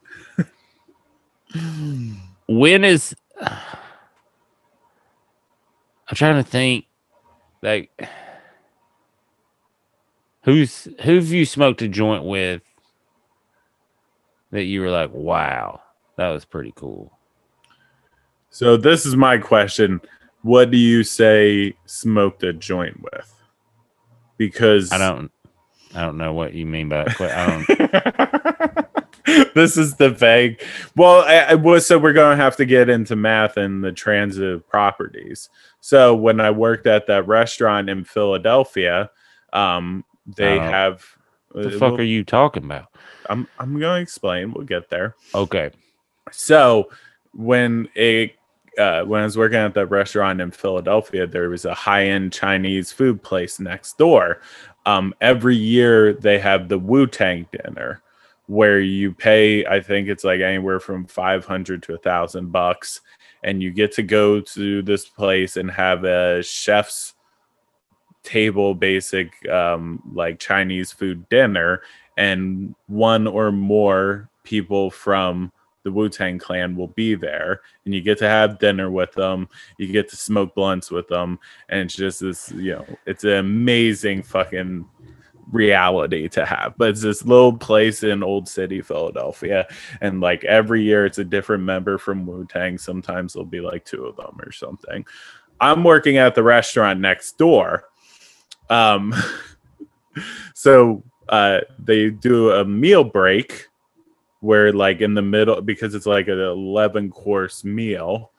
when 2.46 2.84
is 2.84 3.14
I'm 3.40 3.58
trying 6.14 6.42
to 6.42 6.48
think 6.48 6.86
like 7.62 7.90
who's 10.44 10.88
who 11.02 11.14
have 11.14 11.28
you 11.28 11.46
smoked 11.46 11.82
a 11.82 11.88
joint 11.88 12.24
with 12.24 12.62
that 14.50 14.64
you 14.64 14.82
were 14.82 14.90
like, 14.90 15.10
wow, 15.12 15.80
that 16.16 16.28
was 16.28 16.44
pretty 16.44 16.72
cool. 16.76 17.18
So 18.50 18.76
this 18.76 19.06
is 19.06 19.16
my 19.16 19.38
question. 19.38 20.00
What 20.42 20.70
do 20.70 20.76
you 20.76 21.04
say 21.04 21.74
smoked 21.86 22.42
a 22.42 22.52
joint 22.52 23.00
with? 23.02 23.32
Because 24.36 24.90
I 24.92 24.98
don't 24.98 25.30
I 25.94 26.02
don't 26.02 26.16
know 26.16 26.32
what 26.32 26.54
you 26.54 26.66
mean 26.66 26.88
by. 26.88 27.04
I 27.20 27.62
don't 27.64 28.88
this 29.54 29.76
is 29.76 29.94
the 29.96 30.10
vague. 30.10 30.60
Well, 30.96 31.20
I, 31.22 31.38
I 31.50 31.54
was 31.54 31.86
so 31.86 31.98
we're 31.98 32.12
going 32.12 32.36
to 32.36 32.42
have 32.42 32.56
to 32.56 32.64
get 32.64 32.88
into 32.88 33.14
math 33.14 33.56
and 33.56 33.84
the 33.84 33.92
transitive 33.92 34.68
properties. 34.68 35.48
So 35.80 36.14
when 36.14 36.40
I 36.40 36.50
worked 36.50 36.86
at 36.86 37.06
that 37.06 37.26
restaurant 37.28 37.88
in 37.88 38.04
Philadelphia, 38.04 39.10
um, 39.52 40.04
they 40.26 40.58
Oh. 40.58 40.62
have. 40.62 41.04
what 41.50 41.62
the 41.64 41.68
uh, 41.76 41.78
fuck 41.78 41.92
well, 41.92 42.00
are 42.00 42.04
you 42.04 42.24
talking 42.24 42.64
about? 42.64 42.86
I'm 43.28 43.46
I'm 43.58 43.78
going 43.78 43.98
to 43.98 44.02
explain. 44.02 44.52
We'll 44.52 44.64
get 44.66 44.88
there. 44.90 45.14
Okay. 45.34 45.70
So 46.30 46.90
when 47.32 47.88
a 47.96 48.34
uh, 48.78 49.02
when 49.04 49.20
I 49.20 49.24
was 49.24 49.36
working 49.36 49.58
at 49.58 49.74
that 49.74 49.86
restaurant 49.86 50.40
in 50.40 50.50
Philadelphia, 50.50 51.26
there 51.26 51.48
was 51.50 51.64
a 51.64 51.74
high-end 51.74 52.32
Chinese 52.32 52.92
food 52.92 53.22
place 53.22 53.60
next 53.60 53.98
door. 53.98 54.40
Um, 54.86 55.14
every 55.20 55.56
year 55.56 56.14
they 56.14 56.38
have 56.38 56.68
the 56.68 56.78
Wu 56.78 57.06
Tang 57.06 57.46
dinner, 57.52 58.02
where 58.46 58.80
you 58.80 59.12
pay, 59.12 59.64
I 59.66 59.80
think 59.80 60.08
it's 60.08 60.24
like 60.24 60.40
anywhere 60.40 60.80
from 60.80 61.06
five 61.06 61.44
hundred 61.44 61.82
to 61.84 61.94
a 61.94 61.98
thousand 61.98 62.50
bucks, 62.50 63.00
and 63.42 63.62
you 63.62 63.70
get 63.70 63.92
to 63.92 64.02
go 64.02 64.40
to 64.40 64.82
this 64.82 65.06
place 65.06 65.56
and 65.56 65.70
have 65.70 66.04
a 66.04 66.42
chef's 66.42 67.14
table, 68.22 68.74
basic 68.74 69.48
um, 69.48 70.02
like 70.14 70.38
Chinese 70.38 70.92
food 70.92 71.28
dinner, 71.28 71.82
and 72.16 72.74
one 72.86 73.26
or 73.26 73.52
more 73.52 74.28
people 74.44 74.90
from 74.90 75.52
the 75.84 75.92
Wu 75.92 76.08
Tang 76.08 76.38
Clan 76.38 76.76
will 76.76 76.88
be 76.88 77.14
there, 77.14 77.60
and 77.84 77.94
you 77.94 78.00
get 78.00 78.18
to 78.18 78.28
have 78.28 78.58
dinner 78.58 78.90
with 78.90 79.12
them. 79.12 79.48
You 79.78 79.88
get 79.88 80.08
to 80.10 80.16
smoke 80.16 80.54
blunts 80.54 80.90
with 80.90 81.08
them, 81.08 81.38
and 81.68 81.80
it's 81.80 81.94
just 81.94 82.20
this, 82.20 82.52
you 82.52 82.72
know, 82.72 82.86
it's 83.06 83.24
an 83.24 83.32
amazing 83.32 84.22
fucking 84.22 84.86
reality 85.50 86.28
to 86.28 86.44
have. 86.44 86.74
But 86.78 86.90
it's 86.90 87.02
this 87.02 87.24
little 87.24 87.56
place 87.56 88.02
in 88.02 88.22
Old 88.22 88.48
City, 88.48 88.80
Philadelphia, 88.80 89.66
and 90.00 90.20
like 90.20 90.44
every 90.44 90.82
year 90.82 91.06
it's 91.06 91.18
a 91.18 91.24
different 91.24 91.62
member 91.64 91.98
from 91.98 92.26
Wu 92.26 92.46
Tang. 92.46 92.78
Sometimes 92.78 93.32
there'll 93.32 93.46
be 93.46 93.60
like 93.60 93.84
two 93.84 94.04
of 94.04 94.16
them 94.16 94.38
or 94.40 94.52
something. 94.52 95.04
I'm 95.60 95.84
working 95.84 96.16
at 96.16 96.34
the 96.34 96.42
restaurant 96.42 97.00
next 97.00 97.38
door. 97.38 97.84
Um, 98.68 99.14
so 100.54 101.02
uh, 101.28 101.60
they 101.78 102.10
do 102.10 102.50
a 102.52 102.64
meal 102.64 103.04
break 103.04 103.68
where 104.42 104.72
like 104.72 105.00
in 105.00 105.14
the 105.14 105.22
middle 105.22 105.60
because 105.60 105.94
it's 105.94 106.04
like 106.04 106.26
an 106.26 106.38
11 106.38 107.10
course 107.10 107.62
meal 107.64 108.32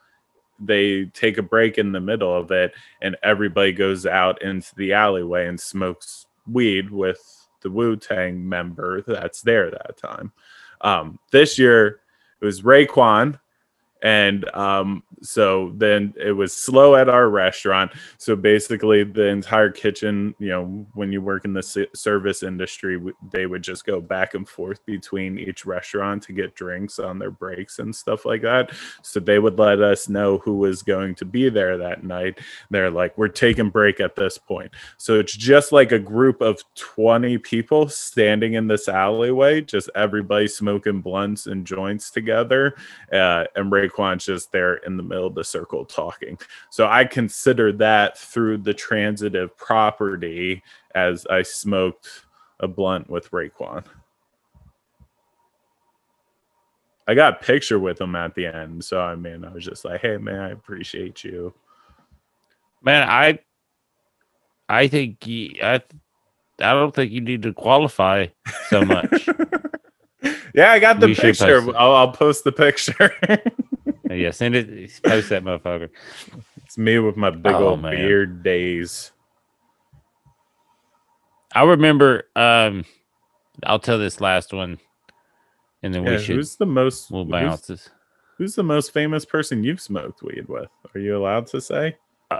they 0.60 1.06
take 1.06 1.38
a 1.38 1.41
break 1.41 1.78
in 1.78 1.93
the 1.93 1.99
middle 1.99 2.36
of 2.36 2.51
it 2.51 2.74
and 3.01 3.16
everybody 3.24 3.72
goes 3.72 4.06
out 4.06 4.41
into 4.41 4.76
the 4.76 4.93
alleyway 4.93 5.47
and 5.47 5.60
smokes 5.60 6.28
weed 6.45 6.91
with 6.91 7.47
the 7.62 7.72
wu-tang 7.72 8.47
member 8.47 9.01
that's 9.01 9.41
there 9.41 9.72
that 9.72 9.97
time. 9.97 10.32
Um, 10.82 11.20
this 11.32 11.58
year 11.58 12.01
it 12.41 12.45
was 12.45 12.62
Raekwon 12.62 13.39
and 14.04 14.54
um, 14.54 15.01
so 15.22 15.72
then 15.76 16.14
it 16.18 16.34
was 16.34 16.54
slow 16.54 16.95
at 16.95 17.08
our 17.08 17.30
restaurant. 17.30 17.93
So 18.18 18.36
basically, 18.36 19.04
the 19.04 19.28
entire 19.28 19.72
kitchen, 19.72 20.36
you 20.39 20.49
know, 20.49 20.86
when 20.93 21.14
you 21.14 21.22
work 21.22 21.45
in 21.45 21.54
the 21.54 21.88
service 21.95 22.43
industry, 22.43 23.01
they 23.32 23.45
would 23.45 23.64
just 23.64 23.86
go 23.86 24.01
back 24.01 24.34
and 24.34 24.47
forth 24.47 24.86
between 24.86 25.39
each 25.39 25.66
restaurant 25.66 26.24
to 26.24 26.34
get 26.34 26.54
drinks 26.54 26.99
on 26.99 27.18
their 27.18 27.32
breaks 27.32 27.80
and 27.80 27.95
stuff 27.95 28.26
like 28.26 28.41
that. 28.41 28.72
So 29.01 29.22
they 29.22 29.39
would 29.39 29.58
let 29.58 29.82
us 29.82 30.10
know 30.10 30.38
who 30.39 30.58
was 30.58 30.84
going 30.84 31.16
to 31.16 31.26
be 31.26 31.47
there 31.47 31.78
that 31.78 32.04
night. 32.04 32.39
They're 32.70 32.91
like, 32.91 33.18
we're 33.18 33.30
taking 33.30 33.70
break 33.70 34.01
at 34.01 34.18
this 34.18 34.38
point. 34.38 34.72
So 34.97 35.18
it's 35.18 35.36
just 35.36 35.72
like 35.72 35.93
a 35.93 35.99
group 35.99 36.41
of 36.41 36.62
20 36.76 37.38
people 37.38 37.88
standing 37.88 38.56
in 38.56 38.68
this 38.68 38.89
alleyway, 38.89 39.62
just 39.62 39.89
everybody 39.95 40.49
smoking 40.49 40.99
blunts 40.99 41.47
and 41.47 41.66
joints 41.66 42.12
together. 42.12 42.76
Uh, 43.12 43.45
and 43.56 43.72
Raekwon's 43.94 44.26
just 44.26 44.52
there 44.52 44.76
in 44.76 44.98
the 44.98 45.04
middle 45.04 45.28
of 45.28 45.36
the 45.36 45.44
circle 45.44 45.86
talking. 45.86 46.38
So 46.70 46.88
I 46.88 47.06
consider 47.06 47.72
that 47.74 48.18
through 48.18 48.60
the 48.60 48.74
transitive 48.74 49.56
property 49.58 50.64
as 50.96 51.26
I 51.28 51.41
smoked 51.41 52.26
a 52.60 52.68
blunt 52.68 53.10
with 53.10 53.32
Raekwon. 53.32 53.84
I 57.08 57.16
got 57.16 57.41
a 57.41 57.44
picture 57.44 57.80
with 57.80 58.00
him 58.00 58.16
at 58.16 58.34
the 58.34 58.46
end. 58.46 58.84
So 58.84 59.02
I 59.02 59.16
mean, 59.16 59.44
I 59.44 59.52
was 59.52 59.66
just 59.66 59.84
like, 59.84 60.02
hey 60.02 60.18
man, 60.18 60.39
I 60.39 60.52
appreciate 60.52 61.24
you. 61.24 61.54
Man, 62.82 63.08
I 63.08 63.39
I 64.70 64.88
think 64.88 65.26
you, 65.28 65.56
I 65.62 65.82
I 66.60 66.74
don't 66.74 66.96
think 66.96 67.12
you 67.12 67.20
need 67.20 67.41
to 67.44 67.54
qualify 67.54 68.28
so 68.70 68.84
much. 68.86 69.28
Yeah, 70.54 70.72
I 70.72 70.80
got 70.80 71.00
the 71.00 71.08
We 71.08 71.16
picture. 71.16 71.76
I'll, 71.76 71.96
I'll 71.96 72.12
post 72.12 72.44
the 72.44 72.52
picture. 72.52 73.12
yeah, 74.16 74.32
send 74.32 74.55
it. 74.55 74.68
Post 75.03 75.30
that 75.30 75.43
motherfucker. 75.43 75.89
it's 76.57 76.78
me 76.78 76.99
with 76.99 77.18
my 77.18 77.30
big 77.30 77.53
Oh, 77.53 77.70
old 77.70 77.82
man. 77.82 77.95
beard 77.95 78.43
days. 78.43 79.11
I 81.55 81.64
remember. 81.64 82.24
Um, 82.36 82.86
I'll 83.64 83.80
tell 83.80 83.99
this 83.99 84.20
last 84.20 84.51
one, 84.53 84.80
and 85.84 85.93
then 85.93 86.03
Yeah, 86.03 86.11
we 86.11 86.20
should 86.20 86.36
who's 86.38 86.55
the 86.55 86.66
most? 86.66 87.11
we'll 87.11 87.26
who's- 87.26 87.32
bounce 87.32 87.68
this. 87.68 87.89
Who's, 88.39 88.55
the 88.55 88.64
most 88.64 88.91
famous 88.91 89.26
person 89.26 89.64
you've 89.64 89.80
smoked 89.80 90.24
weed 90.24 90.47
with? 90.49 90.68
Are 90.93 90.99
you 90.99 91.16
allowed 91.16 91.45
to 91.47 91.61
say? 91.61 91.95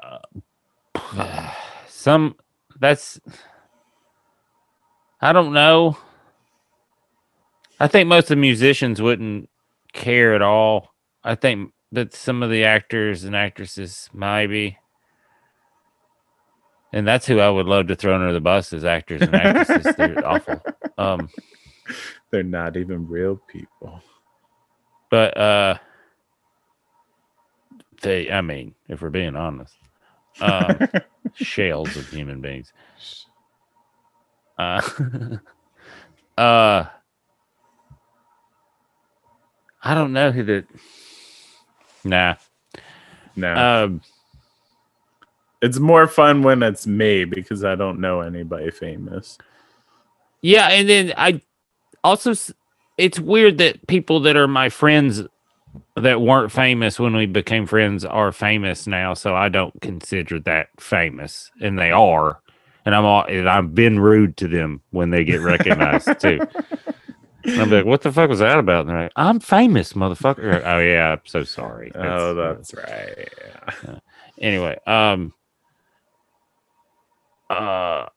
Some 1.88 2.36
that's. 2.80 3.20
I 5.22 5.32
don't 5.32 5.54
know. 5.54 5.98
I 7.80 7.88
think 7.88 8.08
most 8.10 8.24
of 8.24 8.30
the 8.30 8.36
musicians 8.38 9.02
wouldn't 9.02 9.50
care 9.94 10.34
at 10.34 10.42
all. 10.42 10.93
I 11.24 11.36
think 11.36 11.72
that 11.92 12.14
some 12.14 12.44
of 12.44 12.50
the 12.50 12.66
actors 12.66 13.24
and 13.24 13.36
actresses 13.36 14.10
maybe. 14.14 14.78
And 16.94 17.08
that's 17.08 17.26
who 17.28 17.40
I 17.40 17.50
would 17.50 17.66
love 17.68 17.88
to 17.88 17.96
throw 17.96 18.16
under 18.16 18.34
the 18.34 18.42
bus 18.42 18.74
as 18.74 18.86
actors 18.86 19.26
and 19.26 19.36
actresses. 19.36 19.96
They're 19.96 20.20
awful. 20.26 20.64
Um, 20.98 21.30
They're 22.32 22.44
not 22.44 22.78
even 22.78 23.08
real 23.08 23.38
people. 23.48 24.02
but 25.10 25.38
uh 25.38 25.78
they 28.02 28.32
I 28.32 28.42
mean, 28.42 28.76
if 28.90 29.02
we're 29.02 29.10
being 29.10 29.36
honest. 29.36 29.76
Um 30.42 30.88
shells 31.34 31.96
of 31.98 32.10
human 32.10 32.42
beings. 32.42 32.74
Uh 34.58 34.82
uh 36.38 36.86
I 39.84 39.96
don't 39.96 40.14
know 40.14 40.32
who 40.32 40.44
the 40.44 40.66
Nah. 42.04 42.36
no, 43.36 43.84
Um 43.86 44.02
it's 45.64 45.80
more 45.80 46.08
fun 46.08 46.44
when 46.44 46.62
it's 46.62 46.86
me 46.86 47.24
because 47.24 47.64
I 47.64 47.76
don't 47.76 48.02
know 48.02 48.20
anybody 48.20 48.70
famous. 48.70 49.38
Yeah, 50.42 50.68
and 50.68 50.90
then 50.90 51.14
I 51.16 51.42
also 52.04 52.34
it's 52.98 53.18
weird 53.18 53.60
that 53.60 53.88
people 53.88 54.20
that 54.22 54.36
are 54.36 54.48
my 54.48 54.68
friends 54.68 55.24
that 55.96 56.20
weren't 56.20 56.52
famous 56.52 57.00
when 57.00 57.16
we 57.16 57.26
became 57.26 57.66
friends 57.66 58.04
are 58.04 58.34
famous 58.34 58.88
now, 58.88 59.14
so 59.14 59.36
I 59.36 59.48
don't 59.48 59.82
consider 59.82 60.38
that 60.42 60.68
famous, 60.82 61.50
and 61.62 61.80
they 61.80 61.92
are, 61.92 62.42
and 62.86 62.94
I'm 62.94 63.06
all 63.06 63.24
and 63.24 63.50
I've 63.50 63.74
been 63.74 64.00
rude 64.02 64.36
to 64.38 64.50
them 64.50 64.82
when 64.92 65.12
they 65.12 65.24
get 65.24 65.40
recognized 65.40 66.20
too. 66.20 66.42
And 67.46 67.62
I'm 67.62 67.70
like, 67.70 67.86
what 67.86 68.02
the 68.02 68.12
fuck 68.12 68.30
was 68.30 68.40
that 68.40 68.58
about? 68.58 68.82
And 68.82 68.90
they're 68.90 69.04
like, 69.04 69.12
I'm 69.16 69.40
famous, 69.40 69.94
motherfucker. 69.94 70.62
Oh 70.66 70.80
yeah, 70.80 71.12
I'm 71.14 71.22
so 71.26 71.44
sorry. 71.44 71.92
oh, 71.96 72.34
That's- 72.34 72.72
that's 72.72 72.74
right. 72.76 73.30
Yeah. 73.84 74.00
anyway 74.40 74.78
um 74.88 75.32
uh 77.52 78.08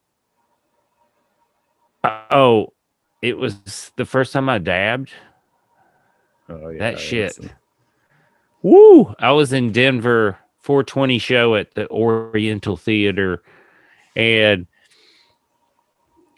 oh 2.31 2.73
it 3.23 3.37
was 3.37 3.93
the 3.97 4.05
first 4.07 4.33
time 4.33 4.49
i 4.49 4.59
dabbed 4.59 5.11
Oh, 6.49 6.69
yeah. 6.71 6.79
that 6.79 6.99
shit 6.99 7.39
woo 8.63 9.15
i 9.19 9.31
was 9.31 9.53
in 9.53 9.73
denver 9.73 10.39
420 10.61 11.19
show 11.19 11.55
at 11.55 11.75
the 11.75 11.89
oriental 11.91 12.77
theater 12.77 13.43
and 14.17 14.67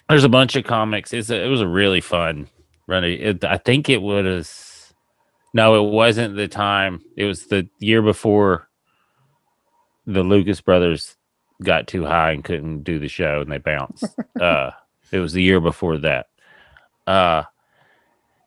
there's 0.09 0.25
a 0.25 0.29
bunch 0.29 0.57
of 0.57 0.65
comics 0.65 1.13
it's 1.13 1.31
a, 1.31 1.45
it 1.45 1.49
was 1.49 1.61
a 1.61 1.69
really 1.69 2.01
fun 2.01 2.49
run 2.89 3.05
it, 3.05 3.45
i 3.45 3.57
think 3.57 3.89
it 3.89 4.03
was 4.03 4.69
no 5.55 5.85
it 5.85 5.91
wasn't 5.91 6.37
the 6.37 6.49
time. 6.49 7.01
It 7.17 7.25
was 7.25 7.47
the 7.47 7.69
year 7.79 8.03
before 8.03 8.69
the 10.07 10.23
lucas 10.23 10.61
brothers 10.61 11.17
got 11.63 11.87
too 11.87 12.05
high 12.05 12.33
and 12.33 12.45
couldn't 12.45 12.83
do 12.85 12.99
the 12.99 13.09
show 13.09 13.41
and 13.41 13.51
they 13.51 13.59
bounced. 13.59 14.05
Uh 14.41 14.71
it 15.11 15.19
was 15.19 15.33
the 15.33 15.43
year 15.43 15.61
before 15.61 15.99
that. 15.99 16.27
Uh 17.07 17.43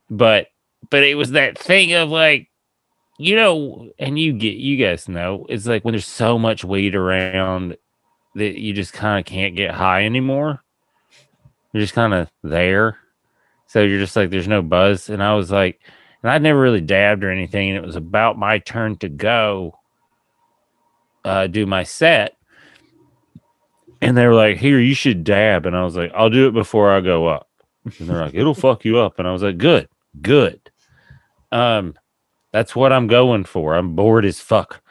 but 0.10 0.48
but 0.90 1.04
it 1.04 1.16
was 1.16 1.32
that 1.32 1.58
thing 1.58 1.94
of 1.94 2.10
like 2.10 2.50
you 3.18 3.36
know 3.36 3.90
and 4.00 4.18
you 4.18 4.32
get 4.32 4.56
you 4.56 4.78
guys 4.78 5.10
know 5.10 5.46
it's 5.50 5.68
like 5.68 5.84
when 5.84 5.94
there's 5.94 6.08
so 6.08 6.40
much 6.40 6.64
weed 6.64 6.96
around 6.96 7.76
that 8.36 8.58
you 8.58 8.74
just 8.74 8.94
kind 8.94 9.20
of 9.20 9.26
can't 9.26 9.58
get 9.58 9.72
high 9.72 10.06
anymore. 10.06 10.64
You're 11.74 11.82
just 11.82 11.94
kind 11.94 12.14
of 12.14 12.30
there 12.42 13.01
so 13.72 13.82
you're 13.82 14.00
just 14.00 14.18
like 14.18 14.30
there's 14.30 14.50
no 14.50 14.62
buzz. 14.62 15.10
And 15.10 15.24
i 15.24 15.34
was 15.34 15.50
like 15.50 15.80
and 16.22 16.30
i'd 16.30 16.42
never 16.42 16.60
really 16.60 16.82
dabbed 16.82 17.24
or 17.24 17.32
anything. 17.32 17.70
And 17.70 17.78
it 17.78 17.86
was 17.86 17.96
about 17.96 18.38
my 18.38 18.60
turn 18.60 18.98
to 18.98 19.08
go 19.08 19.80
uh 21.24 21.48
do 21.48 21.66
my 21.66 21.84
set. 21.84 22.36
And 24.02 24.18
they 24.18 24.28
were 24.28 24.36
like 24.36 24.58
here 24.58 24.78
you 24.78 24.94
should 24.94 25.24
dab. 25.24 25.66
And 25.66 25.78
i 25.78 25.86
was 25.86 25.96
like 25.96 26.12
i'll 26.14 26.30
do 26.30 26.50
it 26.50 26.52
before 26.52 26.92
i 26.92 27.00
go 27.00 27.28
up. 27.28 27.48
And 27.86 28.10
they're 28.10 28.26
like 28.26 28.34
it'll 28.34 28.54
fuck 28.54 28.84
you 28.84 28.98
up. 28.98 29.20
And 29.20 29.28
i 29.28 29.32
was 29.32 29.42
like 29.42 29.58
good 29.58 29.88
good. 30.22 30.60
Um 31.54 31.96
that's 32.52 32.76
what 32.76 32.92
i'm 32.92 33.08
going 33.08 33.46
for. 33.46 33.76
I'm 33.76 33.96
bored 33.96 34.26
as 34.26 34.42
fuck. 34.42 34.84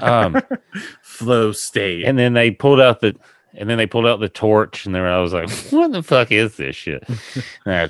Um 0.00 0.42
Flow 1.00 1.52
state. 1.52 2.04
and 2.04 2.18
then 2.18 2.32
they 2.32 2.50
pulled 2.50 2.80
out 2.80 3.00
the 3.00 3.14
and 3.56 3.70
then 3.70 3.78
they 3.78 3.86
pulled 3.86 4.06
out 4.06 4.20
the 4.20 4.28
torch. 4.28 4.86
And 4.86 4.94
then 4.94 5.02
I 5.02 5.18
was 5.20 5.32
like, 5.32 5.50
what 5.70 5.92
the 5.92 6.02
fuck 6.02 6.30
is 6.30 6.56
this 6.56 6.76
shit? 6.76 7.02
and, 7.66 7.74
I, 7.74 7.88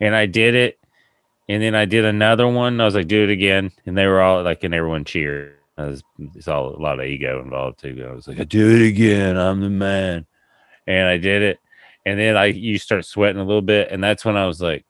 and 0.00 0.14
I 0.14 0.26
did 0.26 0.54
it. 0.54 0.78
And 1.48 1.62
then 1.62 1.74
I 1.74 1.84
did 1.84 2.04
another 2.04 2.46
one. 2.46 2.80
I 2.80 2.84
was 2.84 2.94
like, 2.94 3.08
do 3.08 3.24
it 3.24 3.30
again. 3.30 3.72
And 3.84 3.98
they 3.98 4.06
were 4.06 4.20
all 4.20 4.42
like, 4.42 4.62
and 4.62 4.72
everyone 4.72 5.04
cheered. 5.04 5.56
I 5.76 5.86
was, 5.86 6.02
it's 6.34 6.46
all 6.46 6.68
a 6.68 6.78
lot 6.80 7.00
of 7.00 7.06
ego 7.06 7.40
involved 7.42 7.80
too. 7.80 8.06
I 8.08 8.12
was 8.12 8.28
like, 8.28 8.38
I 8.38 8.44
do 8.44 8.70
it 8.70 8.86
again. 8.86 9.36
I'm 9.36 9.60
the 9.60 9.70
man. 9.70 10.26
And 10.86 11.08
I 11.08 11.16
did 11.16 11.42
it. 11.42 11.58
And 12.06 12.18
then 12.18 12.36
I 12.36 12.46
you 12.46 12.78
start 12.78 13.04
sweating 13.04 13.40
a 13.40 13.44
little 13.44 13.62
bit. 13.62 13.90
And 13.90 14.02
that's 14.02 14.24
when 14.24 14.36
I 14.36 14.46
was 14.46 14.60
like, 14.60 14.84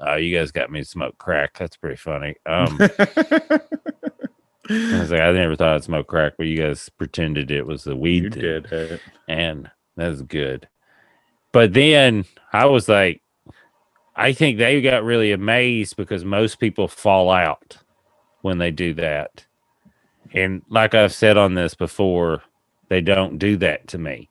oh, 0.00 0.16
you 0.16 0.36
guys 0.36 0.52
got 0.52 0.70
me 0.70 0.80
to 0.80 0.86
smoke 0.86 1.18
crack. 1.18 1.58
That's 1.58 1.76
pretty 1.76 1.96
funny. 1.96 2.36
Um, 2.46 2.78
I 4.70 5.00
was 5.00 5.10
like, 5.10 5.20
I 5.20 5.32
never 5.32 5.56
thought 5.56 5.74
I'd 5.74 5.84
smoke 5.84 6.06
crack, 6.06 6.34
but 6.38 6.46
you 6.46 6.62
guys 6.62 6.88
pretended 6.90 7.50
it 7.50 7.66
was 7.66 7.84
the 7.84 7.96
weed 7.96 8.24
you 8.24 8.30
thing, 8.30 8.42
did 8.42 8.72
it. 8.72 9.00
and 9.28 9.70
that's 9.96 10.22
good. 10.22 10.68
But 11.52 11.72
then 11.72 12.24
I 12.52 12.66
was 12.66 12.88
like, 12.88 13.22
I 14.16 14.32
think 14.32 14.58
they 14.58 14.80
got 14.82 15.04
really 15.04 15.32
amazed 15.32 15.96
because 15.96 16.24
most 16.24 16.60
people 16.60 16.88
fall 16.88 17.30
out 17.30 17.78
when 18.42 18.58
they 18.58 18.70
do 18.72 18.94
that, 18.94 19.46
and 20.34 20.62
like 20.70 20.94
I've 20.94 21.14
said 21.14 21.36
on 21.38 21.54
this 21.54 21.74
before, 21.74 22.42
they 22.88 23.00
don't 23.02 23.38
do 23.38 23.56
that 23.58 23.88
to 23.88 23.98
me. 23.98 24.30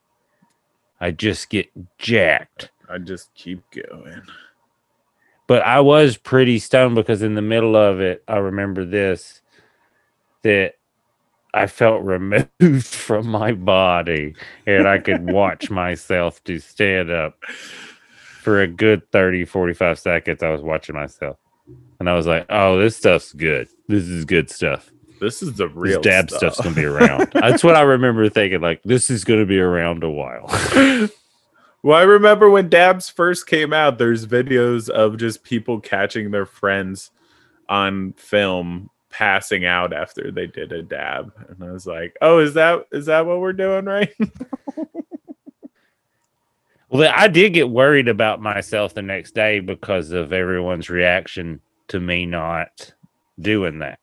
I 1.01 1.11
just 1.11 1.49
get 1.49 1.69
jacked. 1.99 2.71
I 2.89 2.99
just 2.99 3.33
keep 3.35 3.63
going. 3.71 4.23
but 5.47 5.63
I 5.63 5.81
was 5.81 6.17
pretty 6.17 6.59
stoned 6.59 6.95
because 6.95 7.23
in 7.23 7.35
the 7.35 7.43
middle 7.43 7.77
of 7.77 8.01
it, 8.01 8.23
I 8.27 8.37
remember 8.37 8.85
this 8.85 9.41
that 10.43 10.75
I 11.53 11.67
felt 11.67 12.03
removed 12.05 12.85
from 12.87 13.27
my 13.27 13.53
body 13.53 14.35
and 14.67 14.87
I 14.87 14.99
could 14.99 15.21
watch 15.21 15.69
myself 15.71 16.43
to 16.45 16.59
stand 16.59 17.11
up 17.11 17.43
for 18.41 18.61
a 18.61 18.67
good 18.67 19.09
30, 19.11 19.45
45 19.45 19.99
seconds. 19.99 20.43
I 20.43 20.49
was 20.49 20.61
watching 20.61 20.95
myself. 20.95 21.37
and 21.99 22.09
I 22.09 22.13
was 22.15 22.25
like, 22.27 22.45
"Oh, 22.49 22.79
this 22.79 22.97
stuff's 22.97 23.31
good. 23.33 23.67
This 23.87 24.03
is 24.05 24.25
good 24.25 24.49
stuff. 24.49 24.91
This 25.19 25.43
is 25.43 25.53
the 25.53 25.67
This 25.67 25.75
real 25.75 26.01
dab 26.01 26.29
stuff. 26.29 26.39
stuff's 26.55 26.61
gonna 26.61 26.75
be 26.75 26.85
around." 26.85 27.31
That's 27.33 27.63
what 27.63 27.75
I 27.75 27.81
remember 27.81 28.27
thinking. 28.29 28.59
Like, 28.61 28.81
this 28.83 29.09
is 29.09 29.23
gonna 29.23 29.45
be 29.45 29.59
around 29.59 30.03
a 30.03 30.09
while. 30.09 30.47
well, 31.83 31.97
I 31.99 32.03
remember 32.03 32.49
when 32.49 32.69
dabs 32.69 33.09
first 33.09 33.45
came 33.47 33.71
out, 33.73 33.97
there's 33.99 34.25
videos 34.25 34.89
of 34.89 35.17
just 35.17 35.43
people 35.43 35.79
catching 35.79 36.31
their 36.31 36.45
friends 36.47 37.11
on 37.69 38.13
film 38.13 38.89
passing 39.11 39.65
out 39.65 39.93
after 39.93 40.31
they 40.31 40.47
did 40.47 40.71
a 40.71 40.81
dab. 40.81 41.31
And 41.49 41.63
I 41.63 41.71
was 41.71 41.85
like, 41.85 42.15
oh, 42.21 42.39
is 42.39 42.55
that 42.55 42.87
is 42.91 43.05
that 43.05 43.25
what 43.27 43.39
we're 43.39 43.53
doing 43.53 43.85
right? 43.85 44.13
Well, 46.91 47.09
I 47.15 47.29
did 47.29 47.53
get 47.53 47.69
worried 47.69 48.09
about 48.09 48.41
myself 48.41 48.93
the 48.93 49.01
next 49.01 49.33
day 49.33 49.61
because 49.61 50.11
of 50.11 50.33
everyone's 50.33 50.89
reaction 50.89 51.61
to 51.87 52.01
me 52.01 52.25
not 52.25 52.93
doing 53.39 53.79
that. 53.79 53.99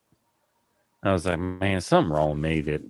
I 1.03 1.13
was 1.13 1.27
like, 1.27 1.37
man, 1.39 1.81
something 1.81 2.11
wrong 2.11 2.31
with 2.31 2.39
me 2.39 2.61
that, 2.61 2.81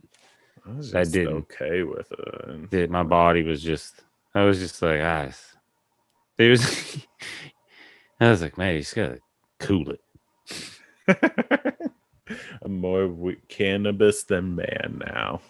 I 0.66 0.72
was 0.72 0.95
I 0.95 1.04
didn't. 1.04 1.47
okay 1.52 1.84
with 1.84 2.10
it. 2.14 2.72
that 2.72 2.89
my 2.89 3.04
body 3.04 3.43
was 3.43 3.62
just, 3.62 4.02
I 4.34 4.43
was 4.45 4.60
just 4.60 4.82
like, 4.82 5.02
ah, 5.02 5.30
it 6.38 6.50
was, 6.50 7.06
I 8.22 8.30
was 8.30 8.41
like, 8.41 8.58
man, 8.58 8.76
you 8.76 8.80
just 8.82 8.95
gotta 8.95 9.20
cool 9.60 9.91
it. 9.91 10.02
I'm 12.64 12.80
more 12.80 13.08
wi- 13.08 13.38
cannabis 13.50 14.24
than 14.24 14.56
man 14.56 15.02
now. 15.06 15.41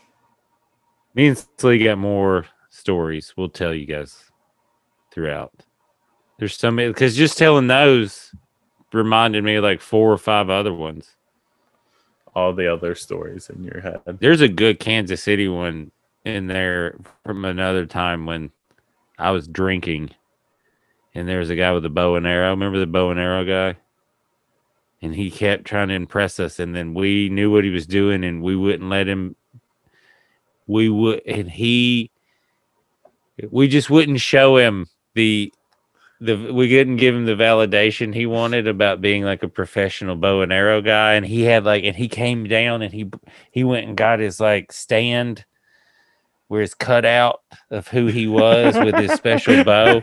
Me 1.14 1.28
and 1.28 1.46
Slee 1.58 1.84
got 1.84 2.00
more 2.00 2.48
stories. 2.72 3.34
We'll 3.38 3.50
tell 3.50 3.74
you 3.76 3.86
guys 3.86 4.29
throughout. 5.12 5.54
There's 6.38 6.58
so 6.58 6.72
many 6.72 6.90
because 6.90 7.16
just 7.16 7.38
telling 7.38 7.68
those 7.68 8.34
reminded 8.94 9.44
me 9.44 9.56
of 9.56 9.64
like 9.64 9.82
four 9.82 10.12
or 10.12 10.18
five 10.18 10.50
other 10.50 10.74
ones. 10.74 11.16
All 12.36 12.54
the 12.54 12.72
other 12.72 12.96
stories 12.96 13.50
in 13.50 13.64
your 13.64 13.82
head. 13.82 14.02
There's 14.20 14.42
a 14.42 14.48
good 14.48 14.80
Kansas 14.80 15.22
City 15.24 15.48
one 15.48 15.92
in 16.24 16.48
there 16.48 16.98
from 17.26 17.44
another 17.44 17.86
time 17.86 18.26
when 18.26 18.52
I 19.18 19.32
was 19.32 19.48
drinking, 19.48 20.12
and 21.14 21.28
there 21.28 21.40
was 21.40 21.50
a 21.50 21.56
guy 21.56 21.72
with 21.72 21.86
a 21.86 21.90
bow 21.90 22.16
and 22.16 22.28
arrow. 22.28 22.52
Remember 22.52 22.80
the 22.80 22.88
bow 22.88 23.10
and 23.10 23.20
arrow 23.20 23.44
guy? 23.44 23.80
And 25.02 25.16
he 25.16 25.32
kept 25.32 25.66
trying 25.66 25.88
to 25.90 25.96
impress 25.96 26.40
us, 26.40 26.60
and 26.60 26.76
then 26.76 26.94
we 26.94 27.30
knew 27.30 27.52
what 27.52 27.64
he 27.64 27.70
was 27.70 27.88
doing, 27.88 28.24
and 28.24 28.42
we 28.42 28.56
wouldn't 28.56 28.90
let 28.90 29.08
him. 29.08 29.36
We 30.68 30.88
would, 30.88 31.22
and 31.26 31.50
he, 31.50 32.12
we 33.50 33.68
just 33.68 33.90
wouldn't 33.90 34.20
show 34.20 34.58
him 34.58 34.88
the, 35.20 35.54
the. 36.22 36.54
We 36.54 36.70
couldn't 36.70 36.96
give 36.96 37.14
him 37.14 37.26
the 37.26 37.36
validation 37.36 38.14
he 38.16 38.26
wanted 38.26 38.68
about 38.68 39.02
being 39.02 39.24
like 39.24 39.44
a 39.44 39.50
professional 39.50 40.16
bow 40.16 40.42
and 40.42 40.54
arrow 40.54 40.82
guy, 40.82 41.14
and 41.16 41.26
he 41.26 41.42
had 41.42 41.66
like, 41.66 41.84
and 41.84 41.96
he 41.96 42.08
came 42.08 42.46
down 42.48 42.82
and 42.82 42.94
he 42.94 43.10
he 43.52 43.64
went 43.66 43.88
and 43.88 43.98
got 43.98 44.20
his 44.20 44.40
like 44.40 44.72
stand 44.72 45.44
where 46.48 46.62
it's 46.62 46.74
cut 46.74 47.06
out 47.06 47.42
of 47.70 47.88
who 47.90 48.08
he 48.08 48.28
was 48.28 48.76
with 48.78 48.96
his 48.96 49.12
special 49.12 49.64
bow. 49.66 50.02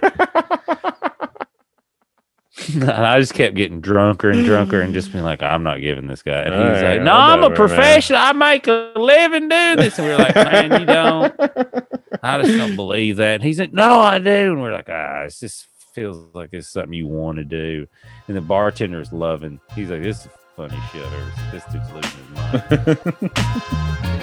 and 2.73 2.85
I 2.91 3.19
just 3.19 3.35
kept 3.35 3.55
getting 3.57 3.81
drunker 3.81 4.31
and 4.31 4.45
drunker 4.45 4.81
and 4.81 4.95
just 4.95 5.13
being 5.13 5.25
like, 5.25 5.43
I'm 5.43 5.63
not 5.63 5.81
giving 5.81 6.07
this 6.07 6.23
guy. 6.23 6.43
And 6.43 6.55
he 6.55 6.61
was 6.61 6.79
Alright, 6.79 6.99
like, 6.99 7.03
No, 7.03 7.13
I'm 7.15 7.41
a 7.43 7.49
whatever, 7.49 7.67
man." 7.69 7.77
professional. 7.77 8.19
I 8.21 8.33
make 8.33 8.67
a 8.69 8.93
living 8.97 9.49
doing 9.49 9.77
this. 9.77 9.99
And 9.99 10.07
we 10.07 10.13
are 10.15 10.19
like, 10.19 10.35
Man, 10.37 10.81
you 10.81 10.87
don't. 10.87 11.35
I 12.27 12.43
just 12.43 12.57
don't 12.57 12.77
believe 12.77 13.17
that. 13.17 13.37
And 13.37 13.43
he's 13.43 13.59
like, 13.59 13.73
No, 13.73 14.01
I 14.01 14.19
do. 14.19 14.53
And 14.53 14.63
we're 14.63 14.73
like, 14.73 14.89
Ah, 14.89 15.23
it 15.23 15.35
just 15.39 15.67
feels 15.95 16.19
like 16.35 16.51
it's 16.53 16.69
something 16.69 16.93
you 16.93 17.07
want 17.07 17.39
to 17.39 17.45
do. 17.45 17.87
And 18.29 18.37
the 18.37 18.41
bartender's 18.41 19.13
loving. 19.13 19.61
He's 19.75 19.91
like, 19.91 20.03
This 20.03 20.27
is 20.27 20.29
funny 20.57 20.79
shit. 20.93 21.05
Or 21.05 21.33
this 21.53 21.65
dude's 21.73 21.93
losing 21.93 22.11
his 22.21 23.31
mind. 23.31 24.13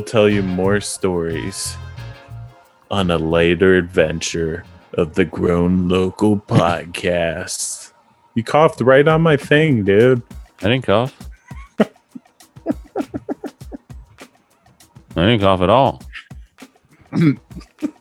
We'll 0.00 0.06
tell 0.06 0.30
you 0.30 0.42
more 0.42 0.80
stories 0.80 1.76
on 2.90 3.10
a 3.10 3.18
later 3.18 3.76
adventure 3.76 4.64
of 4.94 5.14
the 5.14 5.26
Grown 5.26 5.88
Local 5.90 6.38
podcast. 6.48 7.92
You 8.34 8.42
coughed 8.42 8.80
right 8.80 9.06
on 9.06 9.20
my 9.20 9.36
thing, 9.36 9.84
dude. 9.84 10.22
I 10.62 10.70
didn't 10.70 10.86
cough. 10.86 11.14
I 11.78 11.84
didn't 15.14 15.40
cough 15.40 15.60
at 15.60 15.68
all. 15.68 16.00
I 17.12 17.36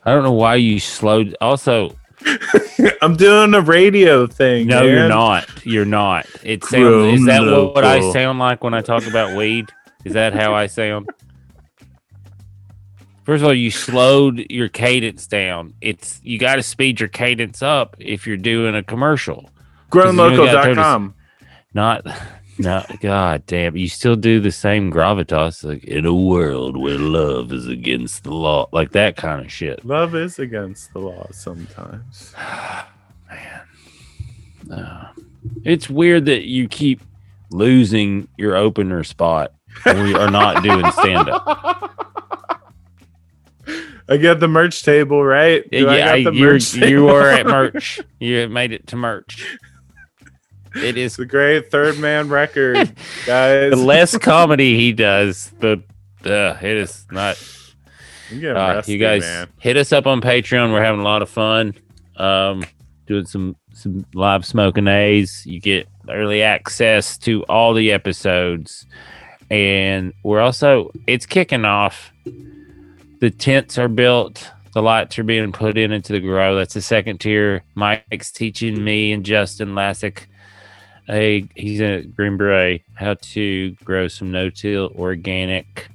don't 0.05 0.23
know 0.23 0.31
why 0.31 0.55
you 0.55 0.79
slowed. 0.79 1.35
Also, 1.41 1.97
I'm 3.01 3.17
doing 3.17 3.53
a 3.53 3.59
radio 3.61 4.25
thing. 4.25 4.67
no, 4.67 4.83
you're 4.83 5.09
not. 5.09 5.65
You're 5.65 5.83
not. 5.83 6.27
It 6.45 6.63
sounds. 6.63 7.19
Is 7.19 7.25
that 7.25 7.41
Grown 7.41 7.73
what 7.73 7.83
I 7.83 8.09
sound 8.13 8.39
like 8.39 8.63
when 8.63 8.73
I 8.73 8.79
talk 8.79 9.05
about 9.05 9.35
weed? 9.35 9.65
Is 10.05 10.13
that 10.13 10.31
how 10.31 10.53
I 10.53 10.67
sound? 10.67 11.09
First 13.23 13.41
of 13.41 13.47
all, 13.47 13.53
you 13.53 13.71
slowed 13.71 14.45
your 14.49 14.69
cadence 14.69 15.27
down. 15.27 15.73
It's 15.81 16.19
you 16.23 16.39
got 16.39 16.55
to 16.55 16.63
speed 16.63 16.99
your 16.99 17.09
cadence 17.09 17.61
up 17.61 17.95
if 17.99 18.25
you're 18.25 18.37
doing 18.37 18.75
a 18.75 18.83
commercial. 18.83 19.49
GrownLocal.com. 19.91 21.13
Not, 21.73 22.07
not. 22.57 22.99
God 22.99 23.43
damn! 23.45 23.77
You 23.77 23.87
still 23.87 24.15
do 24.15 24.39
the 24.39 24.51
same 24.51 24.91
gravitas, 24.91 25.63
like 25.63 25.83
in 25.83 26.05
a 26.05 26.13
world 26.13 26.77
where 26.77 26.97
love 26.97 27.51
is 27.53 27.67
against 27.67 28.23
the 28.23 28.33
law, 28.33 28.67
like 28.71 28.91
that 28.91 29.15
kind 29.15 29.45
of 29.45 29.51
shit. 29.51 29.85
Love 29.85 30.15
is 30.15 30.39
against 30.39 30.91
the 30.93 30.99
law 30.99 31.27
sometimes. 31.31 32.33
Man, 33.29 33.61
uh, 34.71 35.11
it's 35.63 35.89
weird 35.89 36.25
that 36.25 36.47
you 36.47 36.67
keep 36.67 37.01
losing 37.51 38.27
your 38.37 38.55
opener 38.55 39.03
spot 39.03 39.53
when 39.83 40.03
we 40.03 40.15
are 40.15 40.31
not 40.31 40.63
doing 40.63 40.89
stand 40.91 41.29
up. 41.29 41.98
I 44.09 44.17
got 44.17 44.39
the 44.39 44.47
merch 44.47 44.83
table, 44.83 45.23
right? 45.23 45.69
Do 45.69 45.87
I 45.87 45.97
yeah, 45.97 46.23
got 46.23 46.31
the 46.31 46.37
you're, 46.37 46.53
merch 46.53 46.73
you 46.73 47.09
are 47.09 47.29
at 47.29 47.45
merch. 47.45 48.01
You 48.19 48.49
made 48.49 48.71
it 48.71 48.87
to 48.87 48.95
merch. 48.95 49.57
It 50.75 50.97
is 50.97 51.15
the 51.15 51.25
great 51.25 51.71
third 51.71 51.99
man 51.99 52.29
record, 52.29 52.75
guys. 53.25 53.71
the 53.71 53.75
less 53.75 54.17
comedy 54.17 54.77
he 54.77 54.93
does, 54.93 55.51
the 55.59 55.83
uh, 56.25 56.57
it 56.61 56.77
is 56.77 57.05
not. 57.11 57.37
Uh, 58.31 58.53
rusty, 58.53 58.93
you 58.93 58.99
guys 58.99 59.21
man. 59.21 59.47
hit 59.59 59.75
us 59.75 59.91
up 59.91 60.05
on 60.05 60.21
Patreon. 60.21 60.71
We're 60.71 60.83
having 60.83 61.01
a 61.01 61.03
lot 61.03 61.23
of 61.23 61.29
fun. 61.29 61.73
Um, 62.15 62.63
doing 63.07 63.25
some 63.25 63.55
some 63.73 64.05
live 64.13 64.45
smoking 64.45 64.87
A's. 64.87 65.43
You 65.45 65.59
get 65.59 65.87
early 66.07 66.43
access 66.43 67.17
to 67.19 67.43
all 67.43 67.73
the 67.73 67.91
episodes, 67.91 68.85
and 69.49 70.13
we're 70.23 70.41
also 70.41 70.91
it's 71.07 71.25
kicking 71.25 71.65
off. 71.65 72.11
The 73.19 73.29
tents 73.29 73.77
are 73.77 73.87
built. 73.87 74.49
The 74.73 74.81
lights 74.81 75.19
are 75.19 75.23
being 75.23 75.51
put 75.51 75.77
in 75.77 75.91
into 75.91 76.13
the 76.13 76.19
grow. 76.19 76.55
That's 76.55 76.73
the 76.73 76.81
second 76.81 77.19
tier. 77.19 77.63
Mike's 77.75 78.31
teaching 78.31 78.83
me 78.83 79.11
and 79.11 79.25
Justin 79.25 79.69
Lassick. 79.69 80.27
A 81.09 81.43
he's 81.55 81.81
a 81.81 82.03
Green 82.03 82.37
Beret 82.37 82.83
how 82.93 83.15
to 83.15 83.71
grow 83.83 84.07
some 84.07 84.31
no-till 84.31 84.91
organic 84.95 85.89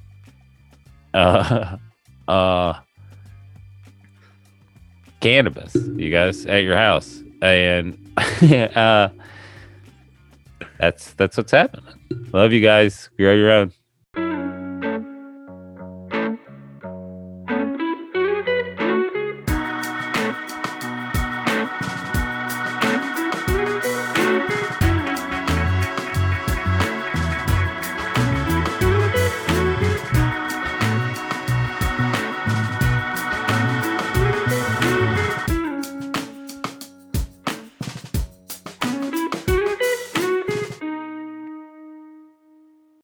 uh 1.13 1.77
uh 2.27 2.73
cannabis 5.21 5.73
you 5.73 6.11
guys 6.11 6.45
at 6.45 6.63
your 6.63 6.75
house 6.75 7.23
and 7.41 7.97
uh 8.75 9.07
that's 10.79 11.13
that's 11.13 11.37
what's 11.37 11.51
happening 11.51 11.85
love 12.33 12.51
you 12.51 12.59
guys 12.59 13.09
grow 13.17 13.33
your 13.33 13.51
own 13.51 13.71